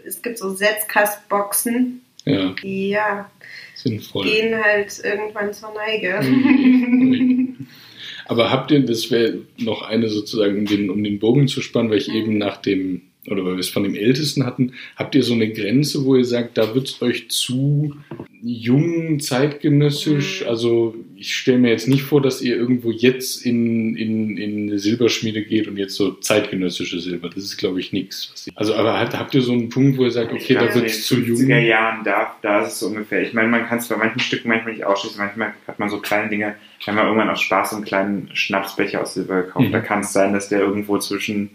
es 0.06 0.22
gibt 0.22 0.38
so 0.38 0.50
Setzkastboxen, 0.54 2.02
Ja, 2.24 2.54
die 2.62 2.90
ja 2.90 3.30
sinnvoll. 3.74 4.24
gehen 4.26 4.62
halt 4.62 5.00
irgendwann 5.04 5.52
zur 5.52 5.72
Neige. 5.74 6.20
Ui. 6.22 7.54
Aber 8.28 8.50
habt 8.50 8.70
ihr, 8.72 8.80
das 8.80 9.10
wäre 9.10 9.38
noch 9.58 9.82
eine 9.82 10.08
sozusagen, 10.08 10.58
um 10.58 10.66
den, 10.66 10.90
um 10.90 11.02
den 11.04 11.18
Bogen 11.20 11.46
zu 11.46 11.60
spannen, 11.60 11.90
weil 11.90 11.98
ich 11.98 12.08
eben 12.12 12.38
nach 12.38 12.56
dem, 12.56 13.02
oder 13.28 13.44
weil 13.44 13.52
wir 13.52 13.60
es 13.60 13.68
von 13.68 13.82
dem 13.82 13.94
Ältesten 13.94 14.44
hatten, 14.46 14.72
habt 14.96 15.14
ihr 15.14 15.22
so 15.22 15.34
eine 15.34 15.52
Grenze, 15.52 16.04
wo 16.04 16.16
ihr 16.16 16.24
sagt, 16.24 16.58
da 16.58 16.74
wird 16.74 16.88
es 16.88 17.02
euch 17.02 17.28
zu 17.30 17.96
jung, 18.42 19.18
zeitgenössisch? 19.20 20.42
Mhm. 20.42 20.48
Also 20.48 20.94
ich 21.16 21.34
stelle 21.34 21.58
mir 21.58 21.70
jetzt 21.70 21.88
nicht 21.88 22.02
vor, 22.02 22.20
dass 22.20 22.42
ihr 22.42 22.56
irgendwo 22.56 22.90
jetzt 22.90 23.44
in, 23.44 23.96
in, 23.96 24.36
in 24.36 24.68
eine 24.68 24.78
Silberschmiede 24.78 25.42
geht 25.42 25.66
und 25.68 25.76
jetzt 25.76 25.94
so 25.94 26.12
zeitgenössische 26.12 27.00
Silber. 27.00 27.28
Das 27.28 27.44
ist, 27.44 27.56
glaube 27.56 27.80
ich, 27.80 27.92
nichts. 27.92 28.46
Also 28.54 28.74
aber 28.74 28.98
habt, 28.98 29.18
habt 29.18 29.34
ihr 29.34 29.42
so 29.42 29.52
einen 29.52 29.68
Punkt, 29.68 29.98
wo 29.98 30.04
ihr 30.04 30.10
sagt, 30.10 30.32
okay, 30.32 30.54
da 30.54 30.66
in 30.66 30.74
wird 30.74 30.84
den 30.84 30.90
es 30.90 31.06
zu 31.06 31.16
50er 31.16 31.26
jung? 31.26 31.66
Jahren, 31.66 32.04
da, 32.04 32.36
da 32.42 32.62
ist 32.62 32.74
es 32.74 32.78
so 32.80 32.86
ungefähr. 32.86 33.22
Ich 33.22 33.32
meine, 33.32 33.48
man 33.48 33.66
kann 33.66 33.78
es 33.78 33.88
bei 33.88 33.96
manchen 33.96 34.20
Stücken 34.20 34.48
manchmal 34.48 34.74
nicht 34.74 34.84
ausschließen. 34.84 35.18
Manchmal 35.18 35.54
hat 35.66 35.78
man 35.78 35.88
so 35.88 35.98
kleine 35.98 36.28
Dinge. 36.28 36.54
Haben 36.86 36.96
ja 36.98 37.04
irgendwann 37.04 37.30
aus 37.30 37.40
Spaß 37.40 37.70
so 37.70 37.76
einen 37.76 37.84
kleinen 37.84 38.30
Schnapsbecher 38.34 39.02
aus 39.02 39.14
Silber 39.14 39.42
gekauft. 39.42 39.68
Mhm. 39.68 39.72
Da 39.72 39.80
kann 39.80 40.00
es 40.00 40.12
sein, 40.12 40.32
dass 40.32 40.48
der 40.48 40.60
irgendwo 40.60 40.98
zwischen 40.98 41.50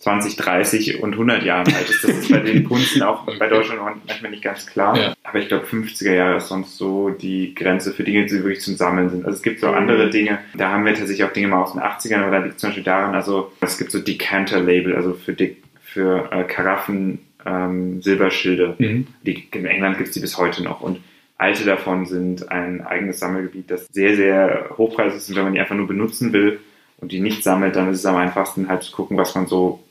20, 0.00 0.36
30 0.36 1.02
und 1.02 1.12
100 1.12 1.42
Jahren 1.44 1.72
alt 1.74 1.88
ist. 1.88 2.02
Das 2.04 2.10
ist 2.10 2.30
bei 2.30 2.38
den 2.38 2.64
Kunsten 2.68 3.02
auch 3.02 3.26
bei 3.38 3.48
Deutschland 3.48 3.80
manchmal 4.06 4.30
nicht 4.30 4.42
ganz 4.42 4.66
klar. 4.66 4.96
Ja. 4.98 5.14
Aber 5.22 5.38
ich 5.38 5.48
glaube, 5.48 5.66
50er 5.66 6.12
Jahre 6.12 6.36
ist 6.38 6.48
sonst 6.48 6.76
so 6.76 7.10
die 7.10 7.54
Grenze 7.54 7.92
für 7.92 8.02
Dinge, 8.02 8.24
die 8.24 8.32
wirklich 8.32 8.60
zum 8.62 8.76
Sammeln 8.76 9.10
sind. 9.10 9.24
Also 9.26 9.36
es 9.36 9.42
gibt 9.42 9.60
so 9.60 9.68
Mhm. 9.68 9.74
andere 9.74 10.10
Dinge, 10.10 10.38
da 10.54 10.70
haben 10.70 10.84
wir 10.86 10.94
tatsächlich 10.94 11.24
auch 11.24 11.32
Dinge 11.32 11.48
mal 11.48 11.62
aus 11.62 11.72
den 11.72 11.82
80ern, 11.82 12.22
aber 12.22 12.30
da 12.30 12.38
liegt 12.44 12.58
zum 12.58 12.70
Beispiel 12.70 12.84
daran, 12.84 13.14
also 13.14 13.52
es 13.60 13.76
gibt 13.78 13.90
so 13.92 13.98
Decanter-Label, 13.98 14.96
also 14.96 15.12
für, 15.12 15.32
Dick, 15.34 15.62
für 15.82 16.30
äh, 16.32 16.44
Karaffen, 16.44 17.18
ähm, 17.46 18.00
Silberschilde. 18.02 18.74
Mhm. 18.78 19.06
Die, 19.22 19.48
in 19.52 19.66
England 19.66 19.98
gibt 19.98 20.08
es 20.08 20.14
die 20.14 20.20
bis 20.20 20.38
heute 20.38 20.62
noch 20.62 20.80
und 20.80 21.00
alte 21.36 21.64
davon 21.64 22.06
sind 22.06 22.50
ein 22.50 22.80
eigenes 22.86 23.18
Sammelgebiet, 23.18 23.70
das 23.70 23.86
sehr, 23.92 24.16
sehr 24.16 24.70
hochpreisig 24.76 25.18
ist 25.18 25.28
und 25.30 25.36
wenn 25.36 25.44
man 25.44 25.52
die 25.54 25.60
einfach 25.60 25.74
nur 25.74 25.86
benutzen 25.86 26.32
will 26.32 26.58
und 26.98 27.12
die 27.12 27.20
nicht 27.20 27.42
sammelt, 27.44 27.76
dann 27.76 27.90
ist 27.90 27.98
es 28.00 28.06
am 28.06 28.16
einfachsten 28.16 28.68
halt 28.68 28.82
zu 28.82 28.92
gucken, 28.92 29.16
was 29.16 29.34
man 29.34 29.46
so 29.46 29.82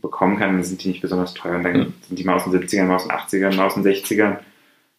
bekommen 0.00 0.38
kann, 0.38 0.52
dann 0.54 0.64
sind 0.64 0.82
die 0.84 0.88
nicht 0.88 1.00
besonders 1.02 1.34
teuer. 1.34 1.56
Und 1.56 1.62
dann 1.64 1.76
Ja. 1.76 1.86
sind 2.08 2.18
die 2.18 2.24
mal 2.24 2.34
aus 2.36 2.44
den 2.44 2.52
70ern, 2.52 2.86
mal 2.86 2.96
aus 2.96 3.04
den 3.04 3.12
80ern, 3.12 3.54
mal 3.56 3.66
aus 3.66 3.74
den 3.74 3.84
60ern, 3.84 4.38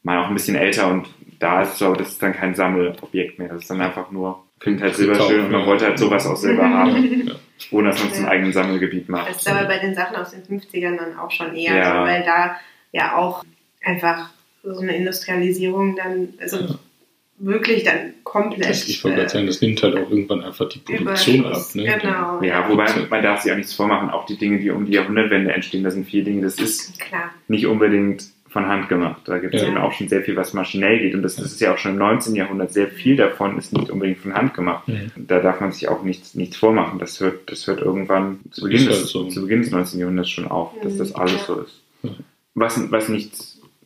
mal 0.03 0.23
auch 0.23 0.27
ein 0.27 0.33
bisschen 0.33 0.55
älter 0.55 0.89
und 0.91 1.07
da 1.39 1.61
ist 1.61 1.73
es 1.73 1.79
so, 1.79 1.93
das 1.93 2.09
ist 2.09 2.23
dann 2.23 2.33
kein 2.33 2.55
Sammelobjekt 2.55 3.39
mehr. 3.39 3.49
Das 3.49 3.61
ist 3.63 3.69
dann 3.69 3.81
einfach 3.81 4.09
nur 4.11 4.43
Klingt 4.59 4.81
halt 4.81 4.95
Silber 4.95 5.19
schön 5.19 5.45
und 5.45 5.51
man 5.51 5.65
wollte 5.65 5.85
halt 5.85 5.99
sowas 5.99 6.25
aus 6.25 6.41
Silber 6.41 6.69
haben, 6.69 7.29
ohne 7.71 7.89
dass 7.89 7.99
man 7.99 8.09
es 8.11 8.17
zum 8.17 8.25
eigenen 8.25 8.53
Sammelgebiet 8.53 9.09
macht. 9.09 9.29
Das 9.29 9.37
ist 9.37 9.49
aber 9.51 9.65
bei 9.65 9.79
den 9.79 9.93
Sachen 9.93 10.15
aus 10.15 10.31
den 10.31 10.43
50ern 10.43 10.95
dann 10.97 11.17
auch 11.19 11.29
schon 11.31 11.53
eher 11.55 11.75
Ja. 11.75 11.99
so, 12.01 12.07
weil 12.09 12.23
da 12.23 12.55
ja 12.93 13.15
auch 13.17 13.43
einfach 13.83 14.29
so 14.63 14.79
eine 14.79 14.95
Industrialisierung 14.95 15.95
dann, 15.95 16.29
also 16.39 16.57
Ja. 16.57 16.75
Wirklich 17.37 17.83
dann 17.83 18.13
komplett. 18.23 18.69
Das, 18.69 18.87
ich 18.87 19.03
wollte 19.03 19.17
gerade 19.17 19.29
sagen, 19.29 19.47
das 19.47 19.61
nimmt 19.61 19.81
halt 19.83 19.95
auch 19.95 20.09
irgendwann 20.09 20.41
einfach 20.41 20.69
die 20.69 20.79
Produktion 20.79 21.45
ab. 21.45 21.63
Ne? 21.73 21.83
genau. 22.01 22.41
Ja, 22.41 22.69
wobei 22.69 22.85
man 23.09 23.21
darf 23.23 23.41
sich 23.41 23.51
auch 23.51 23.57
nichts 23.57 23.73
vormachen, 23.73 24.09
auch 24.09 24.25
die 24.25 24.37
Dinge, 24.37 24.59
die 24.59 24.69
um 24.69 24.85
die 24.85 24.93
Jahrhundertwende 24.93 25.53
entstehen, 25.53 25.83
das 25.83 25.93
sind 25.95 26.05
viele 26.07 26.23
Dinge, 26.23 26.41
das 26.43 26.55
ist 26.55 26.99
Klar. 26.99 27.31
nicht 27.47 27.65
unbedingt 27.67 28.23
von 28.47 28.67
Hand 28.67 28.87
gemacht. 28.87 29.23
Da 29.25 29.37
gibt 29.39 29.53
es 29.53 29.61
Ja. 29.63 29.67
eben 29.67 29.77
auch 29.77 29.91
schon 29.91 30.07
sehr 30.07 30.21
viel, 30.21 30.37
was 30.37 30.53
maschinell 30.53 30.99
geht. 30.99 31.13
Und 31.13 31.23
das, 31.23 31.35
das 31.35 31.47
ist 31.51 31.59
ja 31.59 31.73
auch 31.73 31.77
schon 31.77 31.91
im 31.91 31.97
19. 31.97 32.35
Jahrhundert. 32.35 32.71
Sehr 32.71 32.87
viel 32.87 33.17
davon 33.17 33.57
ist 33.57 33.73
nicht 33.73 33.89
unbedingt 33.89 34.19
von 34.19 34.33
Hand 34.33 34.53
gemacht. 34.53 34.87
Mhm. 34.87 35.11
Da 35.17 35.41
darf 35.41 35.59
man 35.59 35.73
sich 35.73 35.89
auch 35.89 36.03
nichts, 36.03 36.35
nichts 36.35 36.55
vormachen. 36.55 36.97
Das 36.97 37.19
hört, 37.19 37.51
das 37.51 37.67
hört 37.67 37.81
irgendwann 37.81 38.39
zu 38.51 38.61
Beginn, 38.63 38.87
halt 38.87 38.91
des, 38.91 39.09
so. 39.09 39.25
zu 39.25 39.41
Beginn 39.41 39.61
des 39.61 39.71
19. 39.71 39.99
Jahrhunderts 39.99 40.29
schon 40.29 40.47
auf, 40.47 40.71
dass 40.81 40.93
Mhm, 40.93 40.97
das 40.99 41.15
alles 41.15 41.33
ja. 41.33 41.39
so 41.47 41.59
ist. 41.63 41.81
Was, 42.53 42.79
was 42.91 43.09
nicht 43.09 43.33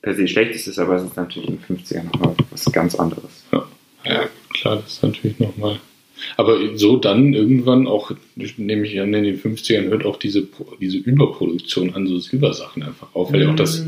per 0.02 0.16
se 0.16 0.28
schlecht 0.28 0.56
ist, 0.56 0.80
aber 0.80 0.96
es 0.96 1.04
ist 1.04 1.18
natürlich 1.18 1.50
in 1.50 1.58
den 1.58 1.78
50ern 1.78 2.04
nochmal 2.06 2.36
was 2.52 2.66
ganz 2.72 2.96
anderes. 2.96 3.46
Ja, 4.06 4.30
klar, 4.54 4.78
das 4.78 4.94
ist 4.94 5.04
natürlich 5.04 5.40
nochmal. 5.40 5.80
Aber 6.38 6.78
so 6.78 6.98
dann 6.98 7.34
irgendwann 7.34 7.88
auch, 7.88 8.12
nehme 8.58 8.86
ich 8.86 9.00
an, 9.00 9.14
in 9.14 9.24
den 9.24 9.40
50ern 9.40 9.88
hört 9.88 10.06
auch 10.06 10.18
diese, 10.18 10.48
diese 10.80 10.98
Überproduktion 10.98 11.94
an 11.96 12.08
so 12.08 12.20
Silbersachen 12.20 12.84
einfach 12.84 13.14
auf, 13.14 13.32
weil 13.32 13.44
ja 13.44 13.52
auch 13.52 13.56
das 13.56 13.80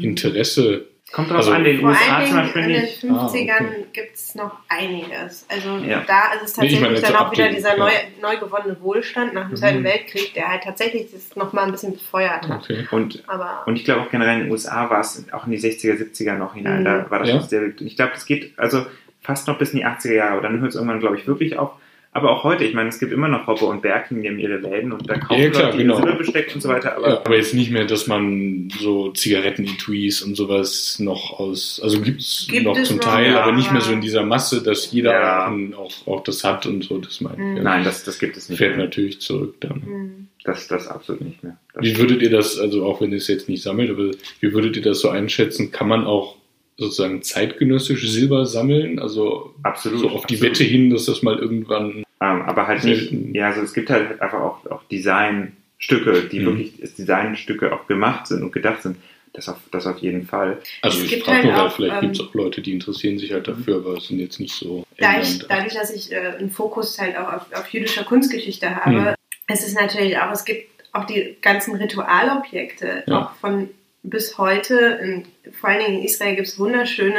Interesse. 0.00 0.86
Kommt 1.12 1.30
drauf 1.30 1.36
Also- 1.38 1.52
an, 1.52 1.62
den 1.62 1.80
Vor 1.80 1.90
USA 1.90 2.16
allen 2.16 2.26
zum 2.26 2.34
Dingen 2.34 2.44
Beispiel 2.46 2.62
in 2.62 2.68
den 2.68 2.82
nicht. 2.82 3.00
50ern 3.04 3.50
Ah, 3.60 3.64
okay. 3.70 3.86
gibt 3.92 4.14
es 4.16 4.34
noch 4.34 4.58
einiges. 4.68 5.46
Also 5.48 5.76
Ja. 5.86 6.02
da 6.06 6.32
ist 6.34 6.42
es 6.42 6.56
Nee, 6.58 6.66
ich 6.66 6.72
tatsächlich 6.72 6.80
meine 6.80 6.94
jetzt 6.94 7.08
dann 7.08 7.16
auch 7.16 7.30
wieder 7.32 7.48
dieser 7.48 7.70
ja. 7.70 7.76
neu, 7.78 7.90
neu 8.20 8.36
gewonnene 8.38 8.76
Wohlstand 8.80 9.32
nach 9.32 9.42
dem 9.44 9.52
Mhm. 9.52 9.56
Zweiten 9.56 9.84
Weltkrieg, 9.84 10.34
der 10.34 10.48
halt 10.48 10.64
tatsächlich 10.64 11.12
das 11.12 11.36
nochmal 11.36 11.66
ein 11.66 11.70
bisschen 11.70 11.92
befeuert 11.92 12.48
hat. 12.48 12.62
Okay. 12.64 12.86
Und 12.90 13.22
Aber 13.28 13.62
Und 13.66 13.76
ich 13.76 13.84
glaube 13.84 14.00
auch 14.02 14.10
generell 14.10 14.34
in 14.38 14.40
den 14.44 14.50
USA 14.50 14.90
war 14.90 15.00
es 15.00 15.24
auch 15.32 15.46
in 15.46 15.52
die 15.52 15.58
60er, 15.58 15.96
70er 15.96 16.34
noch 16.36 16.54
hinein. 16.54 16.80
Mhm. 16.80 16.84
Da 16.84 17.06
war 17.10 17.20
das 17.20 17.28
Ja. 17.28 17.34
noch 17.36 17.42
sehr 17.48 17.60
wild. 17.62 17.80
Und 17.80 17.86
Ich 17.86 17.94
glaube, 17.96 18.10
das 18.12 18.26
geht 18.26 18.52
also 18.58 18.84
fast 19.22 19.46
noch 19.46 19.58
bis 19.58 19.70
in 19.72 19.78
die 19.78 19.84
80er 19.86 20.14
Jahre, 20.14 20.32
aber 20.32 20.42
dann 20.42 20.58
hört 20.60 20.70
es 20.70 20.74
irgendwann, 20.74 20.98
glaube 21.00 21.16
ich, 21.16 21.26
wirklich 21.28 21.56
auf. 21.56 21.70
Aber 22.16 22.30
auch 22.32 22.44
heute, 22.44 22.64
ich 22.64 22.72
meine, 22.72 22.88
es 22.88 22.98
gibt 22.98 23.12
immer 23.12 23.28
noch 23.28 23.46
Robbe 23.46 23.66
und 23.66 23.82
Berking, 23.82 24.22
die 24.22 24.28
haben 24.28 24.38
ihre 24.38 24.56
Läden 24.56 24.90
und 24.92 25.08
da 25.08 25.18
kaufen 25.18 25.42
Ja, 25.42 25.50
klar, 25.50 25.64
Leute 25.66 25.76
genau. 25.78 25.96
Silberbesteck 25.96 26.50
und 26.54 26.60
so 26.62 26.68
weiter. 26.70 26.96
Aber, 26.96 27.08
Ja, 27.08 27.18
aber 27.24 27.36
jetzt 27.36 27.52
nicht 27.52 27.70
mehr, 27.70 27.84
dass 27.84 28.06
man 28.06 28.70
so 28.80 29.10
Zigaretten-Etuis 29.12 30.22
und 30.22 30.34
sowas 30.34 30.98
noch 30.98 31.38
aus, 31.38 31.78
also 31.82 32.00
gibt's 32.00 32.46
Gibt 32.50 32.64
noch 32.64 32.76
es 32.78 32.88
zum 32.88 32.96
noch, 32.96 33.04
Teil, 33.04 33.32
ja. 33.32 33.42
aber 33.42 33.52
nicht 33.52 33.70
mehr 33.70 33.80
so 33.82 33.92
in 33.92 34.00
dieser 34.00 34.24
Masse, 34.24 34.62
dass 34.62 34.90
jeder 34.92 35.12
Ja. 35.12 35.54
auch, 35.76 36.06
auch, 36.06 36.24
das 36.24 36.42
hat 36.42 36.64
und 36.66 36.84
so, 36.84 36.98
das 36.98 37.20
meine 37.20 37.34
ich. 37.34 37.40
Mhm. 37.40 37.56
Ja. 37.58 37.62
nein, 37.62 37.84
das, 37.84 38.02
das 38.04 38.18
gibt 38.18 38.36
es 38.36 38.48
nicht 38.48 38.58
Fällt 38.58 38.76
mehr. 38.76 38.86
natürlich 38.86 39.20
zurück 39.20 39.56
dann. 39.60 39.82
hm. 39.82 40.28
Das, 40.44 40.68
das 40.68 40.86
absolut 40.88 41.22
nicht 41.22 41.42
mehr. 41.44 41.58
Das 41.74 41.84
Wie 41.84 41.98
würdet 41.98 42.22
ihr 42.22 42.30
das, 42.30 42.58
also 42.58 42.84
auch 42.86 43.00
wenn 43.00 43.10
ihr 43.10 43.16
es 43.18 43.26
jetzt 43.28 43.48
nicht 43.48 43.62
sammelt, 43.62 43.90
aber 43.90 44.10
wie 44.40 44.52
würdet 44.52 44.76
ihr 44.76 44.82
das 44.82 45.00
so 45.00 45.08
einschätzen? 45.10 45.72
Kann 45.72 45.88
man 45.88 46.04
auch 46.04 46.36
sozusagen 46.78 47.20
zeitgenössisch 47.22 48.08
Silber 48.08 48.46
sammeln? 48.46 49.00
Also 49.00 49.54
absolut. 49.64 49.98
so 49.98 50.08
auf 50.10 50.24
die 50.26 50.34
absolut. 50.36 50.42
Wette 50.60 50.64
hin, 50.64 50.90
dass 50.90 51.06
das 51.06 51.22
mal 51.22 51.36
irgendwann. 51.36 52.04
Ähm, 52.20 52.42
aber 52.42 52.66
halt 52.66 52.82
nicht, 52.84 53.12
ja, 53.34 53.48
also 53.48 53.60
es 53.62 53.74
gibt 53.74 53.90
halt 53.90 54.20
einfach 54.22 54.40
auch, 54.40 54.64
auch 54.70 54.82
Designstücke, 54.84 56.28
die 56.30 56.40
Mhm. 56.40 56.46
wirklich 56.46 56.72
als 56.80 56.94
Designstücke 56.94 57.72
auch 57.74 57.86
gemacht 57.86 58.26
sind 58.26 58.42
und 58.42 58.52
gedacht 58.52 58.82
sind. 58.82 58.96
Das 59.32 59.50
auf, 59.50 59.58
das 59.70 59.86
auf 59.86 59.98
jeden 59.98 60.24
Fall. 60.26 60.58
Also 60.80 61.04
Es 61.04 61.12
ich 61.12 61.22
frage 61.22 61.36
halt 61.36 61.44
nur, 61.44 61.52
weil 61.54 61.60
auch, 61.66 61.76
vielleicht 61.76 61.94
ähm, 61.96 62.00
gibt 62.00 62.14
es 62.14 62.20
auch 62.26 62.32
Leute, 62.32 62.62
die 62.62 62.72
interessieren 62.72 63.18
sich 63.18 63.32
halt 63.32 63.46
dafür, 63.46 63.76
aber 63.76 63.98
es 63.98 64.08
sind 64.08 64.18
jetzt 64.18 64.40
nicht 64.40 64.54
so. 64.54 64.86
da 64.96 65.20
ich, 65.20 65.32
England- 65.34 65.46
dadurch, 65.50 65.74
dass 65.74 65.90
ich 65.94 66.10
äh, 66.10 66.16
einen 66.38 66.50
Fokus 66.50 66.98
halt 66.98 67.18
auch 67.18 67.30
auf, 67.34 67.42
auf 67.52 67.68
jüdischer 67.68 68.04
Kunstgeschichte 68.04 68.74
habe, 68.74 68.92
Mhm. 68.96 69.14
es 69.48 69.66
ist 69.66 69.78
natürlich 69.78 70.16
auch, 70.18 70.32
es 70.32 70.46
gibt 70.46 70.70
auch 70.94 71.04
die 71.04 71.36
ganzen 71.42 71.76
Ritualobjekte, 71.76 73.04
Ja. 73.06 73.18
auch 73.26 73.32
von 73.34 73.68
bis 74.02 74.38
heute, 74.38 74.74
in, 75.02 75.24
vor 75.52 75.68
allen 75.68 75.84
Dingen 75.84 75.98
in 75.98 76.04
Israel 76.04 76.34
gibt 76.36 76.48
es 76.48 76.58
wunderschöne 76.58 77.18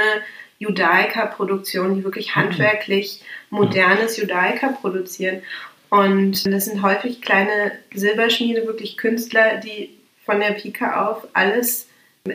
Judaika-Produktionen, 0.59 1.95
die 1.95 2.03
wirklich 2.03 2.29
Mhm. 2.35 2.41
handwerklich 2.41 3.21
modernes 3.49 4.17
Judaika 4.17 4.69
produzieren. 4.69 5.41
Und 5.89 6.45
das 6.51 6.65
sind 6.65 6.81
häufig 6.81 7.21
kleine 7.21 7.71
Silberschmiede, 7.93 8.65
wirklich 8.65 8.97
Künstler, 8.97 9.57
die 9.57 9.91
von 10.25 10.39
der 10.39 10.51
Pike 10.51 10.99
auf 10.99 11.27
alles 11.33 11.87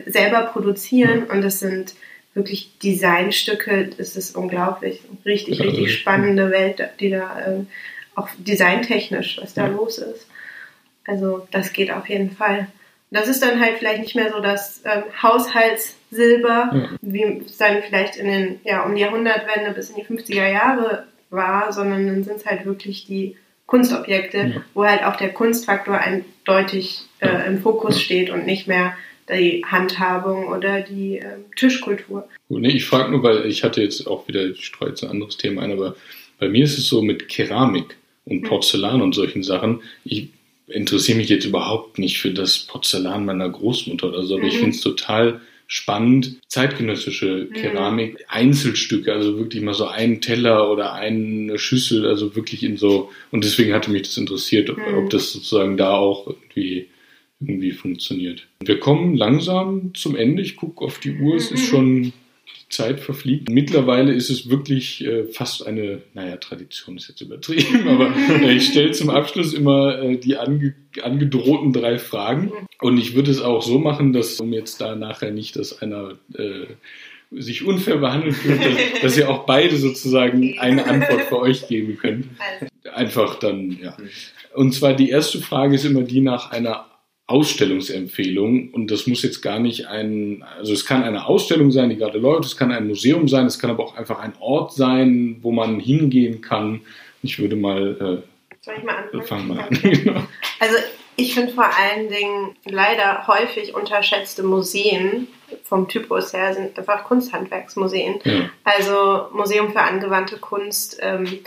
selber 0.07 0.41
produzieren. 0.47 1.25
Und 1.25 1.41
das 1.43 1.59
sind 1.59 1.93
wirklich 2.33 2.71
Designstücke. 2.79 3.89
Das 3.95 4.15
ist 4.15 4.35
unglaublich. 4.35 5.01
Richtig, 5.25 5.59
richtig 5.59 5.83
also- 5.85 5.89
spannende 5.97 6.49
Welt, 6.49 6.81
die 6.99 7.11
da 7.11 7.45
ähm, 7.45 7.67
auch 8.15 8.29
designtechnisch, 8.37 9.37
was 9.41 9.53
da 9.53 9.67
los 9.67 9.97
ist. 9.99 10.27
Also 11.05 11.47
das 11.51 11.73
geht 11.73 11.91
auf 11.91 12.07
jeden 12.09 12.31
Fall. 12.31 12.67
Das 13.11 13.27
ist 13.27 13.43
dann 13.43 13.59
halt 13.59 13.77
vielleicht 13.77 14.01
nicht 14.01 14.15
mehr 14.15 14.31
so 14.31 14.39
das 14.39 14.81
ähm, 14.85 15.03
Haushaltssilber, 16.13 16.71
Ja. 16.73 16.89
wie 17.01 17.41
es 17.45 17.57
dann 17.57 17.81
vielleicht 17.87 18.15
in 18.17 18.27
den, 18.27 18.59
ja, 18.63 18.83
um 18.85 18.95
die 18.95 19.01
Jahrhundertwende 19.01 19.71
bis 19.71 19.89
in 19.89 19.95
die 19.97 20.03
50er 20.05 20.47
Jahre 20.51 21.05
war, 21.29 21.71
sondern 21.73 22.07
dann 22.07 22.23
sind 22.23 22.37
es 22.37 22.45
halt 22.45 22.65
wirklich 22.65 23.05
die 23.05 23.35
Kunstobjekte, 23.65 24.37
Ja. 24.37 24.63
wo 24.73 24.85
halt 24.85 25.03
auch 25.03 25.15
der 25.15 25.29
Kunstfaktor 25.29 25.97
eindeutig 25.97 27.01
äh, 27.19 27.47
im 27.47 27.61
Fokus 27.61 27.99
steht 28.01 28.29
und 28.29 28.45
nicht 28.45 28.67
mehr 28.67 28.95
die 29.29 29.63
Handhabung 29.65 30.47
oder 30.49 30.81
die 30.81 31.15
ähm, 31.17 31.45
Tischkultur. 31.55 32.27
Nee, 32.49 32.69
ich 32.71 32.85
frage 32.85 33.09
nur, 33.09 33.23
weil 33.23 33.45
ich 33.45 33.63
hatte 33.63 33.81
jetzt 33.81 34.05
auch 34.05 34.27
wieder, 34.27 34.43
ich 34.45 34.65
streue 34.65 34.89
jetzt 34.89 35.03
ein 35.03 35.09
anderes 35.09 35.37
Thema 35.37 35.61
ein, 35.61 35.71
aber 35.71 35.95
bei 36.39 36.49
mir 36.49 36.65
ist 36.65 36.77
es 36.77 36.87
so 36.87 37.01
mit 37.01 37.29
Keramik 37.29 37.95
und 38.25 38.41
Mhm. 38.43 38.47
Porzellan 38.47 39.01
und 39.01 39.15
solchen 39.15 39.41
Sachen. 39.41 39.81
Ich 40.03 40.27
interessiere 40.67 41.17
mich 41.17 41.29
jetzt 41.29 41.45
überhaupt 41.45 41.99
nicht 41.99 42.19
für 42.19 42.31
das 42.31 42.59
Porzellan 42.59 43.25
meiner 43.25 43.49
Großmutter 43.49 44.09
oder 44.09 44.23
so, 44.23 44.35
aber 44.37 44.45
ich 44.45 44.55
Mhm. 44.55 44.59
finde 44.59 44.75
es 44.75 44.81
total 44.81 45.41
spannend, 45.67 46.39
zeitgenössische 46.47 47.47
Mhm. 47.49 47.53
Keramik, 47.53 48.25
Einzelstücke, 48.27 49.11
also 49.13 49.37
wirklich 49.37 49.63
mal 49.63 49.73
so 49.73 49.87
einen 49.87 50.21
Teller 50.21 50.71
oder 50.71 50.93
eine 50.93 51.57
Schüssel, 51.57 52.05
also 52.05 52.35
wirklich 52.35 52.63
in 52.63 52.77
so, 52.77 53.11
und 53.31 53.43
deswegen 53.43 53.73
hatte 53.73 53.91
mich 53.91 54.03
das 54.03 54.17
interessiert, 54.17 54.69
ob, 54.69 54.77
Mhm. 54.77 54.97
ob 54.97 55.09
das 55.09 55.31
sozusagen 55.33 55.77
da 55.77 55.91
auch 55.91 56.27
irgendwie 56.27 56.87
irgendwie 57.39 57.71
funktioniert. 57.71 58.47
Wir 58.63 58.79
kommen 58.79 59.15
langsam 59.17 59.93
zum 59.95 60.15
Ende. 60.15 60.41
Ich 60.41 60.55
gucke 60.55 60.85
auf 60.85 60.99
die 60.99 61.11
Uhr, 61.17 61.35
es 61.35 61.51
ist 61.51 61.63
Mhm. 61.63 61.67
schon 61.67 62.13
Zeit 62.73 62.99
verfliegt. 62.99 63.49
Mittlerweile 63.49 64.13
ist 64.13 64.29
es 64.29 64.49
wirklich 64.49 65.03
äh, 65.05 65.25
fast 65.25 65.65
eine, 65.65 66.01
naja, 66.13 66.37
Tradition 66.37 66.97
ist 66.97 67.07
jetzt 67.07 67.21
übertrieben, 67.21 67.87
aber 67.87 68.13
äh, 68.15 68.53
ich 68.53 68.67
stelle 68.67 68.91
zum 68.91 69.09
Abschluss 69.09 69.53
immer 69.53 70.01
äh, 70.01 70.17
die 70.17 70.37
ange 70.37 70.75
angedrohten 71.01 71.73
drei 71.73 71.97
Fragen. 71.97 72.51
Und 72.79 72.99
ich 72.99 73.15
würde 73.15 73.31
es 73.31 73.41
auch 73.41 73.63
so 73.63 73.79
machen, 73.79 74.13
dass, 74.13 74.39
um 74.39 74.53
jetzt 74.53 74.79
da 74.79 74.95
nachher 74.95 75.31
nicht, 75.31 75.55
dass 75.55 75.81
einer 75.81 76.19
äh, 76.35 76.65
sich 77.31 77.65
unfair 77.65 77.97
behandelt 77.97 78.35
fühlt, 78.35 78.63
dass, 78.63 79.01
dass 79.01 79.17
ihr 79.17 79.29
auch 79.29 79.45
beide 79.45 79.77
sozusagen 79.77 80.59
eine 80.59 80.85
Antwort 80.85 81.21
für 81.21 81.39
euch 81.39 81.67
geben 81.67 81.97
könnt. 81.97 82.27
Also, 82.39 82.95
Einfach 82.95 83.39
dann, 83.39 83.79
ja. 83.81 83.97
Und 84.53 84.73
zwar 84.73 84.93
die 84.93 85.09
erste 85.09 85.39
Frage 85.39 85.75
ist 85.75 85.85
immer 85.85 86.03
die 86.03 86.21
nach 86.21 86.51
einer 86.51 86.85
Ausstellungsempfehlung 87.27 88.69
und 88.71 88.91
das 88.91 89.07
muss 89.07 89.23
jetzt 89.23 89.41
gar 89.41 89.59
nicht 89.59 89.87
ein, 89.87 90.43
also 90.57 90.73
es 90.73 90.85
kann 90.85 91.03
eine 91.03 91.25
Ausstellung 91.25 91.71
sein, 91.71 91.89
die 91.89 91.95
gerade 91.95 92.19
läuft, 92.19 92.45
es 92.45 92.57
kann 92.57 92.71
ein 92.71 92.87
Museum 92.87 93.27
sein, 93.27 93.45
es 93.45 93.59
kann 93.59 93.69
aber 93.69 93.85
auch 93.85 93.95
einfach 93.95 94.19
ein 94.19 94.33
Ort 94.39 94.73
sein, 94.73 95.37
wo 95.41 95.51
man 95.51 95.79
hingehen 95.79 96.41
kann. 96.41 96.81
Ich 97.21 97.39
würde 97.39 97.55
mal, 97.55 98.23
soll 98.61 98.75
ich 98.77 98.83
mal 98.83 98.93
äh, 98.93 99.17
anfangen? 99.17 99.25
fangen 99.25 99.47
wir 99.55 99.63
an. 99.63 99.93
Genau. 100.03 100.23
Also 100.59 100.77
ich 101.15 101.33
finde 101.33 101.53
vor 101.53 101.69
allen 101.77 102.09
Dingen 102.09 102.55
leider 102.65 103.27
häufig 103.27 103.75
unterschätzte 103.75 104.43
Museen 104.43 105.27
vom 105.63 105.87
Typus 105.87 106.33
her 106.33 106.53
sind 106.53 106.77
einfach 106.77 107.03
Kunsthandwerksmuseen. 107.03 108.19
ja. 108.23 108.49
Also 108.63 109.27
Museum 109.33 109.71
für 109.71 109.81
angewandte 109.81 110.37
Kunst, 110.37 110.97
ähm, 111.01 111.39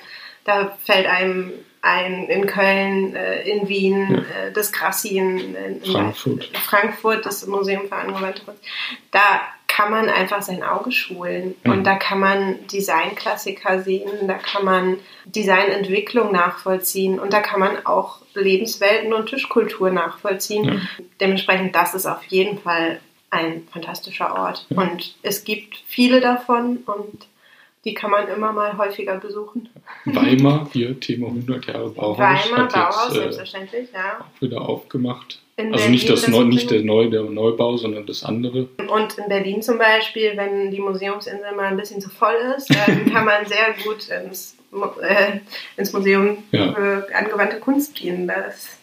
da 0.44 0.76
fällt 0.84 1.06
einem 1.06 1.52
ein 1.86 2.28
in 2.28 2.46
Köln, 2.46 3.14
äh, 3.14 3.42
in 3.48 3.68
Wien, 3.68 4.24
äh, 4.24 4.52
das 4.52 4.72
Grassi 4.72 5.16
in, 5.16 5.54
in, 5.54 5.82
in 5.82 5.92
Frankfurt. 5.92 6.50
Frankfurt, 6.56 7.26
das 7.26 7.46
Museum 7.46 7.88
für 7.88 7.96
angewandte 7.96 8.42
Kunst. 8.44 8.60
Da 9.12 9.40
kann 9.68 9.90
man 9.90 10.08
einfach 10.08 10.42
sein 10.42 10.62
Auge 10.62 10.90
schulen 10.90 11.54
Mhm. 11.62 11.70
und 11.70 11.84
da 11.84 11.96
kann 11.96 12.18
man 12.18 12.66
Designklassiker 12.66 13.82
sehen, 13.82 14.26
da 14.26 14.34
kann 14.34 14.64
man 14.64 14.98
Designentwicklung 15.26 16.32
nachvollziehen 16.32 17.18
und 17.18 17.32
da 17.32 17.40
kann 17.40 17.60
man 17.60 17.84
auch 17.86 18.20
Lebenswelten 18.34 19.12
und 19.12 19.28
Tischkultur 19.28 19.90
nachvollziehen. 19.90 20.64
Ja. 20.64 20.74
Dementsprechend, 21.20 21.74
das 21.74 21.94
ist 21.94 22.06
auf 22.06 22.24
jeden 22.24 22.58
Fall 22.58 23.00
ein 23.30 23.66
fantastischer 23.72 24.34
Ort. 24.34 24.66
Ja. 24.70 24.82
Und 24.82 25.14
es 25.22 25.44
gibt 25.44 25.76
viele 25.86 26.20
davon 26.20 26.78
und 26.86 27.26
die 27.86 27.94
kann 27.94 28.10
man 28.10 28.26
immer 28.28 28.52
mal 28.52 28.76
häufiger 28.76 29.16
besuchen. 29.18 29.68
Weimar, 30.04 30.68
hier 30.72 30.98
Thema 30.98 31.28
100 31.28 31.66
Jahre 31.66 31.90
Bauhaus. 31.90 32.18
Weimar, 32.18 32.64
hat 32.64 32.72
Bauhaus, 32.72 33.08
jetzt, 33.08 33.16
äh, 33.16 33.20
selbstverständlich, 33.20 33.88
ja. 33.94 34.18
auch 34.20 34.42
wieder 34.42 34.60
aufgemacht. 34.60 35.40
In 35.56 35.66
also 35.66 35.76
Berlin 35.76 35.90
nicht, 35.92 36.10
das 36.10 36.22
das 36.22 36.30
Neu, 36.30 36.44
nicht 36.44 36.70
der. 36.70 36.82
Neu, 36.82 37.08
der 37.08 37.22
Neubau, 37.22 37.76
sondern 37.76 38.04
das 38.04 38.24
andere. 38.24 38.68
Und 38.88 39.16
in 39.16 39.28
Berlin 39.28 39.62
zum 39.62 39.78
Beispiel, 39.78 40.32
wenn 40.36 40.70
die 40.72 40.80
Museumsinsel 40.80 41.52
mal 41.54 41.66
ein 41.66 41.76
bisschen 41.76 42.00
zu 42.00 42.10
voll 42.10 42.34
ist, 42.56 42.68
dann 42.74 43.06
kann 43.12 43.24
man 43.24 43.46
sehr 43.46 43.74
gut 43.84 44.08
ins, 44.08 44.56
äh, 45.00 45.38
ins 45.76 45.92
Museum 45.92 46.38
Ja. 46.50 46.74
für 46.74 47.08
angewandte 47.14 47.60
Kunst 47.60 47.94
gehen. 47.94 48.26
Das 48.26 48.78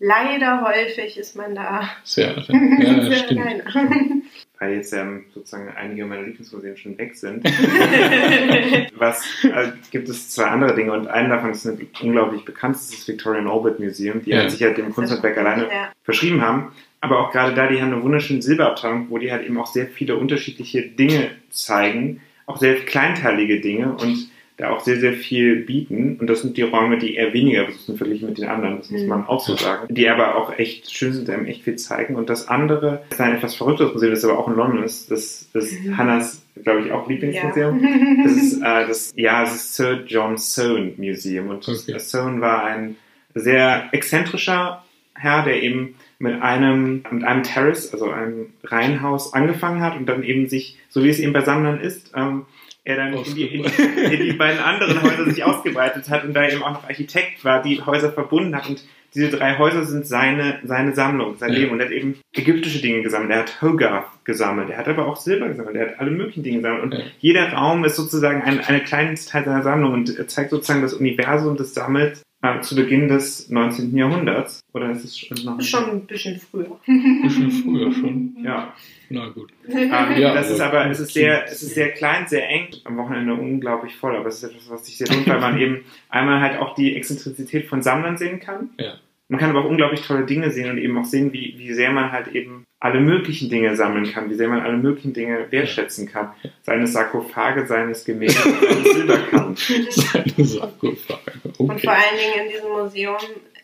leider 0.00 0.62
häufig 0.66 1.18
ist 1.18 1.36
man 1.36 1.54
da 1.54 1.90
Sehr, 2.04 2.30
ja, 2.48 3.02
sehr 3.02 3.18
stimmt. 3.18 3.40
alleine. 3.40 4.22
Weil 4.60 4.74
jetzt 4.74 4.92
ähm, 4.92 5.24
sozusagen 5.34 5.68
einige 5.74 6.04
meiner 6.06 6.22
Lieblingsmuseen 6.22 6.76
schon 6.76 6.96
weg 6.98 7.14
sind. 7.16 7.42
Was 8.96 9.24
äh, 9.44 9.72
gibt 9.90 10.08
es 10.08 10.28
zwei 10.30 10.44
andere 10.44 10.74
Dinge 10.74 10.92
und 10.92 11.08
einen 11.08 11.30
davon 11.30 11.50
ist 11.50 11.66
ein 11.66 11.88
unglaublich 12.02 12.44
bekanntes 12.44 12.90
das 12.90 13.08
Victorian 13.08 13.48
Albert 13.48 13.80
Museum, 13.80 14.22
die 14.22 14.30
Ja. 14.30 14.38
halt 14.40 14.50
sich 14.50 14.62
halt 14.62 14.76
dem 14.78 14.92
Kunsthandwerk 14.92 15.36
alleine 15.38 15.62
Ja. 15.64 15.92
verschrieben 16.02 16.42
haben. 16.42 16.72
Aber 17.00 17.20
auch 17.20 17.32
gerade 17.32 17.54
da, 17.54 17.66
die 17.68 17.80
haben 17.80 17.92
eine 17.92 18.02
wunderschöne 18.02 18.42
Silberabteilung, 18.42 19.06
wo 19.08 19.16
die 19.18 19.32
halt 19.32 19.44
eben 19.46 19.56
auch 19.58 19.66
sehr 19.66 19.86
viele 19.86 20.16
unterschiedliche 20.16 20.82
Dinge 20.82 21.30
zeigen, 21.48 22.20
auch 22.44 22.58
sehr 22.58 22.74
kleinteilige 22.74 23.60
Dinge 23.60 23.92
und 23.94 24.29
da 24.60 24.70
auch 24.70 24.80
sehr, 24.80 24.98
sehr 25.00 25.12
viel 25.14 25.56
bieten. 25.56 26.16
Und 26.20 26.26
das 26.28 26.42
sind 26.42 26.56
die 26.56 26.62
Räume, 26.62 26.98
die 26.98 27.14
eher 27.16 27.32
weniger 27.32 27.64
besucht 27.64 27.86
sind 27.86 27.98
verglichen 27.98 28.28
mit 28.28 28.38
den 28.38 28.48
anderen, 28.48 28.78
das 28.78 28.90
muss 28.90 29.02
Mhm. 29.02 29.08
man 29.08 29.26
auch 29.26 29.40
so 29.44 29.56
sagen. 29.56 29.92
Die 29.94 30.08
aber 30.08 30.36
auch 30.36 30.58
echt 30.58 30.92
schön 30.94 31.12
sind, 31.12 31.28
einem 31.30 31.46
echt 31.46 31.62
viel 31.64 31.76
zeigen. 31.76 32.14
Und 32.16 32.28
das 32.30 32.48
andere 32.48 33.02
ist 33.10 33.20
ein 33.20 33.34
etwas 33.34 33.54
verrückteres 33.54 33.92
Museum, 33.94 34.12
das 34.12 34.24
aber 34.24 34.38
auch 34.38 34.48
in 34.48 34.54
London 34.54 34.82
ist. 34.84 35.10
Das 35.10 35.48
ist 35.54 35.84
Mhm. 35.84 35.96
Hannas, 35.98 36.42
glaube 36.62 36.82
ich, 36.82 36.92
auch 36.92 37.08
Lieblingsmuseum. 37.08 37.82
Ja. 37.82 37.88
Das 38.24 38.32
ist, 38.36 38.58
äh, 38.60 38.86
das, 38.86 39.12
ja, 39.16 39.42
es 39.44 39.54
ist 39.54 39.74
Sir 39.76 40.04
John 40.06 40.36
Soane 40.36 40.92
Museum. 40.96 41.48
Und 41.48 41.66
Okay. 41.68 41.98
Soane 41.98 42.40
war 42.40 42.64
ein 42.64 42.96
sehr 43.34 43.88
exzentrischer 43.92 44.84
Herr, 45.14 45.44
der 45.44 45.62
eben 45.62 45.94
mit 46.18 46.40
einem, 46.42 47.02
mit 47.10 47.24
einem 47.24 47.42
Terrace, 47.42 47.92
also 47.92 48.10
einem 48.10 48.46
Reihenhaus, 48.64 49.32
angefangen 49.32 49.80
hat 49.80 49.96
und 49.96 50.06
dann 50.06 50.22
eben 50.22 50.48
sich, 50.48 50.76
so 50.90 51.02
wie 51.02 51.08
es 51.08 51.18
eben 51.18 51.32
bei 51.32 51.40
Sammlern 51.42 51.80
ist, 51.80 52.12
ähm, 52.14 52.42
er 52.84 52.96
dann 52.96 53.12
in 53.14 53.34
die, 53.34 53.42
in, 53.46 53.62
die, 53.64 54.14
in 54.14 54.22
die 54.24 54.32
beiden 54.32 54.60
anderen 54.60 55.02
Häuser 55.02 55.24
sich 55.30 55.44
ausgebreitet 55.44 56.08
hat 56.08 56.24
und 56.24 56.34
da 56.34 56.48
eben 56.48 56.62
auch 56.62 56.72
noch 56.72 56.84
Architekt 56.84 57.44
war, 57.44 57.62
die 57.62 57.80
Häuser 57.80 58.12
verbunden 58.12 58.54
hat. 58.56 58.68
Und 58.68 58.84
diese 59.14 59.28
drei 59.28 59.58
Häuser 59.58 59.84
sind 59.84 60.06
seine, 60.06 60.60
seine 60.64 60.94
Sammlung, 60.94 61.36
sein 61.38 61.52
Ja. 61.52 61.58
Leben. 61.58 61.72
Und 61.72 61.80
er 61.80 61.86
hat 61.86 61.92
eben 61.92 62.16
ägyptische 62.32 62.80
Dinge 62.80 63.02
gesammelt. 63.02 63.32
Er 63.32 63.40
hat 63.40 63.60
Hogarth 63.60 64.06
gesammelt. 64.24 64.70
Er 64.70 64.78
hat 64.78 64.88
aber 64.88 65.06
auch 65.08 65.16
Silber 65.16 65.48
gesammelt. 65.48 65.74
Er 65.76 65.88
hat 65.88 66.00
alle 66.00 66.10
möglichen 66.12 66.42
Dinge 66.44 66.58
gesammelt. 66.58 66.82
Und 66.84 66.94
Ja. 66.94 67.00
jeder 67.18 67.52
Raum 67.52 67.84
ist 67.84 67.96
sozusagen 67.96 68.42
ein, 68.42 68.60
eine 68.60 68.80
kleine 68.80 69.14
Teil 69.14 69.44
seiner 69.44 69.62
Sammlung 69.62 69.92
und 69.94 70.16
er 70.16 70.28
zeigt 70.28 70.50
sozusagen 70.50 70.82
das 70.82 70.94
Universum 70.94 71.56
des 71.56 71.74
Sammels 71.74 72.22
äh, 72.42 72.60
zu 72.60 72.74
Beginn 72.76 73.08
des 73.08 73.50
19. 73.50 73.96
Jahrhunderts. 73.96 74.60
Oder 74.72 74.90
ist 74.92 75.04
es 75.04 75.18
schon 75.18 75.36
noch? 75.44 75.60
Schon 75.60 75.90
ein 75.90 76.06
bisschen 76.06 76.38
früher. 76.40 76.78
Ein 76.86 77.22
bisschen 77.22 77.50
früher 77.50 77.92
schon. 77.92 78.36
Ja. 78.44 78.72
Na 79.10 79.28
gut. 79.28 79.52
Ähm, 79.68 79.90
Ja, 80.16 80.32
das 80.34 80.50
ist 80.50 80.60
aber- 80.60 80.86
es 80.88 81.00
ist 81.00 81.12
sehr, 81.12 81.44
es 81.46 81.62
ist 81.62 81.74
sehr 81.74 81.90
klein, 81.90 82.26
sehr 82.28 82.48
eng, 82.48 82.68
am 82.84 82.96
Wochenende 82.96 83.34
unglaublich 83.34 83.94
voll, 83.96 84.16
aber 84.16 84.28
es 84.28 84.42
ist 84.42 84.50
etwas, 84.50 84.70
was 84.70 84.86
sich 84.86 84.96
sehr 84.96 85.08
lohnt, 85.08 85.26
weil 85.28 85.40
man 85.40 85.58
eben 85.60 85.84
einmal 86.08 86.40
halt 86.40 86.58
auch 86.58 86.74
die 86.74 86.96
Exzentrizität 86.96 87.66
von 87.66 87.82
Sammlern 87.82 88.16
sehen 88.16 88.40
kann. 88.40 88.70
Ja. 88.78 88.94
Man 89.28 89.38
kann 89.38 89.50
aber 89.50 89.60
auch 89.60 89.68
unglaublich 89.70 90.00
tolle 90.02 90.26
Dinge 90.26 90.50
sehen 90.50 90.70
und 90.70 90.78
eben 90.78 90.98
auch 90.98 91.04
sehen, 91.04 91.32
wie, 91.32 91.54
wie 91.56 91.72
sehr 91.72 91.92
man 91.92 92.10
halt 92.10 92.28
eben 92.28 92.64
alle 92.80 92.98
möglichen 93.00 93.48
Dinge 93.48 93.76
sammeln 93.76 94.10
kann, 94.10 94.28
wie 94.28 94.34
sehr 94.34 94.48
man 94.48 94.60
alle 94.60 94.76
möglichen 94.76 95.12
Dinge 95.12 95.46
wertschätzen 95.50 96.08
kann. 96.10 96.30
Seine 96.62 96.86
Sarkophage, 96.88 97.64
seines 97.66 98.04
Gemälde, 98.04 98.32
seines 98.34 98.92
Silberkannen. 98.94 99.54
Seine 99.56 100.44
Sarkophage. 100.44 101.32
Und 101.58 101.70
Okay. 101.70 101.80
vor 101.84 101.92
allen 101.92 102.16
Dingen 102.18 102.46
in 102.46 102.52
diesem 102.52 102.70
Museum, 102.72 103.16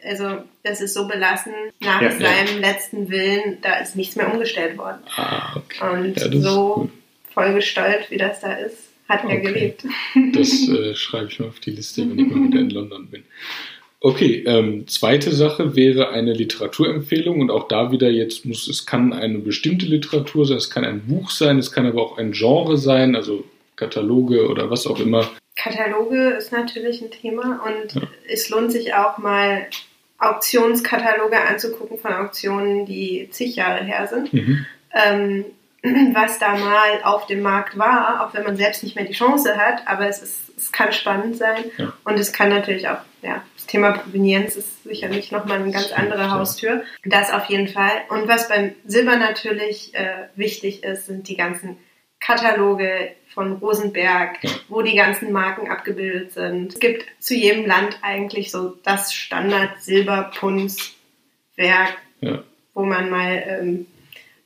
also 0.06 0.38
das 0.62 0.80
ist 0.80 0.94
so 0.94 1.06
belassen, 1.06 1.52
nach 1.80 2.00
Ja, 2.00 2.10
ja. 2.10 2.18
seinem 2.18 2.60
letzten 2.60 3.10
Willen, 3.10 3.58
da 3.62 3.74
ist 3.80 3.96
nichts 3.96 4.16
mehr 4.16 4.32
umgestellt 4.32 4.78
worden. 4.78 4.98
Ah, 5.16 5.56
okay. 5.56 5.90
Und 5.92 6.16
Ja, 6.18 6.40
so 6.40 6.74
gut. 6.74 6.90
vollgesteuert, 7.34 8.10
wie 8.10 8.16
das 8.18 8.40
da 8.40 8.52
ist, 8.54 8.78
hat 9.08 9.24
er 9.24 9.30
Okay. 9.30 9.40
gelebt. 9.42 9.84
Das 10.32 10.68
äh, 10.68 10.94
schreibe 10.94 11.28
ich 11.30 11.38
mir 11.40 11.46
auf 11.46 11.60
die 11.60 11.70
Liste, 11.70 12.02
wenn 12.02 12.18
ich 12.18 12.26
mal 12.26 12.44
wieder 12.48 12.60
in 12.60 12.70
London 12.70 13.06
bin. 13.08 13.24
Okay, 14.00 14.44
ähm, 14.46 14.86
zweite 14.86 15.32
Sache 15.32 15.74
wäre 15.74 16.10
eine 16.10 16.32
Literaturempfehlung 16.34 17.40
und 17.40 17.50
auch 17.50 17.66
da 17.66 17.90
wieder 17.90 18.10
jetzt 18.10 18.44
muss, 18.44 18.68
es 18.68 18.84
kann 18.86 19.12
eine 19.12 19.38
bestimmte 19.38 19.86
Literatur 19.86 20.46
sein, 20.46 20.58
es 20.58 20.70
kann 20.70 20.84
ein 20.84 21.06
Buch 21.06 21.30
sein, 21.30 21.58
es 21.58 21.72
kann 21.72 21.86
aber 21.86 22.02
auch 22.02 22.18
ein 22.18 22.32
Genre 22.32 22.76
sein, 22.76 23.16
also 23.16 23.44
Kataloge 23.74 24.48
oder 24.48 24.70
was 24.70 24.86
auch 24.86 25.00
immer. 25.00 25.28
Kataloge 25.56 26.30
ist 26.38 26.52
natürlich 26.52 27.00
ein 27.02 27.10
Thema 27.10 27.60
und 27.66 27.94
Ja. 27.94 28.08
es 28.28 28.48
lohnt 28.50 28.70
sich 28.70 28.92
auch 28.94 29.16
mal 29.18 29.66
Auktionskataloge 30.18 31.40
anzugucken 31.40 31.98
von 31.98 32.12
Auktionen, 32.12 32.86
die 32.86 33.28
zig 33.30 33.56
Jahre 33.56 33.84
her 33.84 34.06
sind. 34.06 34.32
Mhm. 34.32 34.66
ähm, 34.92 35.44
was 36.14 36.38
da 36.38 36.56
mal 36.56 37.02
auf 37.04 37.26
dem 37.26 37.42
Markt 37.42 37.78
war, 37.78 38.24
auch 38.24 38.34
wenn 38.34 38.44
man 38.44 38.56
selbst 38.56 38.82
nicht 38.82 38.96
mehr 38.96 39.04
die 39.04 39.12
Chance 39.12 39.56
hat, 39.56 39.86
aber 39.86 40.08
es, 40.08 40.22
ist, 40.22 40.52
es 40.56 40.72
kann 40.72 40.92
spannend 40.92 41.36
sein 41.36 41.64
Ja. 41.76 41.92
und 42.04 42.18
es 42.18 42.32
kann 42.32 42.48
natürlich 42.48 42.88
auch, 42.88 42.98
ja, 43.22 43.42
das 43.56 43.66
Thema 43.66 43.92
Provenienz 43.92 44.56
ist 44.56 44.84
sicherlich 44.84 45.32
nochmal 45.32 45.60
eine 45.60 45.70
ganz 45.70 45.92
andere. 45.92 46.30
Haustür. 46.30 46.82
Das 47.04 47.30
auf 47.32 47.46
jeden 47.46 47.68
Fall. 47.68 47.92
Und 48.08 48.26
was 48.26 48.48
beim 48.48 48.72
Silber 48.84 49.16
natürlich 49.16 49.94
äh, 49.94 50.28
wichtig 50.34 50.82
ist, 50.82 51.06
sind 51.06 51.28
die 51.28 51.36
ganzen 51.36 51.76
Kataloge 52.20 53.12
von 53.34 53.52
Rosenberg, 53.54 54.42
Ja. 54.42 54.50
wo 54.68 54.82
die 54.82 54.96
ganzen 54.96 55.32
Marken 55.32 55.68
abgebildet 55.70 56.32
sind. 56.32 56.72
Es 56.72 56.80
gibt 56.80 57.04
zu 57.18 57.34
jedem 57.34 57.66
Land 57.66 57.98
eigentlich 58.02 58.50
so 58.50 58.76
das 58.82 59.12
Standard 59.12 59.80
Silberpunzwerk, 59.82 60.88
Ja. 62.20 62.42
wo 62.74 62.84
man 62.84 63.10
mal 63.10 63.44
ähm, 63.46 63.86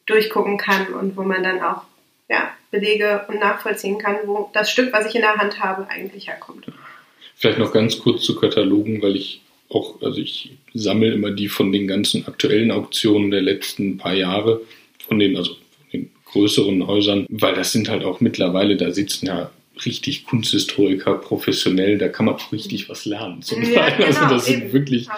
durchgucken 0.06 0.56
kann 0.58 0.92
und 0.94 1.16
wo 1.16 1.22
man 1.22 1.42
dann 1.42 1.60
auch 1.62 1.82
ja, 2.28 2.52
Belege 2.70 3.24
und 3.28 3.40
nachvollziehen 3.40 3.98
kann, 3.98 4.16
wo 4.26 4.50
das 4.52 4.70
Stück, 4.70 4.92
was 4.92 5.06
ich 5.06 5.14
in 5.14 5.22
der 5.22 5.34
Hand 5.36 5.60
habe, 5.60 5.88
eigentlich 5.88 6.28
herkommt. 6.28 6.66
Vielleicht 7.36 7.58
noch 7.58 7.72
ganz 7.72 7.98
kurz 7.98 8.22
zu 8.24 8.36
Katalogen, 8.38 9.02
weil 9.02 9.16
ich 9.16 9.42
auch, 9.68 10.00
also 10.02 10.20
ich 10.20 10.52
sammle 10.74 11.12
immer 11.12 11.30
die 11.30 11.48
von 11.48 11.72
den 11.72 11.86
ganzen 11.86 12.26
aktuellen 12.26 12.70
Auktionen 12.70 13.30
der 13.30 13.40
letzten 13.42 13.98
paar 13.98 14.14
Jahre, 14.14 14.60
von 15.06 15.18
den, 15.18 15.36
also 15.36 15.56
größeren 16.32 16.86
Häusern, 16.86 17.26
weil 17.28 17.54
das 17.54 17.72
sind 17.72 17.88
halt 17.88 18.04
auch 18.04 18.20
mittlerweile, 18.20 18.76
da 18.76 18.90
sitzen 18.92 19.26
ja 19.26 19.50
richtig 19.86 20.24
Kunsthistoriker 20.26 21.14
professionell, 21.14 21.96
da 21.96 22.08
kann 22.08 22.26
man 22.26 22.34
auch 22.34 22.52
richtig 22.52 22.88
was 22.90 23.06
lernen. 23.06 23.40
Zum 23.40 23.62
Ja, 23.62 23.88
Teil. 23.88 24.04
also 24.04 24.20
genau, 24.20 24.30
das 24.34 24.44
sind 24.46 24.72
wirklich 24.74 25.08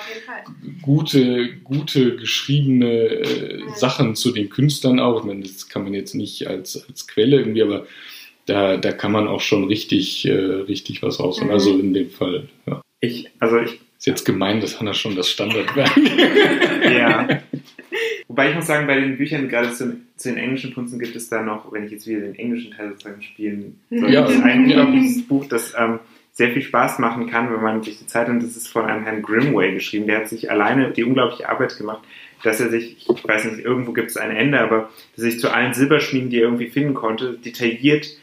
gute, 0.83 1.49
gute 1.65 2.17
geschriebene 2.17 2.91
äh, 2.93 3.61
Ja. 3.61 3.75
Sachen 3.77 4.15
zu 4.15 4.33
den 4.33 4.49
Künstlern 4.51 5.01
auch. 5.01 5.21
Ich 5.21 5.25
meine, 5.27 5.43
das 5.43 5.69
kann 5.69 5.85
man 5.85 5.95
jetzt 5.95 6.15
nicht 6.15 6.47
als, 6.47 6.85
als 6.89 7.07
Quelle 7.09 7.39
irgendwie, 7.39 7.63
aber 7.63 7.87
da, 8.47 8.77
da 8.77 8.93
kann 8.93 9.13
man 9.13 9.29
auch 9.29 9.41
schon 9.41 9.65
richtig, 9.65 10.25
äh, 10.27 10.33
richtig 10.33 11.03
was 11.03 11.21
rausholen. 11.21 11.49
Mhm. 11.49 11.55
Also 11.55 11.79
in 11.79 11.95
dem 11.95 12.11
Fall, 12.11 12.49
ja. 12.67 12.81
Ich, 13.01 13.29
also 13.41 13.59
ich, 13.59 13.81
Ist 14.03 14.07
jetzt 14.07 14.25
gemein, 14.25 14.61
dass 14.61 14.81
Hannah 14.81 14.95
schon 14.95 15.15
das 15.15 15.31
Standardwerk. 15.31 15.97
ja. 16.91 17.29
Wobei 18.27 18.51
ich 18.51 18.57
muss 18.57 18.67
sagen, 18.67 18.89
bei 18.89 18.99
den 18.99 19.17
Büchern, 19.17 19.49
gerade 19.49 19.73
zu, 19.73 19.97
zu 20.17 20.29
den 20.29 20.39
englischen 20.39 20.75
Kunsten, 20.75 20.99
gibt 20.99 21.15
es 21.15 21.29
da 21.29 21.41
noch, 21.41 21.71
wenn 21.71 21.85
ich 21.85 21.93
jetzt 21.93 22.09
wieder 22.09 22.23
den 22.23 22.35
englischen 22.35 22.73
Teil 22.73 22.89
sozusagen 22.89 23.23
spielen 23.23 23.79
soll, 23.91 24.13
Ja, 24.13 24.27
ein 24.27 24.69
ja. 24.69 24.83
unglaubliches 24.83 25.25
Buch, 25.29 25.47
das 25.47 25.75
ähm, 25.79 26.01
sehr 26.33 26.51
viel 26.51 26.63
Spaß 26.63 26.99
machen 26.99 27.31
kann, 27.31 27.53
wenn 27.53 27.63
man 27.63 27.85
sich 27.85 28.01
die 28.01 28.07
Zeit 28.09 28.27
nimmt. 28.27 28.43
Das 28.43 28.57
ist 28.57 28.67
von 28.67 28.87
einem 28.87 29.05
Herrn 29.05 29.23
Grimway 29.23 29.73
geschrieben. 29.73 30.09
Der 30.09 30.19
hat 30.19 30.29
sich 30.29 30.51
alleine 30.51 30.91
die 30.91 31.05
unglaubliche 31.05 31.49
Arbeit 31.49 31.79
gemacht, 31.79 32.03
dass 32.43 32.59
er 32.59 32.71
sich, 32.71 33.09
ich 33.09 33.25
weiß 33.25 33.45
nicht, 33.45 33.65
irgendwo 33.65 33.93
gibt 33.93 34.11
es 34.11 34.17
ein 34.17 34.33
Ende, 34.33 34.59
aber 34.59 34.91
dass 35.15 35.25
er 35.25 35.31
sich 35.31 35.39
zu 35.39 35.49
allen 35.49 35.75
Silberschmieden, 35.75 36.29
die 36.29 36.39
er 36.39 36.47
irgendwie 36.47 36.71
finden 36.71 36.95
konnte, 36.95 37.35
detailliert 37.35 38.17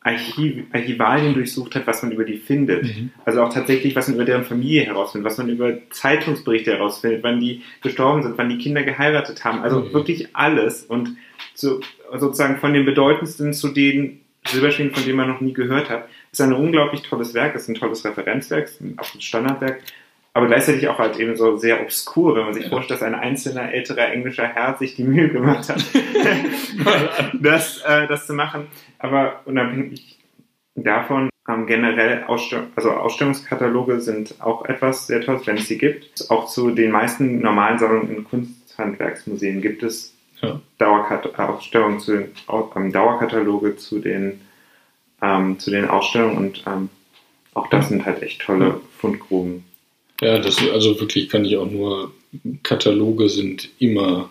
Archiv, 0.00 0.64
Archivalien 0.72 1.34
durchsucht 1.34 1.74
hat, 1.74 1.86
was 1.86 2.02
man 2.02 2.12
über 2.12 2.24
die 2.24 2.36
findet. 2.36 2.84
Mhm. 2.84 3.10
Also 3.24 3.42
auch 3.42 3.52
tatsächlich, 3.52 3.96
was 3.96 4.08
man 4.08 4.16
über 4.16 4.24
deren 4.24 4.44
Familie 4.44 4.82
herausfindet, 4.84 5.30
was 5.30 5.38
man 5.38 5.48
über 5.48 5.78
Zeitungsberichte 5.90 6.72
herausfindet, 6.72 7.22
wann 7.22 7.40
die 7.40 7.62
gestorben 7.82 8.22
sind, 8.22 8.36
wann 8.36 8.48
die 8.48 8.58
Kinder 8.58 8.82
geheiratet 8.82 9.44
haben. 9.44 9.60
Also 9.62 9.80
Mhm. 9.80 9.92
wirklich 9.92 10.28
alles. 10.34 10.82
Und 10.84 11.16
so, 11.54 11.80
sozusagen 12.16 12.58
von 12.58 12.74
den 12.74 12.84
bedeutendsten 12.84 13.52
zu 13.54 13.68
den 13.68 14.20
Silberschmieden, 14.46 14.94
von 14.94 15.04
denen 15.04 15.16
man 15.16 15.28
noch 15.28 15.40
nie 15.40 15.54
gehört 15.54 15.88
hat, 15.88 16.08
ist 16.30 16.40
ein 16.40 16.52
unglaublich 16.52 17.02
tolles 17.02 17.32
Werk, 17.32 17.54
ist 17.54 17.68
ein 17.68 17.74
tolles 17.74 18.04
Referenzwerk, 18.04 18.64
ist 18.64 18.80
ein 18.80 18.98
absolutes 18.98 19.26
Standardwerk, 19.26 19.80
aber 20.34 20.48
gleichzeitig 20.48 20.88
auch 20.88 20.98
halt 20.98 21.18
eben 21.18 21.36
so 21.36 21.56
sehr 21.56 21.80
obskur, 21.80 22.34
wenn 22.36 22.44
man 22.44 22.54
sich 22.54 22.64
Ja. 22.64 22.70
vorstellt, 22.70 23.00
dass 23.00 23.06
ein 23.06 23.14
einzelner 23.14 23.72
älterer 23.72 24.12
englischer 24.12 24.46
Herr 24.46 24.76
sich 24.76 24.96
die 24.96 25.04
Mühe 25.04 25.28
gemacht 25.28 25.68
hat, 25.68 25.82
das, 27.40 27.80
äh, 27.86 28.06
das 28.08 28.26
zu 28.26 28.34
machen. 28.34 28.66
Aber 28.98 29.40
unabhängig 29.44 30.18
davon, 30.74 31.30
ähm, 31.48 31.66
generell 31.66 32.24
Ausstell 32.24 32.64
also 32.74 32.90
Ausstellungskataloge 32.90 34.00
sind 34.00 34.34
auch 34.40 34.64
etwas 34.64 35.06
sehr 35.06 35.20
Tolles, 35.20 35.46
wenn 35.46 35.56
es 35.56 35.68
sie 35.68 35.78
gibt. 35.78 36.30
Auch 36.30 36.46
zu 36.48 36.70
den 36.70 36.90
meisten 36.90 37.40
normalen 37.40 37.78
Sammlungen 37.78 38.16
in 38.16 38.24
Kunsthandwerksmuseen 38.24 39.62
gibt 39.62 39.82
es 39.82 40.14
Ja. 40.42 40.60
Dauerkat 40.78 41.38
Ausstellungen 41.38 42.00
zu 42.00 42.12
den 42.12 42.28
ähm, 42.76 42.92
Dauerkataloge 42.92 43.76
zu 43.76 44.00
den 44.00 44.40
ähm, 45.22 45.58
zu 45.60 45.70
den 45.70 45.88
Ausstellungen 45.88 46.36
und 46.38 46.64
ähm, 46.66 46.88
auch 47.54 47.68
das 47.68 47.88
sind 47.88 48.04
halt 48.04 48.20
echt 48.22 48.42
tolle 48.42 48.80
Fundgruben. 48.98 49.64
Ja, 50.24 50.38
das 50.38 50.58
also 50.72 50.98
wirklich 51.00 51.28
kann 51.28 51.44
ich 51.44 51.56
auch 51.56 51.70
nur. 51.70 52.12
Kataloge 52.62 53.28
sind 53.28 53.68
immer 53.78 54.30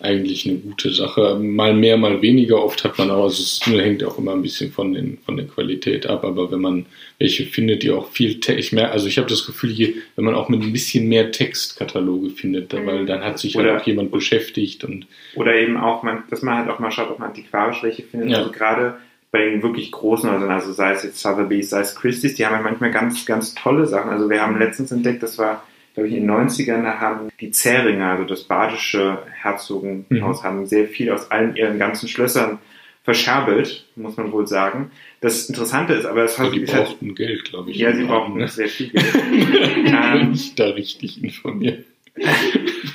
eigentlich 0.00 0.48
eine 0.48 0.58
gute 0.58 0.92
Sache. 0.92 1.38
Mal 1.38 1.74
mehr, 1.74 1.96
mal 1.96 2.20
weniger. 2.22 2.64
Oft 2.64 2.84
hat 2.84 2.98
man 2.98 3.10
auch, 3.10 3.24
also 3.24 3.42
es 3.42 3.60
hängt 3.66 4.02
auch 4.02 4.18
immer 4.18 4.32
ein 4.32 4.42
bisschen 4.42 4.72
von, 4.72 4.92
den, 4.92 5.18
von 5.18 5.36
der 5.36 5.46
Qualität 5.46 6.06
ab. 6.06 6.24
Aber 6.24 6.50
wenn 6.50 6.60
man 6.60 6.86
welche 7.18 7.44
findet, 7.44 7.82
die 7.82 7.90
auch 7.90 8.10
viel 8.10 8.40
Text, 8.40 8.58
ich 8.58 8.72
merke, 8.72 8.92
also 8.92 9.06
ich 9.06 9.18
habe 9.18 9.28
das 9.28 9.46
Gefühl 9.46 9.70
hier, 9.70 9.92
wenn 10.16 10.24
man 10.24 10.34
auch 10.34 10.48
mit 10.48 10.62
ein 10.62 10.72
bisschen 10.72 11.06
mehr 11.08 11.30
Textkataloge 11.30 12.30
findet, 12.30 12.72
mhm. 12.72 12.86
weil 12.86 13.06
dann 13.06 13.22
hat 13.22 13.38
sich 13.38 13.56
oder, 13.56 13.72
halt 13.72 13.82
auch 13.82 13.86
jemand 13.86 14.10
beschäftigt 14.10 14.84
und. 14.84 15.06
Oder 15.36 15.54
eben 15.54 15.76
auch, 15.76 16.02
man, 16.02 16.24
dass 16.30 16.42
man 16.42 16.56
halt 16.56 16.70
auch 16.70 16.78
mal 16.78 16.90
schaut, 16.90 17.10
ob 17.10 17.18
man 17.18 17.28
antiquarisch 17.28 17.82
welche 17.82 18.02
findet. 18.02 18.30
Ja. 18.30 18.38
Also 18.38 18.50
gerade 18.50 18.96
bei 19.30 19.44
den 19.44 19.62
wirklich 19.62 19.92
großen, 19.92 20.28
also, 20.28 20.46
also 20.48 20.72
sei 20.72 20.92
es 20.92 21.02
jetzt 21.04 21.20
Sotheby's, 21.20 21.70
sei 21.70 21.80
es 21.80 21.94
Christie's, 21.94 22.34
die 22.34 22.46
haben 22.46 22.54
ja 22.54 22.62
manchmal 22.62 22.90
ganz, 22.90 23.24
ganz 23.26 23.54
tolle 23.54 23.86
Sachen. 23.86 24.10
Also 24.10 24.28
wir 24.28 24.42
haben 24.42 24.58
letztens 24.58 24.90
entdeckt, 24.90 25.22
das 25.22 25.38
war 25.38 25.62
glaube 25.94 26.08
ich, 26.08 26.14
in 26.14 26.26
den 26.26 26.30
90ern, 26.30 26.82
da 26.82 27.00
haben 27.00 27.30
die 27.40 27.50
Zähringer, 27.50 28.12
also 28.12 28.24
das 28.24 28.44
badische 28.44 29.18
Herzogenhaus, 29.42 30.42
mhm. 30.42 30.46
haben 30.46 30.66
sehr 30.66 30.86
viel 30.86 31.10
aus 31.10 31.30
allen 31.30 31.56
ihren 31.56 31.78
ganzen 31.78 32.08
Schlössern 32.08 32.58
verscherbelt, 33.02 33.86
muss 33.96 34.16
man 34.16 34.30
wohl 34.30 34.46
sagen. 34.46 34.90
Das 35.20 35.48
Interessante 35.48 35.94
ist 35.94 36.04
aber, 36.04 36.24
es 36.24 36.38
hat... 36.38 36.52
Die 36.52 36.60
brauchten 36.60 37.08
halt, 37.08 37.16
Geld, 37.16 37.44
glaube 37.44 37.70
ich. 37.70 37.78
Ja, 37.78 37.94
sie 37.94 38.04
brauchten 38.04 38.38
ne? 38.38 38.48
sehr 38.48 38.68
viel 38.68 38.88
Geld. 38.90 39.14
ähm, 39.14 40.38
da 40.56 40.66
richtig 40.66 41.22
informiert. 41.22 41.84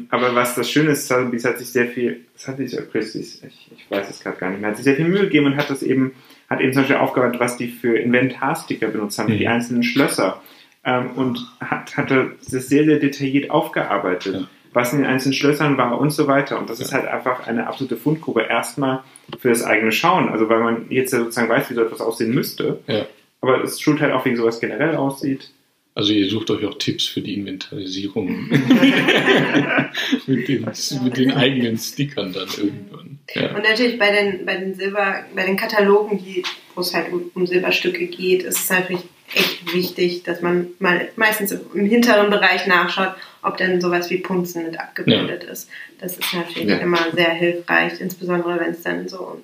aber 0.10 0.36
was 0.36 0.56
das 0.56 0.70
Schöne 0.70 0.91
ist, 0.91 1.08
Sotheby's 1.08 1.45
hat 1.45 1.58
sich 1.58 1.70
sehr 1.70 1.88
viel, 1.88 2.22
was 2.34 2.47
hat 2.47 2.58
sich 2.58 2.78
Christie's, 2.91 3.43
ich, 3.43 3.72
ich 3.76 3.91
weiß 3.91 4.10
es 4.10 4.22
gerade 4.22 4.38
gar 4.38 4.49
nicht 4.49 4.62
mehr, 4.62 4.70
hat 4.70 4.78
sich 4.78 4.86
sehr 4.86 4.95
viel 4.95 5.08
Mühe 5.08 5.22
gegeben 5.22 5.47
und 5.47 5.58
hat 5.58 5.70
das 5.70 5.84
eben, 5.84 6.14
hat 6.49 6.62
eben 6.62 6.74
zum 6.74 6.84
Beispiel 6.84 6.97
aufgebaut, 6.97 7.39
was 7.39 7.58
die 7.58 7.68
für 7.68 7.97
Inventarsticker 7.97 8.88
benutzt 8.88 9.20
haben, 9.20 9.34
mhm. 9.34 9.38
die 9.38 9.47
einzelnen 9.47 9.84
Schlösser 9.84 10.41
ähm, 10.86 11.12
und 11.16 11.39
hat, 11.60 11.97
hatte 11.97 12.36
das 12.49 12.68
sehr, 12.68 12.86
sehr 12.86 12.99
detailliert 12.99 13.49
aufgearbeitet, 13.49 14.36
ja. 14.36 14.47
was 14.74 14.93
in 14.93 14.99
den 14.99 15.08
einzelnen 15.08 15.34
Schlössern 15.34 15.78
war 15.78 15.99
und 15.99 16.12
so 16.12 16.28
weiter. 16.28 16.60
Und 16.60 16.70
das 16.70 16.80
ja. 16.80 16.86
ist 16.86 16.93
halt 16.93 17.08
einfach 17.08 17.47
eine 17.47 17.68
absolute 17.68 17.97
Fundgrube. 17.97 18.43
Erstmal 18.43 19.03
für 19.39 19.49
das 19.49 19.64
eigene 19.64 19.91
Schauen, 19.91 20.30
also 20.30 20.47
weil 20.47 20.60
man 20.60 20.86
jetzt 20.89 21.12
ja 21.12 21.20
sozusagen 21.20 21.49
weiß, 21.49 21.70
wie 21.70 21.74
so 21.74 21.82
etwas 21.82 22.01
aussehen 22.01 22.34
müsste. 22.34 22.80
Ja. 22.88 23.06
Aber 23.41 23.64
es 23.64 23.78
tut 23.78 23.99
halt 23.99 24.14
auch, 24.14 24.26
wie 24.26 24.36
sowas 24.36 24.60
generell 24.60 24.95
aussieht. 24.95 25.51
Also 25.96 26.12
ihr 26.12 26.30
sucht 26.30 26.52
euch 26.52 26.66
auch 26.66 26.78
Tipps 26.78 27.06
für 27.06 27.22
die 27.22 27.36
Inventarisierung 27.36 28.50
mit, 30.28 30.48
den, 30.50 30.70
mit 31.04 31.18
den 31.18 31.32
eigenen 31.32 31.78
Stickern 31.78 32.34
dann 32.34 32.50
irgendwann. 32.50 33.20
Ja. 33.34 33.56
Und 33.56 33.64
natürlich 33.64 33.98
bei 33.98 34.12
den, 34.12 34.46
bei 34.46 34.58
den 34.58 34.76
Silber, 34.76 35.24
bei 35.34 35.46
den 35.46 35.56
Katalogen, 35.56 36.18
die, 36.18 36.43
wo 36.76 36.82
es 36.82 36.93
halt 36.93 37.14
um, 37.14 37.32
um 37.34 37.48
Silberstücke 37.48 38.08
geht, 38.08 38.43
ist 38.43 38.60
es 38.60 38.70
natürlich 38.70 39.04
echt 39.34 39.74
wichtig, 39.74 40.24
dass 40.24 40.41
man 40.41 40.68
mal 40.80 41.08
meistens 41.16 41.52
im 41.52 41.86
hinteren 41.86 42.30
Bereich 42.30 42.68
nachschaut, 42.68 43.16
ob 43.41 43.56
denn 43.56 43.80
sowas 43.80 44.10
wie 44.10 44.18
Punzen 44.18 44.66
mit 44.66 44.78
abgebildet 44.78 45.46
ja. 45.46 45.52
ist. 45.52 45.70
Das 46.00 46.18
ist 46.18 46.34
natürlich 46.34 46.70
ja. 46.70 46.78
immer 46.78 47.00
sehr 47.14 47.32
hilfreich, 47.32 48.02
insbesondere 48.02 48.60
wenn 48.60 48.72
es 48.72 48.84
dann 48.84 49.08
so 49.08 49.41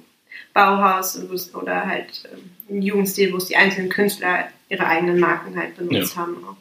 Bauhaus 0.53 1.19
oder 1.53 1.85
halt 1.85 2.23
ein 2.69 2.77
ähm, 2.77 2.81
Jugendstil, 2.81 3.31
wo 3.33 3.37
es 3.37 3.45
die 3.45 3.55
einzelnen 3.55 3.89
Künstler 3.89 4.47
ihre 4.69 4.85
eigenen 4.85 5.19
Marken 5.19 5.55
halt 5.55 5.77
benutzt 5.77 6.15
ja. 6.15 6.21
haben. 6.21 6.37
Auch. 6.45 6.55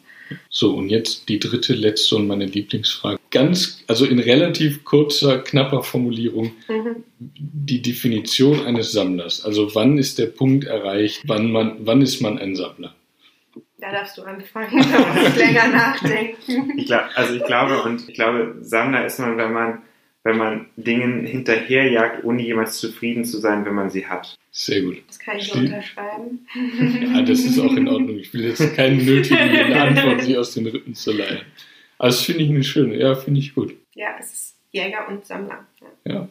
So, 0.49 0.77
und 0.77 0.89
jetzt 0.89 1.29
die 1.29 1.39
dritte, 1.39 1.75
letzte 1.75 2.17
und 2.17 2.27
meine 2.27 2.47
Lieblingsfrage. 2.47 3.19
Ganz, 3.31 3.83
also 3.87 4.05
in 4.05 4.19
relativ 4.19 4.85
kurzer, 4.85 5.39
knapper 5.39 5.83
Formulierung, 5.83 6.53
mhm. 6.69 7.05
die 7.19 7.83
Definition 7.83 8.65
eines 8.65 8.93
Sammlers. 8.93 9.45
Also 9.45 9.75
wann 9.75 9.99
ist 9.99 10.19
der 10.19 10.27
Punkt 10.27 10.65
erreicht, 10.65 11.23
wann, 11.27 11.51
man, 11.51 11.77
wann 11.81 12.03
ist 12.03 12.21
man 12.21 12.39
ein 12.39 12.57
Sammler? 12.57 12.95
Da 13.79 13.93
darfst 13.93 14.19
du 14.19 14.23
anfangen, 14.23 14.85
da 14.93 14.99
muss 14.99 15.29
ich 15.29 15.37
länger 15.37 15.69
nachdenken. 15.73 16.79
Ich 16.79 16.87
glaub, 16.87 17.05
also 17.15 17.35
ich 17.35 17.45
glaube, 17.45 17.83
und 17.83 18.09
ich 18.09 18.15
glaube, 18.15 18.57
Sammler 18.61 19.07
ist 19.07 19.19
man, 19.19 19.37
wenn 19.37 19.53
man, 19.53 19.83
wenn 20.23 20.37
man 20.37 20.67
Dingen 20.77 21.25
hinterherjagt, 21.25 22.25
ohne 22.25 22.43
jemals 22.43 22.79
zufrieden 22.79 23.25
zu 23.25 23.39
sein, 23.39 23.65
wenn 23.65 23.75
man 23.75 23.91
sie 23.91 24.07
hat. 24.07 24.37
Sehr 24.51 24.83
gut. 24.83 25.03
Das 25.09 25.19
kann 25.19 25.39
ich 25.39 25.49
so 25.49 25.59
unterschreiben. 25.59 26.47
Ja, 27.15 27.23
das 27.23 27.41
ist 27.41 27.59
auch 27.59 27.73
in 27.75 27.89
Ordnung. 27.89 28.19
Ich 28.19 28.33
will 28.35 28.45
jetzt 28.45 28.75
keinen 28.75 29.05
nötigen 29.05 29.73
Antwort, 29.73 30.23
sie 30.23 30.37
aus 30.37 30.55
den 30.55 30.67
Rippen 30.67 30.95
zu 30.95 31.13
leihen. 31.13 31.41
Also 31.99 32.19
das 32.19 32.25
finde 32.27 32.43
ich 32.45 32.51
eine 32.51 32.65
schöne, 32.65 32.99
ja, 32.99 33.15
finde 33.15 33.41
ich 33.41 33.55
gut. 33.55 33.75
Ja, 33.95 34.17
es 34.19 34.33
ist 34.33 34.57
Jäger 34.73 35.09
und 35.09 35.25
Sammler. 35.25 35.67
Ja. 36.05 36.13
ja. 36.13 36.29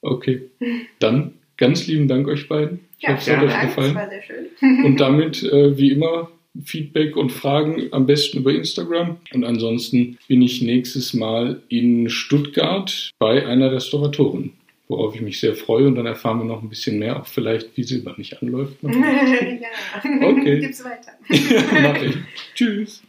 Okay. 0.00 0.50
Dann 0.98 1.34
ganz 1.56 1.86
lieben 1.86 2.08
Dank 2.08 2.28
euch 2.28 2.48
beiden. 2.48 2.80
Ich 2.98 3.04
ja, 3.04 3.14
hoffe, 3.14 3.30
es 3.30 3.36
hat 3.36 3.44
euch 3.44 3.60
gefallen. 3.60 3.94
Das 3.94 4.02
war 4.02 4.10
sehr 4.10 4.22
schön. 4.22 4.84
Und 4.84 5.00
damit, 5.00 5.42
äh, 5.42 5.76
wie 5.76 5.92
immer, 5.92 6.30
Feedback 6.64 7.16
und 7.16 7.32
Fragen 7.32 7.88
am 7.92 8.06
besten 8.06 8.38
über 8.38 8.52
Instagram. 8.52 9.16
Und 9.32 9.44
ansonsten 9.44 10.18
bin 10.28 10.42
ich 10.42 10.62
nächstes 10.62 11.14
Mal 11.14 11.62
in 11.68 12.08
Stuttgart 12.08 13.10
bei 13.18 13.46
einer 13.46 13.72
Restauratorin, 13.72 14.52
worauf 14.88 15.14
ich 15.14 15.20
mich 15.20 15.40
sehr 15.40 15.54
freue. 15.54 15.86
Und 15.86 15.96
dann 15.96 16.06
erfahren 16.06 16.38
wir 16.38 16.44
noch 16.44 16.62
ein 16.62 16.68
bisschen 16.68 16.98
mehr, 16.98 17.20
auch 17.20 17.26
vielleicht, 17.26 17.76
wie 17.76 17.82
Silber 17.82 18.14
nicht 18.16 18.40
anläuft. 18.40 18.76
ja, 18.82 18.90
okay. 20.28 20.60
Gib's 20.60 20.84
weiter. 20.84 21.12
Mach 21.82 22.02
ich. 22.02 22.16
Tschüss. 22.54 23.02